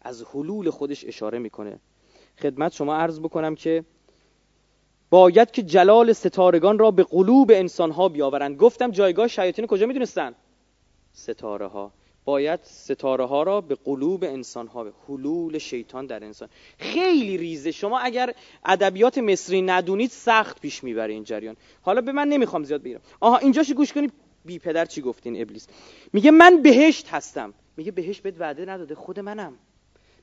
[0.01, 1.79] از حلول خودش اشاره می‌کنه.
[2.41, 3.85] خدمت شما عرض بکنم که
[5.09, 8.57] باید که جلال ستارگان را به قلوب انسانها بیاورند.
[8.57, 10.35] گفتم جایگاه شیاطین کجا می‌دونستن؟
[11.13, 11.91] ستاره ها
[12.25, 16.49] باید ستاره ها را به قلوب انسان ها به حلول شیطان در انسان.
[16.77, 17.71] خیلی ریزه.
[17.71, 18.35] شما اگر
[18.65, 21.55] ادبیات مصری ندونید سخت پیش می‌بره این جریان.
[21.81, 23.01] حالا به من نمی‌خوام زیاد بگیرم.
[23.19, 24.13] آها اینجاشو گوش کنید.
[24.45, 25.67] بی پدر چی گفتین ابلیس؟
[26.13, 27.53] میگه من بهشت هستم.
[27.77, 28.95] میگه بهشت بهت وعده نداده.
[28.95, 29.53] خود منم.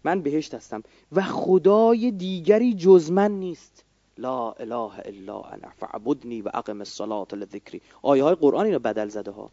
[0.04, 0.82] من بهشت هستم.
[1.12, 3.84] و خدای دیگری جز من نیست.
[4.18, 7.80] لا اله الا انا فعبدنی و اقم الصلاه لذکری.
[8.02, 9.50] آیه های قرآن رو بدل زده ها.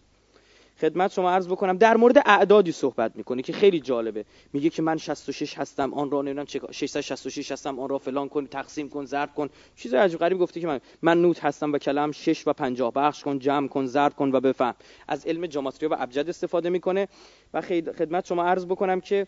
[0.81, 4.25] خدمت شما عرض بکنم در مورد اعدادی صحبت می‌کنه که خیلی جالبه.
[4.53, 8.47] میگه که من 66 هستم آن را نمی‌دونم چه 666 هستم آن را فلان کن
[8.47, 9.49] تقسیم کن ضرب کن.
[9.75, 13.23] چیز عجیب غریب گفته که من من نوت هستم و کلم 6 و 50 بخش
[13.23, 14.75] کن جمع کن ضرب کن و بفهم.
[15.07, 17.07] از علم جماتریا و ابجد استفاده می‌کنه
[17.53, 19.27] و خدمت شما عرض بکنم که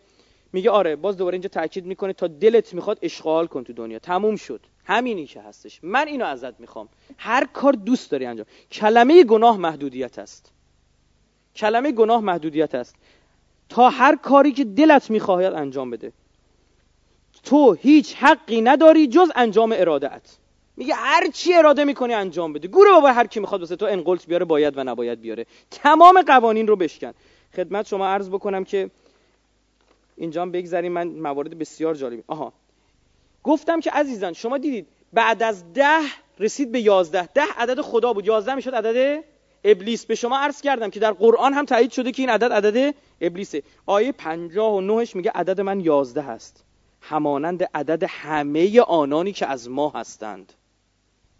[0.53, 3.99] میگه آره باز دوباره اینجا تاکید می‌کنه تا دلت می‌خواد اشغال کن تو دنیا.
[3.99, 4.61] تموم شد.
[4.85, 5.79] همینی که هستش.
[5.83, 6.89] من اینو ازت می‌خوام.
[7.17, 8.45] هر کار دوست داری انجام.
[8.71, 10.51] کلمه گناه محدودیت است.
[11.55, 12.95] کلمه گناه محدودیت است.
[13.69, 16.11] تا هر کاری که دلت می‌خواهد انجام بده.
[17.43, 20.21] تو هیچ حقی نداری جز انجام ارادت
[20.77, 22.67] میگه هر چی اراده می‌کنی انجام بده.
[22.67, 25.45] گوره بابا هر کی می‌خواد واسه تو انقلت بیاره باید و نباید بیاره.
[25.71, 27.13] تمام قوانین رو بشکن.
[27.55, 28.89] خدمت شما عرض بکنم که
[30.17, 30.91] اینجا بگذاریم.
[30.91, 32.53] من موارد بسیار جالبی آها.
[33.43, 35.99] گفتم که عزیزان شما دیدید بعد از ده
[36.39, 37.29] رسید به یازده.
[37.33, 38.25] ده عدد خدا بود.
[38.25, 39.23] یازده می‌شد عدد
[39.63, 42.95] ابلیس به شما عرض کردم که در قرآن هم تایید شده که این عدد عدد
[43.21, 43.63] ابلیسه.
[43.85, 46.65] آیه پنجاه و نهش میگه عدد من یازده هست.
[47.01, 50.53] همانند عدد همه آنانی که از ما هستند.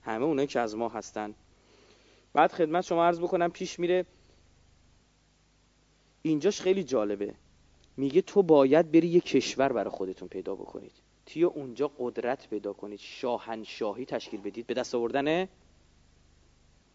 [0.04, 1.36] همه اونایی که از ما هستند.
[2.34, 4.06] بعد خدمت شما عرض بکنم پیش میره.
[6.22, 7.34] اینجاش خیلی جالبه.
[7.98, 10.92] میگه تو باید بری یه کشور برای خودتون پیدا بکنید.
[11.26, 13.00] توی اونجا قدرت پیدا کنید.
[13.00, 14.68] شاهنشاهی تشکیل بدید.
[14.68, 15.48] به دست آوردن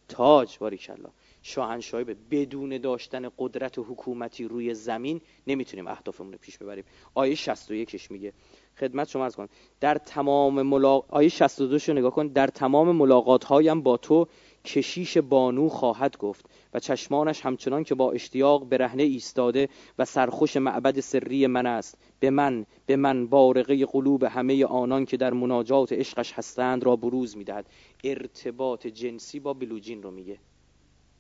[0.09, 1.11] تاج باریکلا.
[1.43, 6.85] شاهنشاهی به بدون داشتن قدرت حکومتی روی زمین نمی‌تونیم اهدافمون رو پیش ببریم.
[7.15, 8.33] آیه 61 میگه.
[8.81, 9.49] خدمت شما از کن
[9.81, 11.07] در تمام ملاق...
[11.09, 14.27] آیه 62 رو نگاه کن در تمام ملاقات هایم با تو
[14.65, 19.69] کشیش بانو خواهد گفت و چشمانش همچنان که با اشتیاق برهنه ایستاده
[19.99, 21.99] و سرخوش معبد سری من است.
[22.21, 27.37] به من به من بارقه قلوب همه آنان که در مناجات عشقش هستند را بروز
[27.37, 27.67] می‌دهد.
[28.05, 30.39] ارتباط جنسی با بلوجین رو میگه.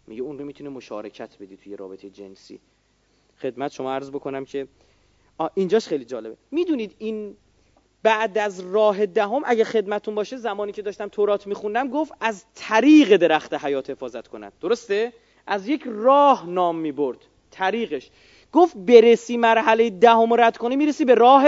[0.06, 2.60] میگه اون رو می‌تونه مشارکت بدی توی رابطه جنسی.
[3.38, 4.68] خدمت شما عرض بکنم که
[5.54, 6.36] اینجاش خیلی جالبه.
[6.50, 7.36] می‌دونید این
[8.02, 13.16] بعد از راه دهم اگه خدمتون باشه زمانی که داشتم تورات میخوندم گفت از طریق
[13.16, 15.12] درخت حیات حفاظت کنند درسته؟
[15.46, 17.18] از یک راه نام می‌برد.
[17.50, 18.10] طریقش.
[18.52, 21.44] گفت برسی مرحله دهم رد کنی می‌رسی به راه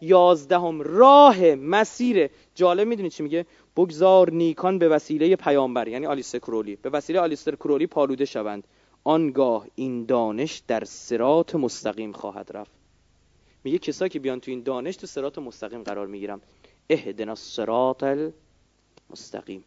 [0.00, 0.80] یازدهم.
[0.82, 2.30] راه مسیر.
[2.54, 3.46] جالب می‌دونید چی میگه؟
[3.76, 6.76] بگذار نیکان به وسیله پیامبر یعنی آلیستر کرولی.
[6.76, 8.66] به وسیله آلیستر کرولی پالوده شوند.
[9.04, 12.72] آنگاه این دانش در سرات مستقیم خواهد رفت.
[13.64, 16.40] میگه کسایی که بیان تو این دانش تو سرات مستقیم قرار می‌گیرم.
[16.90, 18.04] اهدنا الصراط
[19.08, 19.64] المستقیم.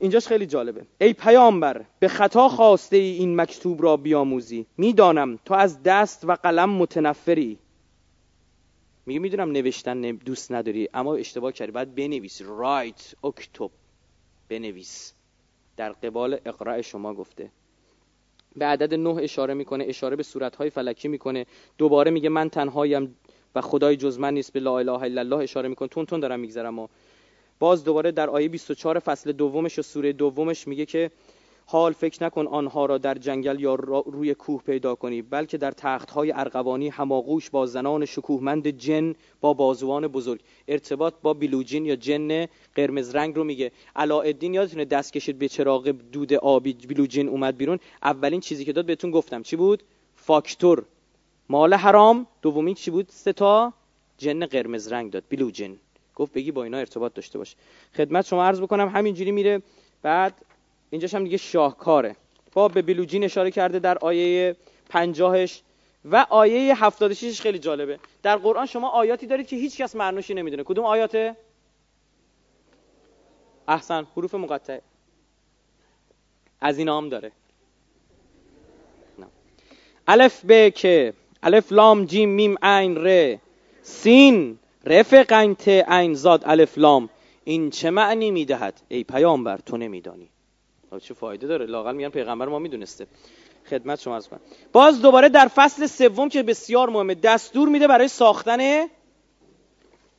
[0.00, 0.86] اینجاش خیلی جالبه.
[1.00, 4.66] ای پیامبر به خطا خواسته ای این مکتوب را بیاموزی.
[4.76, 7.58] می‌دانم تو از دست و قلم متنفری.
[9.06, 11.72] میگه می‌دونم نوشتن دوست نداری اما اشتباه کردی.
[11.72, 12.42] باید بنویس.
[12.42, 13.70] رایت اکتب
[14.48, 15.12] بنویس.
[15.76, 17.50] در قبال اقراء شما گفته.
[18.56, 21.46] به عدد نه اشاره می‌کنه اشاره به صورتهای فلکی می‌کنه.
[21.78, 23.16] دوباره میگه من تنهایم
[23.54, 25.88] و خدای جز من نیست به لا اله الا الله اشاره می‌کنه.
[25.88, 26.88] تون تون دارم میگذرم و
[27.58, 31.10] باز دوباره در آیه 24 فصل دومش و سوره دومش میگه که
[31.66, 33.74] حال فکر نکن آنها را در جنگل یا
[34.06, 40.08] روی کوه پیدا کنی بلکه در تختهای ارغوانی هماغوش با زنان شکوهمند جن با بازوان
[40.08, 40.40] بزرگ.
[40.68, 43.72] ارتباط با بیلوجین یا جن قرمز رنگ رو میگه.
[43.96, 47.78] علاءالدین یادتونه دست کشید به چراغ دود آبی بیلوجین اومد بیرون.
[48.02, 49.82] اولین چیزی که داد بهتون گفتم چی بود؟
[50.14, 50.84] فاکتور.
[51.48, 52.26] مال حرام.
[52.42, 53.72] دومین چی بود؟ سه تا
[54.18, 55.24] جن قرمز رنگ داد.
[55.28, 55.78] بیلوجین.
[56.14, 57.56] گفت بگی با اینا ارتباط داشته باش.
[57.96, 59.62] خدمت شما عرض بکنم همینجوری میره
[60.02, 60.34] بعد
[60.90, 62.16] اینجاش هم دیگه شاهکاره.
[62.52, 64.56] با به بلوجین اشاره کرده در آیه
[64.88, 65.62] پنجاهش
[66.04, 67.98] و آیه 76 خیلی جالبه.
[68.22, 70.62] در قرآن شما آیاتی دارید که هیچ کس معنوشی نمی‌دونه.
[70.62, 71.36] کدوم آیاته؟
[73.68, 74.82] احسن حروف مقطعه.
[76.60, 77.32] از این هم داره.
[80.08, 81.12] الف ب که
[81.42, 83.36] الف لام جیم میم عین ر
[83.82, 87.08] سین رفق ت عین زاد الف لام.
[87.44, 90.28] این چه معنی می‌دهد؟ ای پیامبر تو نمیدانی.
[91.00, 93.06] چه فایده داره؟ لاقل میگن پیغمبر ما می‌دونسته.
[93.70, 94.28] خدمت شما از
[94.72, 98.86] باز دوباره در فصل سوم که بسیار مهمه دستور میده برای ساختن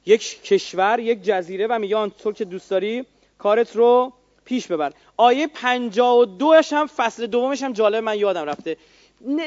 [0.05, 3.05] یک کشور یک جزیره و میگه آنطور که دوست داری
[3.37, 4.13] کارت رو
[4.45, 4.93] پیش ببر.
[5.17, 8.77] آیه 52 هم فصل دومش هم جالب من یادم رفته.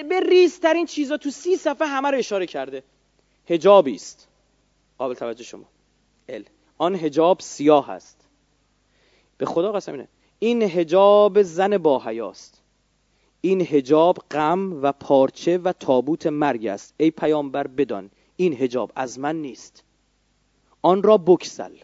[0.09, 2.83] به ریزترین چیزا تو سی صفحه همه رو اشاره کرده.
[3.49, 4.28] هجابی است.
[4.99, 5.65] قابل توجه شما.
[6.29, 6.45] ال.
[6.79, 8.29] آن هجاب سیاه است.
[9.39, 10.09] به خدا قسم اینه.
[10.39, 12.63] این هجاب زن با حیاست.
[13.41, 16.95] این هجاب غم و پارچه و تابوت مرگ است.
[16.97, 19.85] ای پیامبر بدان این هجاب از من نیست.
[20.83, 21.77] آن را بکسل.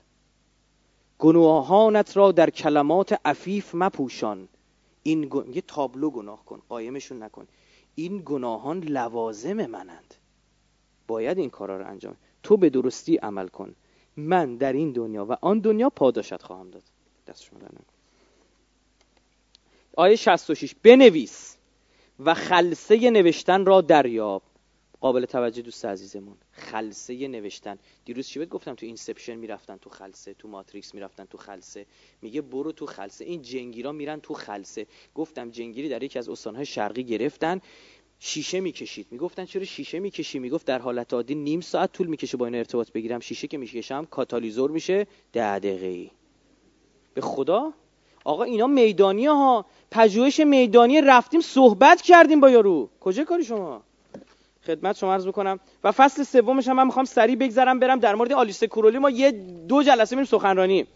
[1.18, 4.48] گناهانت را در کلمات عفیف مپوشان.
[5.02, 7.46] این یه تابلو گناه کن قایمشون نکن.
[7.94, 10.14] این گناهان لوازم منند.
[11.06, 13.74] باید این کارا رو انجام تو به درستی عمل کن.
[14.16, 16.82] من در این دنیا و آن دنیا پاداشت خواهم داد.
[17.26, 17.58] دست شما
[19.96, 21.56] آیه 66 بنویس
[22.18, 24.42] و خلسه نوشتن را دریاب.
[25.00, 27.78] قابل توجه دوست عزیزمون خلسه نوشتن.
[28.04, 31.86] دیروز چی گفتم؟ تو Inception می‌رفتن تو خلسه تو Matrix می‌رفتن تو خلسه.
[32.22, 33.24] میگه برو تو خلسه.
[33.24, 34.86] این جنگیرا میرن تو خلسه.
[35.14, 37.60] گفتم جنگیری در یکی از استانهای شرقی گرفتن.
[38.26, 39.06] شیشه می‌کشید.
[39.10, 42.90] می‌گفتن چرا شیشه می‌کشی؟ می‌گفت در حالت عادی نیم ساعت طول می‌کشه با این ارتباط
[42.90, 43.20] بگیرم.
[43.20, 46.10] شیشه که می‌کشم کاتالیزور میشه ده دقیقه ای
[47.14, 47.72] به خدا؟
[48.24, 49.66] آقا اینا میدانی ها.
[49.90, 52.88] پژوهش میدانی رفتیم صحبت کردیم با یارو.
[53.00, 53.82] کجا کاری شما؟
[54.66, 58.32] خدمت شما عرض بکنم و فصل سومش هم من می‌خوام سریع بگذرم برم در مورد
[58.32, 58.98] آلیس کورولی.
[58.98, 59.30] ما یه
[59.68, 60.86] دو جلسه میریم سخنرانی.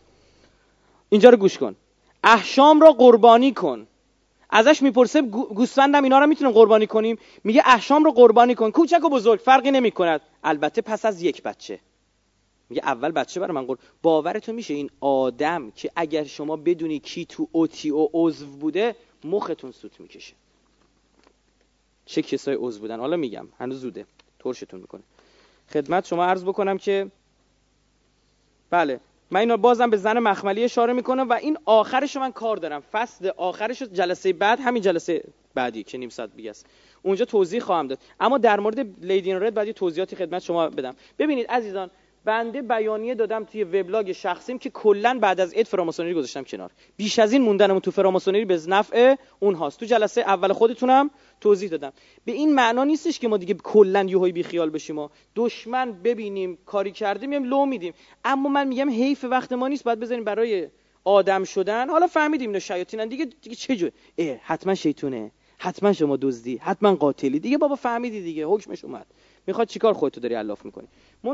[1.08, 1.76] اینجا رو گوش کن.
[2.24, 3.86] احشام را قربانی کن.
[4.50, 8.70] ازش می‌پرسه گوسفندم اینا رو می‌تونیم قربانی کنیم؟ میگه احشام رو قربانی کن.
[8.70, 10.20] کوچک و بزرگ فرقی نمی‌کند.
[10.44, 11.80] البته پس از یک بچه.
[12.70, 17.24] میگه اول بچه برای من قربان باورتون میشه این آدم که اگر شما بدونی کی
[17.24, 20.34] تو اوتی و عضو بوده مختون سوت می‌کشه.
[22.06, 24.06] چه کسای عضو بودن؟ حالا میگم هنوز زوده.
[24.38, 25.02] ترشتون می‌کنه.
[25.72, 27.10] خدمت شما عرض بکنم که
[28.70, 29.00] بله.
[29.30, 32.82] من اینو بازم به زن مخملی اشاره می‌کنم و این آخرش من کار دارم.
[32.92, 35.24] فصل آخرش جلسه بعد همین جلسه
[35.54, 36.52] بعدی که نیم ساعت بیگه
[37.02, 37.98] اونجا توضیح خواهم داد.
[38.20, 40.94] اما در مورد لیدین رد بعدی توضیحاتی خدمت شما بدم.
[41.18, 41.90] ببینید عزیزان
[42.28, 46.70] بنده بیانیه دادم توی وبلاگ شخصیم که کلا بعد از اید فراماسونری گذاشتم کنار.
[46.96, 51.10] بیش از این موندنمون تو فراماسونری به نفع اون هاست تو جلسه اول خودتونم
[51.40, 51.92] توضیح دادم.
[52.24, 56.58] به این معنا نیستش که ما دیگه کلا یهویی بی خیال بشیم و دشمن ببینیم
[56.66, 57.92] کاری کردیم میگم لو میدیم.
[58.24, 60.68] اما من میگم حیف وقت ما نیست باید بذاریم برای
[61.04, 61.90] آدم شدن.
[61.90, 63.08] حالا فهمیدیم اینا شیاطینن.
[63.08, 63.88] دیگه دیگه چه جو
[64.42, 65.30] حتما شیطونه.
[65.58, 66.56] حتما شما دزدی.
[66.56, 67.38] حتما قاتلی.
[67.40, 68.44] دیگه بابا فهمیدی دیگه.
[68.46, 69.06] حکمش اومد.
[69.48, 70.88] می‌خواد چیکار خودتو داری الاف می‌کنی؟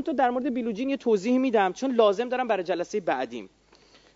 [0.05, 3.51] تو در مورد بیلوجین یه توضیح میدم چون لازم دارم برای جلسه بعدیم.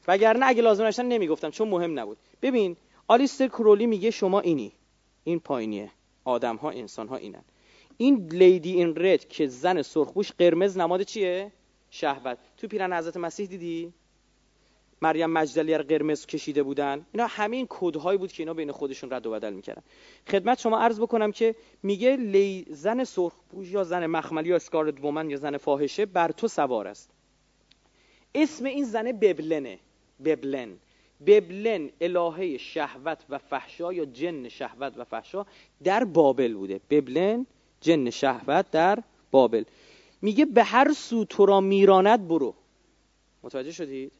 [0.08, 2.16] وگرنه اگه لازم نشن نمی‌گفتم چون مهم نبود.
[2.42, 2.76] ببین
[3.08, 4.72] آلیستر کرولی میگه شما اینی.
[5.24, 5.90] این پایینیه.
[6.24, 7.42] آدم ها انسان ها اینن.
[7.96, 11.52] این لیدی این رد که زن سرخپوش قرمز نماد چیه؟
[11.90, 12.38] شهوت.
[12.56, 13.92] تو پیرن حضرت مسیح دیدی؟
[15.02, 17.06] مریم مجدلی رو قرمز کشیده بودن.
[17.12, 19.82] اینا همین کدهایی بود که اینا بین خودشون رد و بدل می‌کردن.
[20.30, 25.30] خدمت شما عرض بکنم که میگه لی زن سرخپوش یا زن مخملی یا اسکارلت وومن
[25.30, 27.10] یا زن فاحشه بر تو سوار است.
[28.34, 29.78] اسم این زنه ببلنه.
[30.24, 30.76] ببلن.
[31.26, 35.46] ببلن الهه شهوت و فحشا یا جن شهوت و فحشا
[35.84, 36.80] در بابل بوده.
[36.90, 37.46] ببلن
[37.80, 39.64] جن شهوت در بابل.
[40.22, 42.54] میگه به هر سو تو را میراند برو.
[43.42, 44.12] متوجه شدید؟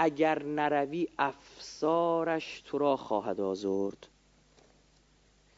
[0.00, 4.08] اگر نروی افسارش تو را خواهد آزرد.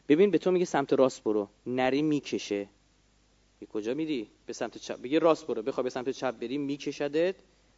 [0.09, 1.49] ببین به تو میگه سمت راست برو.
[1.67, 2.69] نری می‌کشه.
[3.73, 5.03] کجا میری؟ به سمت چپ.
[5.03, 5.62] بگه راست برو.
[5.62, 7.35] بخوای به سمت چپ بری میکشدت.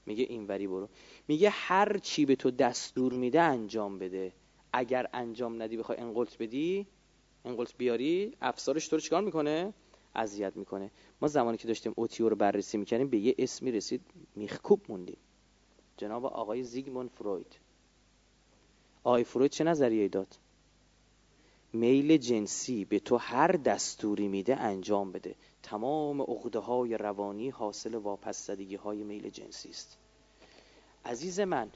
[0.07, 0.89] میگه اینوری برو.
[1.29, 4.33] میگه هر چی به تو دستور میده انجام بده.
[4.73, 6.87] اگر انجام ندی بخوای انقلت بدی
[7.45, 9.73] انقلت بیاری افسارش تو رو چیکار می‌کنه؟
[10.15, 10.91] اذیت می‌کنه.
[11.21, 14.01] ما زمانی که داشتیم اوتیو رو بررسی می‌کنیم به یه اسمی رسید
[14.37, 15.17] میخکوب موندیم.
[15.97, 17.57] جناب آقای زیگموند فروید.
[19.05, 20.39] آقای فروید چه نظریه داد؟
[21.73, 25.35] میل جنسی به تو هر دستوری میده انجام بده.
[25.63, 29.99] تمام اقده های روانی حاصل واپسدگی های میل جنسی است.
[31.05, 31.71] عزیز من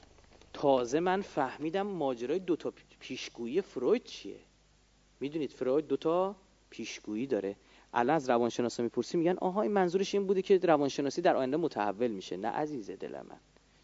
[0.53, 4.39] تازه من فهمیدم ماجرای دوتا پیشگویی فروید چیه.
[5.19, 6.35] می‌دونید فروید دوتا
[6.69, 7.55] پیشگویی داره.
[7.93, 12.11] الان از روانشناسا می‌پرسی میگن آها این منظورش این بوده که روانشناسی در آینده متحول
[12.11, 12.37] میشه.
[12.37, 13.39] نه عزیز دل من.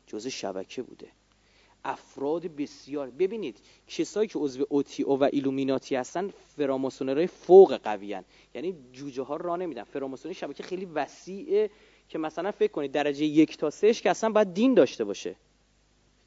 [0.07, 1.07] جزء شبکه بوده.
[1.85, 3.57] افراد بسیار ببینید
[3.87, 8.23] کسایی که عضو اوتیو و ایلومیناتی هستن فراماسونرهای فوق قوی هن.
[8.55, 9.83] یعنی جوجه ها را نمیدن.
[9.83, 11.69] فراماسونری شبکه خیلی وسیعه
[12.09, 15.35] که مثلا فکر کنید درجه یک تا سهش که اصلا باید دین داشته باشه.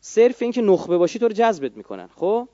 [0.01, 2.07] صرف اینکه نخبه باشی تو رو جذبت می‌کنن.
[2.17, 2.49] خب؟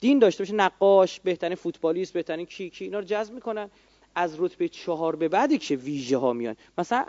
[0.00, 3.70] دین داشته باشه نقاش بهترین فوتبالیست بهترین کی کی اینا رو جذب می‌کنن.
[4.14, 6.56] از رتبه چهار به بعدی که ویژه ها میان.
[6.78, 7.04] مثلا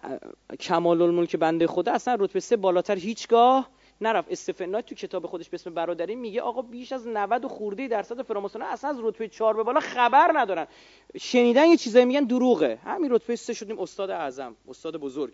[0.60, 3.70] کمال الملک بنده خدا اصلا رتبه سه بالاتر هیچگاه
[4.02, 4.32] نرفت.
[4.32, 8.62] استفن تو کتاب خودش به اسم برادری میگه آقا بیش از 90 خورده درصد فراماسون
[8.62, 10.68] اصلا از رتبه 4 به بالا خبر ندارن.
[11.20, 12.80] شنیدن یه چیزایی میگن دروغه.
[12.86, 13.80] همین رتبه 3 شدیم.
[13.80, 15.34] استاد اعظم استاد بزرگ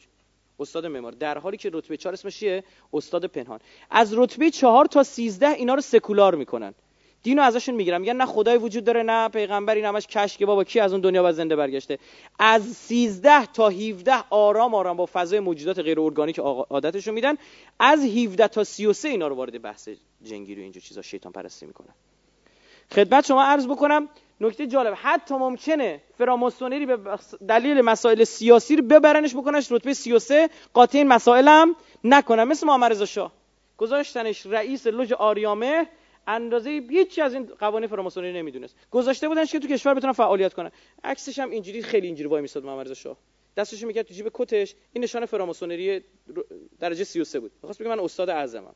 [0.59, 1.11] استاد معمار.
[1.11, 2.63] در حالی که رتبه 4 اسمش چیه؟
[2.93, 3.59] استاد پنهان.
[3.89, 6.73] از رتبه 4 تا 13 اینا رو سکولار می‌کنن.
[7.23, 10.91] دینو ازشون می‌گیرن میگن نه خدای وجود داره نه پیغمبری نمش کشک بابا کی از
[10.91, 11.99] اون دنیا و زنده برگشته.
[12.39, 17.37] از 13 تا 17 آرام آرام با فضای موجودات غیر ارگانیک عادتشون میدن.
[17.79, 19.89] از 17 تا 33 اینا رو وارد بحث
[20.23, 21.93] جنگیری و اینجور چیزا شیطان پرستی می‌کنن.
[22.91, 24.09] خدمت شما عرض بکنم
[24.41, 26.97] نکته جالب حتی ممکنه فراماسونری به
[27.47, 32.91] دلیل مسائل سیاسی رو ببرنش بکننش رتبه 33 قاطی این مسائل هم نکنن مثل محمد
[32.91, 33.31] رضا شاه.
[33.77, 35.87] گذاشتنش رئیس لوژ آریامه
[36.29, 38.75] اندازه هیچی از این قوانین فراماسونری نمی‌دونست.
[38.91, 40.71] گذاشته بودنش که تو کشور بتونن فعالیت کنن.
[41.03, 43.17] عکسش هم اینجوری خیلی اینجوری وای میستاد محمد رضا شاه.
[43.57, 44.75] دستش می‌کرد تو جیب کتش.
[44.93, 46.01] این نشان فراماسونری
[46.79, 47.51] درجه 33 بود.
[47.63, 48.75] می‌خواست بگه من استاد اعظمم.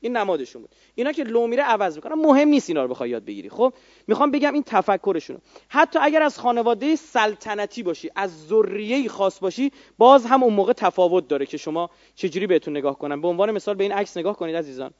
[0.00, 0.70] این نمادشون بود.
[0.94, 2.14] اینا که لو میره عوض می‌کنن.
[2.14, 3.48] مهم نیست اینا رو بخوای یاد بگیری.
[3.48, 3.74] خب؟
[4.06, 5.38] می‌خوام بگم این تفکرشون.
[5.68, 11.28] حتی اگر از خانواده سلطنتی باشی از ذریه خاص باشی باز هم اون موقع تفاوت
[11.28, 13.20] داره که شما چجوری بهتون نگاه کنن.
[13.20, 14.90] به عنوان مثال به این عکس نگاه کنید عزیزان.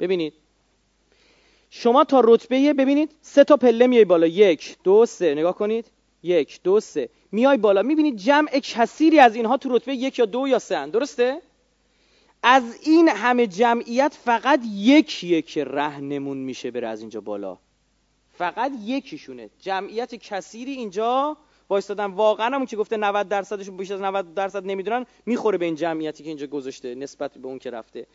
[0.00, 0.32] ببینید.
[1.70, 4.26] شما تا رتبه ببینید سه تا پله میای بالا.
[4.26, 5.34] یک دو سه.
[5.34, 5.86] نگاه کنید.
[6.22, 7.08] یک دو سه.
[7.32, 7.82] میای بالا.
[7.82, 11.40] می‌بینید جمع کثیری از اینها تو رتبه یک یا دو یا سه درسته؟
[12.42, 17.58] از این همه جمعیت فقط یکیه که رهنمون میشه بره از اینجا بالا.
[18.32, 19.50] فقط یکیشونه.
[19.60, 21.36] جمعیت کثیری اینجا
[21.70, 22.04] وایستادن.
[22.04, 26.22] واقعا همون که گفته 90 درصدشون بیش از 90 درصد نمی‌دونن می‌خوره به این جمعیتی
[26.22, 28.06] که اینجا گذاشته نسبت به اون که رفته.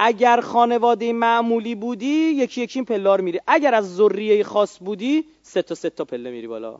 [0.00, 3.40] اگر خانواده معمولی بودی یکی یکی پلار میری.
[3.46, 6.78] اگر از ذریه خاص بودی سه تا سه تا پله میری بالا.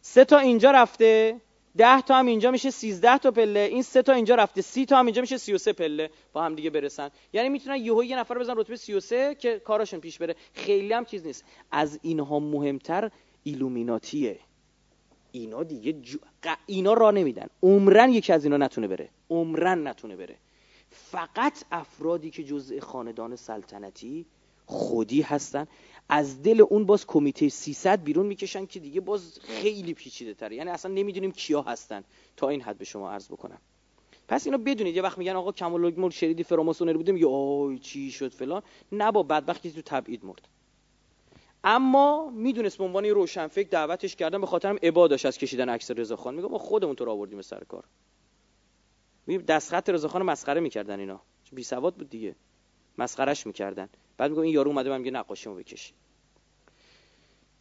[0.00, 1.40] سه تا اینجا رفته
[1.76, 3.60] ده تا هم اینجا میشه سیزده تا پله.
[3.60, 6.42] این سه تا اینجا رفته سی تا هم اینجا میشه سی و سه پله با
[6.42, 7.10] هم دیگه برسن.
[7.32, 10.36] یعنی می‌تونن یهو یه نفر بزن رتبه سی و سه که کاراشون پیش بره.
[10.54, 11.44] خیلی هم چیز نیست.
[11.70, 13.10] از اینها مهمتر
[13.42, 14.38] ایلومیناتیه.
[15.32, 16.18] اینا دیگه جو...
[16.66, 17.46] اینا را نمیدن.
[17.62, 19.08] عمرن یکی از اینا نتونه بره.
[19.30, 20.36] عمرن نتونه بره.
[20.90, 24.26] فقط افرادی که جزء خاندان سلطنتی
[24.66, 25.66] خودی هستن.
[26.08, 30.56] از دل اون باز کمیته 300 بیرون می‌کشن که دیگه باز خیلی پیچیده تره.
[30.56, 32.04] یعنی اصلا نمی‌دونیم کیا هستن
[32.36, 33.58] تا این حد به شما عرض بکنم.
[34.28, 38.10] پس اینو بدونید یه وقت میگن آقا کمال مرد شریدی فراماسونری بوده میگه آی چی
[38.10, 38.62] شد فلان.
[38.92, 40.48] نه با بدبختی تو تبعید مرد.
[41.64, 46.34] اما می‌دونست به عنوان روشنفکر دعوتش کردن به خاطرم عبادش از کشیدن عکس رضا خان
[46.34, 47.84] میگه ما خودمون تو رو آوردیم سر کار.
[49.30, 51.20] میگه دستخط رضا خان مسخره می‌کردن اینا.
[51.52, 52.34] بی سواد بود دیگه.
[52.98, 53.88] مسخرش می‌کردن.
[54.16, 55.92] بعد میگم این یارو اومده من میگه نقاشیمو بکش.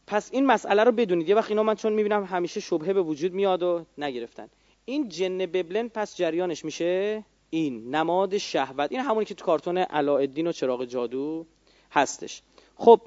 [0.08, 1.30] پس این مسئله رو بدونید.
[1.30, 4.50] یه وقت اینا من چون می‌بینم همیشه شبهه به وجود میاد و نگرفتن.
[4.86, 7.96] این جن ببلن پس جریانش میشه این.
[7.96, 8.92] نماد شهوت.
[8.92, 11.46] این همونی که تو کارتون علاءالدین و چراغ جادو
[11.92, 12.42] هستش.
[12.76, 13.02] خب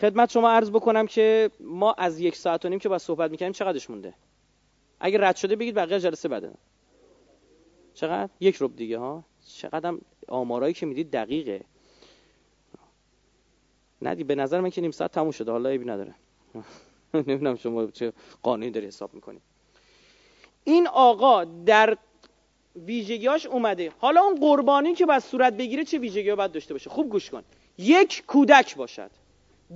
[0.00, 3.52] خدمت شما عرض بکنم که ما از یک ساعت و نیم که با صحبت می‌کنیم
[3.52, 4.14] چقدرش مونده؟
[5.00, 6.52] اگه رد شده بگید بقیه جلسه بده
[7.98, 9.94] چقدر؟ یک رب دیگه ها؟ چقدر
[10.28, 11.64] آمارایی که می‌دید دقیقه.
[14.02, 15.52] ندی به نظر من که نیم ساعت تموم شده.
[15.52, 16.14] حالا ایبی نداره.
[17.14, 18.12] نمی‌دونم شما چه
[18.42, 19.40] قانونی داری حساب می‌کنی
[20.64, 21.98] این آقا در
[22.76, 23.92] ویژگیاش اومده.
[23.98, 27.42] حالا اون قربانی که باید صورت بگیره چه ویژگی باید داشته باشه؟ خوب گوش کن.
[27.78, 29.10] یک کودک باشد.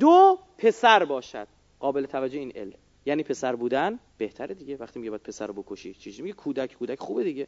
[0.00, 1.48] دو پسر باشد.
[1.80, 2.74] قابل توجه این ال.
[3.06, 4.76] یعنی پسر بودن بهتره دیگه.
[4.76, 7.46] وقتی میگه باید پسر رو بکشی چیزی میگه؟ کودک کودک خوبه دیگه.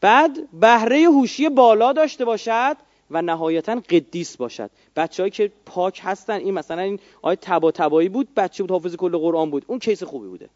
[0.00, 2.76] بعد بهره هوشی بالا داشته باشد
[3.10, 4.70] و نهایتا قدیس باشد.
[4.96, 9.16] بچههایی که پاک هستن این مثلا این آیه تبا تبایی بود بچه بود حافظ کل
[9.16, 9.64] قرآن بود.
[9.66, 10.50] اون کیس خوبی بوده.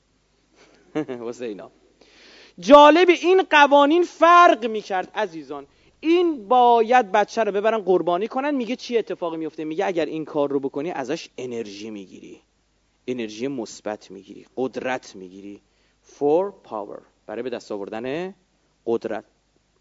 [1.27, 1.71] واسه اینا.
[2.59, 5.67] جالب این قوانین فرق می‌کرد عزیزان.
[6.01, 8.55] این باید بچه رو ببرن قربانی کنن.
[8.55, 12.41] میگه چی اتفاقی میفته میگه اگر این کار رو بکنی ازش انرژی می‌گیری.
[13.07, 15.61] انرژی مثبت می‌گیری قدرت می‌گیری.
[16.19, 17.01] For power.
[17.27, 18.35] برای به دست آوردن
[18.87, 19.25] قدرت.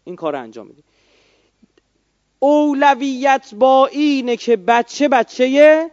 [0.04, 0.84] این کار رو انجام میدی
[2.38, 5.90] اولویت با اینه که بچه بچه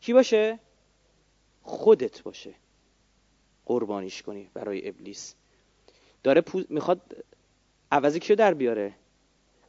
[0.00, 0.58] کی باشه؟
[1.62, 2.54] خودت باشه.
[3.66, 5.34] قربانیش کنی برای ابلیس.
[6.22, 7.24] داره می‌خواد
[7.92, 8.94] عوضی کیو در بیاره؟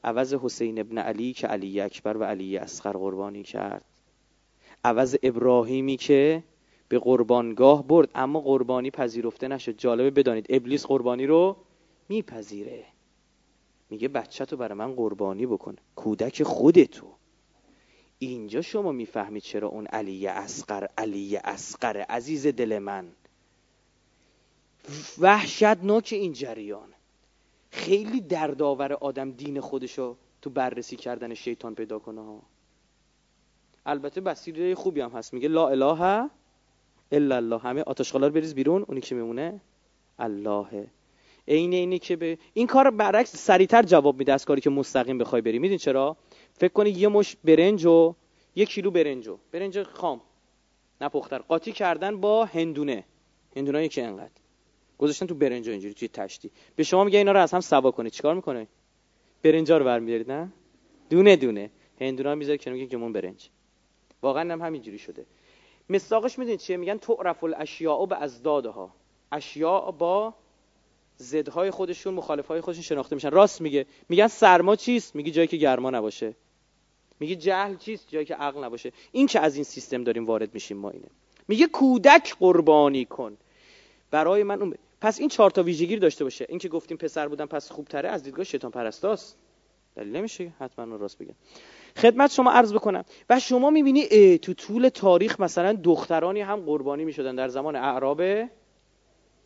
[0.03, 3.85] عوض حسین ابن علی که علی اکبر و علی اصغر قربانی کرد.
[4.83, 6.43] عوض ابراهیمی که
[6.89, 8.09] به قربانگاه برد.
[8.15, 9.77] اما قربانی پذیرفته نشد.
[9.77, 11.57] جالبه بدانید ابلیس قربانی رو
[12.09, 12.85] میپذیره.
[13.89, 15.75] میگه بچه تو برای من قربانی بکن.
[15.95, 17.07] کودک خودتو.
[18.19, 23.11] اینجا شما می‌فهمید چرا اون علی اسقر علی اسقر عزیز دل من.
[25.19, 26.89] وحشتناک این جریان.
[27.71, 32.41] خیلی دردآور آدم دین خودشو تو بررسی کردن شیطان پیدا کنه ها.
[33.85, 35.33] البته بسیره خوبی هم هست.
[35.33, 36.29] میگه لا اله
[37.11, 37.59] الا الله.
[37.59, 39.61] همه آتش رو بریز بیرون اونی که میمونه
[40.19, 40.87] اللهه.
[41.47, 45.41] عین اینی که به این کار برعکس سریعتر جواب میده از کاری که مستقیم بخوای
[45.41, 45.59] بری.
[45.59, 46.17] میدین چرا؟
[46.53, 48.15] فکر کنی یه مش برنج و
[48.55, 50.21] یه کیلو برنج برنج خام
[51.01, 53.03] نپختر قاطی کردن با هندونه.
[53.55, 54.31] هندونایی که انقدر.
[54.97, 56.51] گذاشتن تو برنج اینجوری توی تشتی.
[56.75, 58.67] به شما میگه اینا رو از هم سوا کنید چیکار می‌کنه
[59.43, 60.51] برنجا رو برمیدارید نه؟
[61.09, 61.69] دونه دونه.
[62.01, 63.49] هندونا می‌ذارید که میگه گمون برنج.
[64.21, 65.25] واقعا هم همینجوری شده.
[65.89, 68.91] مستاقش می‌دونید چیه؟ میگن تعرف الاشیاء به ازدادها
[69.31, 70.33] اشیاء با
[71.17, 73.29] زدهای خودشون مخالفهای خودشون شناخته میشن.
[73.29, 73.85] راست میگه.
[74.09, 76.33] میگن سرما چیست؟ میگه جایی که گرما نباشه.
[77.19, 78.91] میگه جهل چیست؟ جایی که عقل نباشه.
[79.11, 81.07] این که از این سیستم داریم وارد میشیم ما اینه.
[81.47, 83.37] میگه کودک قربانی کن.
[84.11, 86.45] برای من اون پس این چهار تا ویژگی داشته باشه.
[86.49, 89.37] این که گفتیم پسر بودن پس خوبتره از دیدگاه شیطان پرستاست.
[89.95, 90.51] دلیل نمیشه.
[90.59, 91.35] حتما راست بگم
[91.99, 93.03] خدمت شما عرض بکنم.
[93.29, 98.21] و شما می‌بینی تو طول تاریخ مثلا دخترانی هم قربانی می‌شدن در زمان اعراب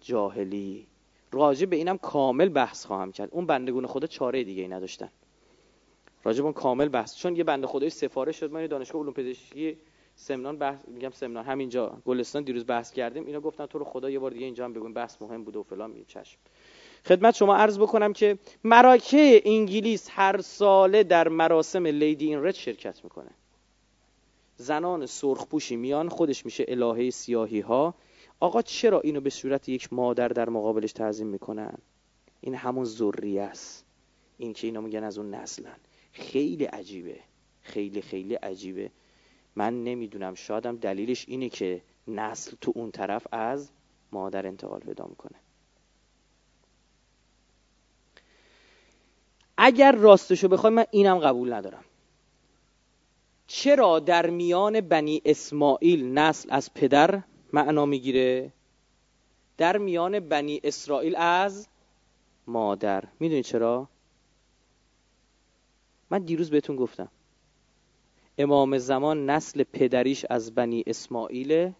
[0.02, 0.88] جاهلی.
[1.32, 3.30] راجع به اینم کامل بحث خواهم کرد.
[3.32, 5.10] اون بندگون خدا چاره دیگه ای نداشتن.
[6.24, 7.16] راجع به اون کامل بحث.
[7.16, 8.52] چون یه بنده خدای سفارش شد.
[8.52, 9.78] ما دانشگاه علوم پزشکی
[10.16, 13.26] سمنان بحث میگم سمنان همینجا گلستان دیروز بحث کردیم.
[13.26, 15.64] اینا گفتن تو رو خدا یه بار دیگه اینجا هم بگویم بحث مهم بود و
[15.64, 16.40] فلان چشم
[17.06, 23.04] خدمت شما عرض بکنم که مراکه انگلیس هر ساله در مراسم لیدی این رد شرکت
[23.04, 23.32] می‌کنه.
[24.58, 27.96] زنان سرخپوشی میان خودش میشه الهه سیاهی ها
[28.40, 31.78] آقا چرا اینو به صورت یک مادر در مقابلش تعظیم می‌کنن؟
[32.42, 33.86] این همون ذریه است.
[34.38, 35.78] این که اینا میگن از اون نسلن.
[36.12, 37.20] خیلی عجیبه.
[37.62, 38.92] خیلی خیلی عجیبه.
[39.56, 43.70] من نمی‌دونم شادم دلیلش اینه که نسل تو اون طرف از
[44.12, 45.43] مادر انتقال پیدا می‌کنه.
[49.58, 51.84] اگر راستشو بخوای من اینم قبول ندارم.
[53.48, 57.22] چرا در میان بنی اسماعیل نسل از پدر
[57.54, 58.52] معنا می‌گیره؟
[59.58, 61.68] در میان بنی اسرائیل از
[62.48, 63.04] مادر.
[63.20, 63.88] می‌دونی چرا؟
[66.10, 67.10] من دیروز بهتون گفتم.
[68.38, 71.72] امام زمان نسل پدریش از بنی اسماعیل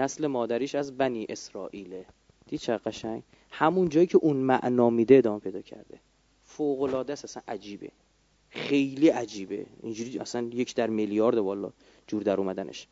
[0.00, 2.06] نسل مادریش از بنی اسرائیله
[2.46, 6.00] دی چه قشنگ؟ همون جایی که اون معنا میده ادامه پیدا کرده.
[6.56, 7.90] فوق العاده است اصلا عجیبه.
[8.50, 9.66] خیلی عجیبه.
[9.82, 11.70] اینجوری اصلا یک در میلیارد والا
[12.06, 12.86] جور در اومدنش.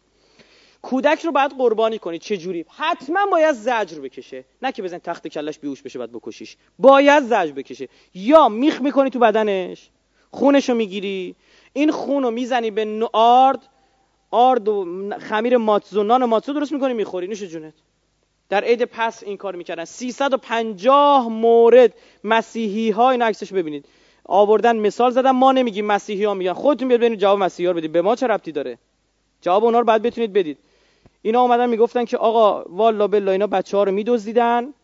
[0.83, 4.45] کودک رو باید قربانی کنید چه جوری؟ حتما باید زجر بکشه.
[4.63, 6.57] نه که بزن تخت کلش بیوش بشه بعد بکشیش.
[6.79, 7.89] باید زجر بکشه.
[8.15, 9.91] یا میخ می‌کنی تو بدنش.
[10.31, 11.37] خونش رو می‌گیری.
[11.73, 13.69] این خون رو می‌زنی به آرد.
[14.31, 14.87] آرد و
[15.19, 17.27] خمیر ماتزو نان ماتزو درست می‌کنی می‌خوری.
[17.27, 17.75] نوش جونت.
[18.49, 19.85] در عید پس این کار می‌کردن.
[19.85, 21.95] 350 مورد
[22.25, 23.87] مسیحی ها این عکسش ببینید.
[24.25, 26.53] آوردن مثال زدن ما نمیگیم مسیحی ها میگن.
[26.53, 27.93] خودتون بیاد ببینید جواب مسیحی ها بدید.
[27.93, 28.79] به ما چه ربطی داره؟
[29.41, 30.59] جواب اونا رو بعد بتونید بدید.
[31.23, 34.75] اینا اومدن می‌گفتن که آقا والا بالله اینا بچه ها رو میدزدیدن.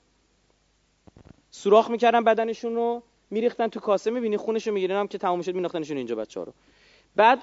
[1.51, 3.03] سوراخ می‌کردن بدنشون رو.
[3.31, 4.11] میریختن تو کاسه.
[4.11, 6.53] می‌بینی خونش رو می‌گیرن هم که تمام شد میناختنشون اینجا بچه ها رو.
[7.16, 7.43] بعد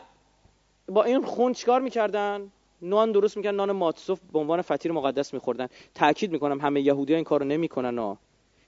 [0.88, 2.52] با این خون چیکار می‌کردن؟
[2.82, 5.68] نان درست می‌کردن نان ماتسوف به عنوان فطیر مقدس میخوردن.
[5.96, 8.18] تاکید می‌کنم همه یهودیان این کارو نمی‌کنن ها.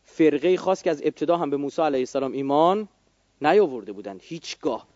[0.03, 2.87] فرقه خاص که از ابتدا هم به موسی علیه السلام ایمان
[3.41, 4.17] نیاورده بودن.
[4.21, 4.87] هیچگاه.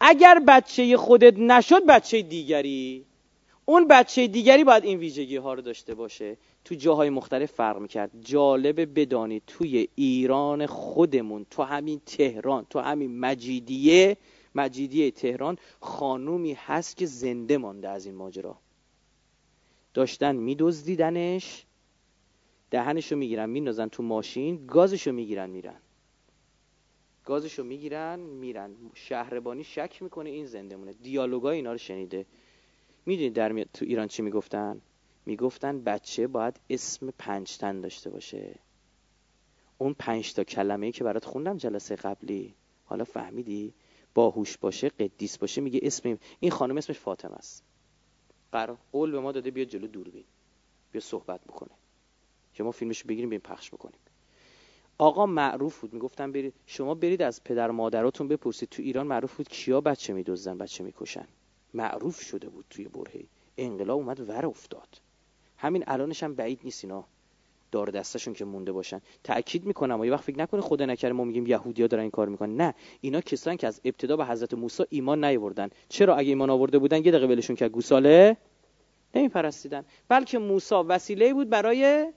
[0.00, 3.04] اگر بچه خودت نشد بچه دیگری
[3.64, 6.36] اون بچه دیگری باید این ویژگی ها رو داشته باشه.
[6.64, 8.10] تو جاهای مختلف فرق می‌کرد.
[8.20, 14.16] جالبه بدانید توی ایران خودمون تو همین تهران تو همین مجیدیه
[14.56, 18.58] مجیدیه تهران خانومی هست که زنده مانده از این ماجرا.
[19.94, 21.66] داشتن میدزدیدنش
[22.70, 25.80] دهنشو می‌گیرن میندازن تو ماشین گازشو می‌گیرن میرن.
[27.24, 28.70] گازشو می‌گیرن میرن.
[28.94, 32.26] شهربانی شک می‌کنه این زنده مونه دیالوگای اینا رو شنیده.
[33.06, 34.80] می‌دونید در تو ایران چی می‌گفتن؟
[35.26, 38.54] می‌گفتن بچه باید اسم پنجتن داشته باشه.
[39.78, 42.54] اون پنج تا کلمه ای که برات خوندم جلسه قبلی.
[42.84, 43.74] حالا فهمیدی؟
[44.16, 47.64] باهوش باشه قدیس باشه میگه اسم این خانم اسمش فاطمه است.
[48.52, 50.24] قرار قول به ما داده بیا جلو دور بین
[50.92, 51.70] بیا صحبت بکنه.
[52.54, 53.98] که ما فیلمش بگیریم بیم پخش بکنیم.
[54.98, 58.68] آقا معروف بود می‌گفتن برید شما برید از پدر مادراتون بپرسید.
[58.68, 61.28] تو ایران معروف بود کیا بچه میدزدن بچه می‌کشن.
[61.74, 63.28] معروف شده بود توی برهی
[63.58, 64.88] انقلاب اومد ور افتاد.
[65.56, 67.04] همین الانش هم بعید نیست اینا.
[67.72, 69.00] دار دستشون که مونده باشن.
[69.24, 72.28] تاکید می‌کنم و یه وقت فکر نکنه خدا نکره ما میگیم یهودیا دارن این کار
[72.28, 72.56] می‌کنن.
[72.56, 75.70] نه اینا کسانی که از ابتدا به حضرت موسی ایمان نیاوردن.
[75.88, 78.36] چرا اگه ایمان آورده بودن یه دقیقه ولشون که گوساله
[79.14, 79.84] نمیپرستیدن.
[80.08, 82.12] بلکه موسی وسیله بود برای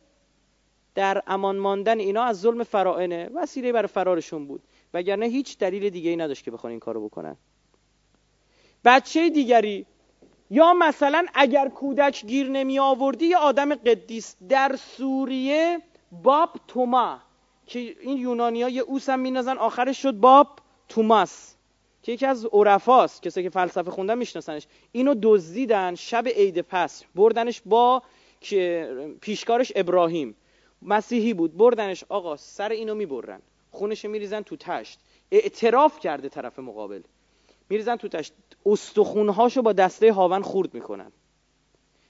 [0.95, 4.61] در امان ماندن اینا از ظلم فرائنه وسیله برای فرارشون بود.
[4.93, 7.38] وگرنه هیچ دلیل دیگه ای نداشت که بخوان این کارو بکنن.
[8.85, 9.85] بچه دیگری
[10.49, 14.35] یا مثلا اگر کودک گیر نمی آوردی یه آدم قدیس.
[14.49, 15.80] در سوریه
[16.11, 17.19] باب توما
[17.65, 20.59] که این یونانی ها یه اوس هم مینازن آخرش شد باب
[20.89, 21.55] توماس
[22.03, 24.67] که یکی از عرفاست کسی که فلسفه خوندن میشناسنش.
[24.91, 27.03] اینو دزدیدن شب عید پس.
[27.15, 28.03] بردنش با
[28.41, 30.35] که پیشکارش ابراهیم.
[30.81, 31.57] مسیحی بود.
[31.57, 33.41] بردنش آقا سر اینو می‌برن.
[33.71, 34.99] خونش میریزن تو تشت.
[35.31, 37.01] اعتراف کرده طرف مقابل.
[37.70, 38.34] میریزن تو تشت
[38.66, 41.12] استخونهاشو با دسته هاون خورد می‌کنن.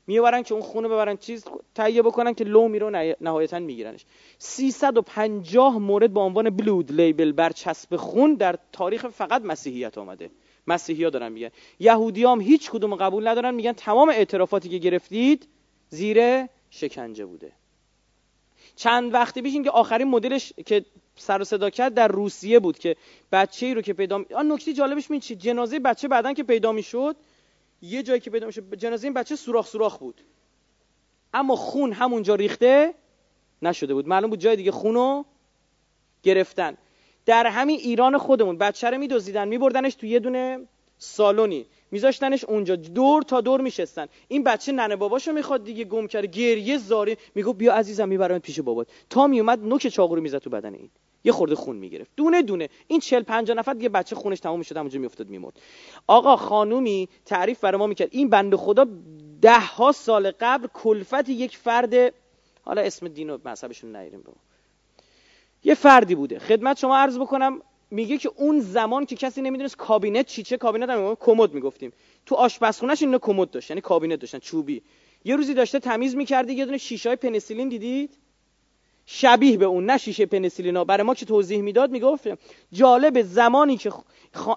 [0.07, 1.45] می‌برن که اون خونه ببرن چیز
[1.76, 4.06] تهیه بکنن که لو میرو نهایتا میگیرنش.
[4.38, 10.30] 350 مورد با عنوان بلود لیبل بر چسب خون در تاریخ فقط مسیحیت آمده.
[10.68, 11.49] مسیحی ها دارن میگن.
[11.80, 13.53] یهودی هم هیچ کدوم قبول ندارن.
[13.53, 15.48] میگن تمام اعترافاتی که گرفتید
[15.90, 17.52] زیر شکنجه بوده.
[18.76, 20.86] چند وقتی پیش که آخرین مدلش که
[21.19, 22.95] سر و صدا کرد در روسیه بود که
[23.31, 26.71] بچه ای رو که پیدا آن نکته جالبش می چی؟ جنازه بچه بعدن که پیدا
[26.71, 27.15] می‌شد
[27.81, 30.21] یه جایی که پیدا می‌شد جنازه این بچه سوراخ سوراخ بود.
[31.33, 32.93] اما خون همونجا ریخته
[33.61, 34.07] نشده بود.
[34.07, 35.23] معلوم بود جای دیگه خونو
[36.23, 36.77] گرفتن.
[37.25, 40.59] در همین ایران خودمون بچه رو میدزدیدن میبردنش تو یه دونه
[40.97, 42.75] سالونی میذاشتنش اونجا.
[42.75, 44.07] دور تا دور میشستن.
[44.27, 47.17] این بچه ننه باباشو می‌خواد دیگه گم کرده گریه زاری.
[47.35, 48.87] میگو بیا عزیزم می‌برم پیش بابات.
[49.09, 50.89] تا میومد نوک چاقو رو می‌زد تو بدن این.
[51.23, 52.11] یه خورده خون می‌گرفت.
[52.15, 52.69] دونه دونه.
[52.87, 55.59] این 40 50 نفر دیگه بچه خونش تموم می‌شد همونجا میافتاد میمرد.
[56.07, 58.09] آقا خانومی تعریف برای ما می‌کرد.
[58.11, 58.85] این بنده خدا
[59.41, 62.13] ده ها سال قبل کلفت یک فرد
[62.61, 64.23] حالا اسم دین و مذهبشون نیاریم
[65.63, 66.39] یه فردی بوده.
[66.39, 67.61] خدمت شما عرض بکنم.
[67.91, 71.93] میگه که اون زمان که کسی نمی‌دونست کابینت چی چه کابینت هم کمد می‌گفتیم.
[72.25, 74.81] تو آشپزخونهش اینا کمد داشت یعنی کابینت داشتن چوبی.
[75.25, 78.17] یه روزی داشته تمیز می‌کرده یه دونه شیشه های پنیسیلین دیدید؟
[79.05, 82.27] شبیه به اون نه شیشه پنیسیلینا برای ما که توضیح می‌داد می‌گفت
[82.71, 83.91] جالب زمانی که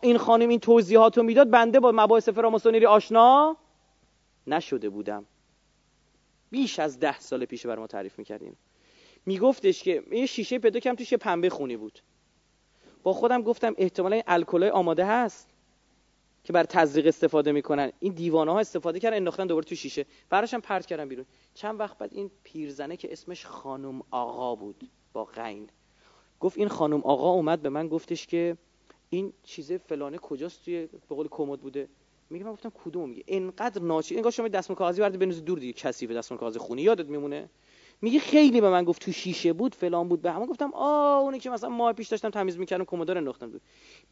[0.02, 3.56] این خانم این توضیحاتو می‌داد بنده با مباحث فراماسونری آشنا
[4.46, 5.24] نشده بودم.
[6.50, 8.56] بیش از ده سال پیش برای ما تعریف می‌کردیم
[9.26, 12.02] میگفتش که یه شیشه پیدا کردم توش پنبه خونی بود.
[13.02, 15.48] با خودم گفتم احتمالا این الکلای آماده هست
[16.44, 17.92] که بر تزریق استفاده می‌کنن.
[18.00, 20.06] این دیوانه ها استفاده کردن انداختن دوباره تو شیشه.
[20.30, 21.26] براشم پرت کردم بیرون.
[21.54, 25.68] چند وقت بعد این پیرزنه که اسمش خانم آقا بود با غین.
[26.40, 28.56] گفت این خانم آقا اومد به من گفتش که
[29.10, 31.88] این چیزه فلانه کجاست توی به قول کمد بوده؟
[32.30, 35.72] میگه من گفتم کدوم میگه اینقدر ناچی انگار شما دستمال کاغذی ورده بنوزی دور دیگه
[35.72, 37.48] کثیف دستمال کاغذ خونی یادت میمونه؟
[38.02, 41.38] میگه خیلی به من گفت تو شیشه بود فلان بود به همون گفتم آ اونی
[41.38, 43.60] که مثلا ماه پیش داشتم تمیز می‌کردم کمدار انداختم بود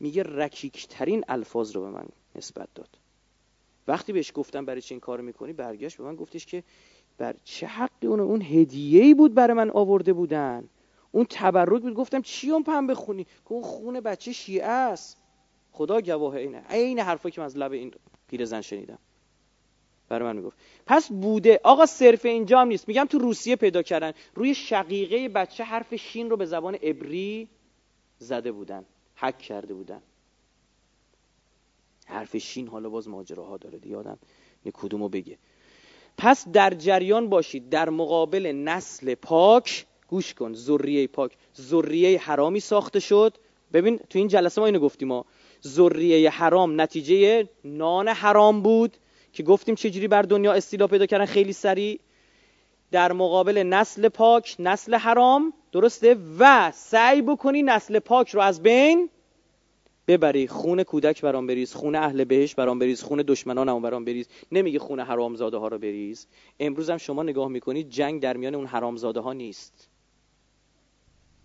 [0.01, 2.05] میگه رکیک ترین الفاظ رو به من
[2.37, 2.89] نسبت داد.
[3.89, 6.63] وقتی بهش گفتم برای چه این کارو می‌کنی برگشت به من گفتش که
[7.19, 10.69] بر چه حقی اون اون هدیه‌ای بود برای من آورده بودن؟
[11.13, 15.17] اون تبرک بود گفتم چی اون پنبه خونی که اون خون بچه شیعه است.
[15.73, 17.93] خدا گواه اینه عین حرفی که من از لب این
[18.29, 18.99] پیرزن شنیدم.
[20.11, 20.57] برای من می‌گفت.
[20.87, 21.61] پس بوده.
[21.65, 22.89] آقا صرف اینجا هم نیست.
[22.89, 24.13] میگم تو روسیه پیدا کردن.
[24.35, 27.49] روی شقیقه بچه حرف شین رو به زبان عبری
[28.19, 28.85] زده بودن.
[29.17, 30.03] حک کرده بودن.
[32.07, 34.19] حرف شین حالا باز ماجراها داره یادم
[34.65, 35.39] یه کدومو بگه.
[36.19, 37.69] پس در جریان باشید.
[37.69, 40.55] در مقابل نسل پاک گوش کن.
[40.55, 41.33] ذریه پاک.
[41.61, 43.37] ذریه حرامی ساخته شد.
[43.73, 45.25] ببین تو این جلسه ما اینو گفتیم ما
[45.67, 48.97] ذریه حرام نتیجه نان حرام بود.
[49.33, 52.01] که گفتیم چجوری بر دنیا استیلا پیدا کردن خیلی سریع.
[52.91, 59.11] در مقابل نسل پاک نسل حرام درسته؟ و سعی بکنی نسل پاک رو از بین
[60.09, 60.49] ببری.
[60.49, 64.29] خون کودک برام بریز خون اهل بهش برام بریز خون دشمنان هم برام بریز.
[64.53, 66.27] نمیگه خون حرامزاده ها رو بریز.
[66.61, 69.89] امروز هم شما نگاه می‌کنید جنگ در میان اون حرامزاده ها نیست.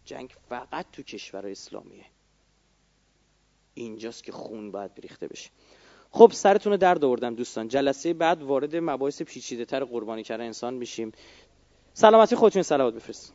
[0.05, 2.05] جنگ فقط تو کشور اسلامیه.
[3.73, 5.49] اینجاست که خون باید بریخته بشه.
[6.17, 7.67] خب سرتون رو درد آوردم دوستان.
[7.67, 11.11] جلسه بعد وارد مباحث پیچیده تر قربانی کردن انسان میشیم.
[11.93, 13.33] سلامتی خودتون سلامت بفرست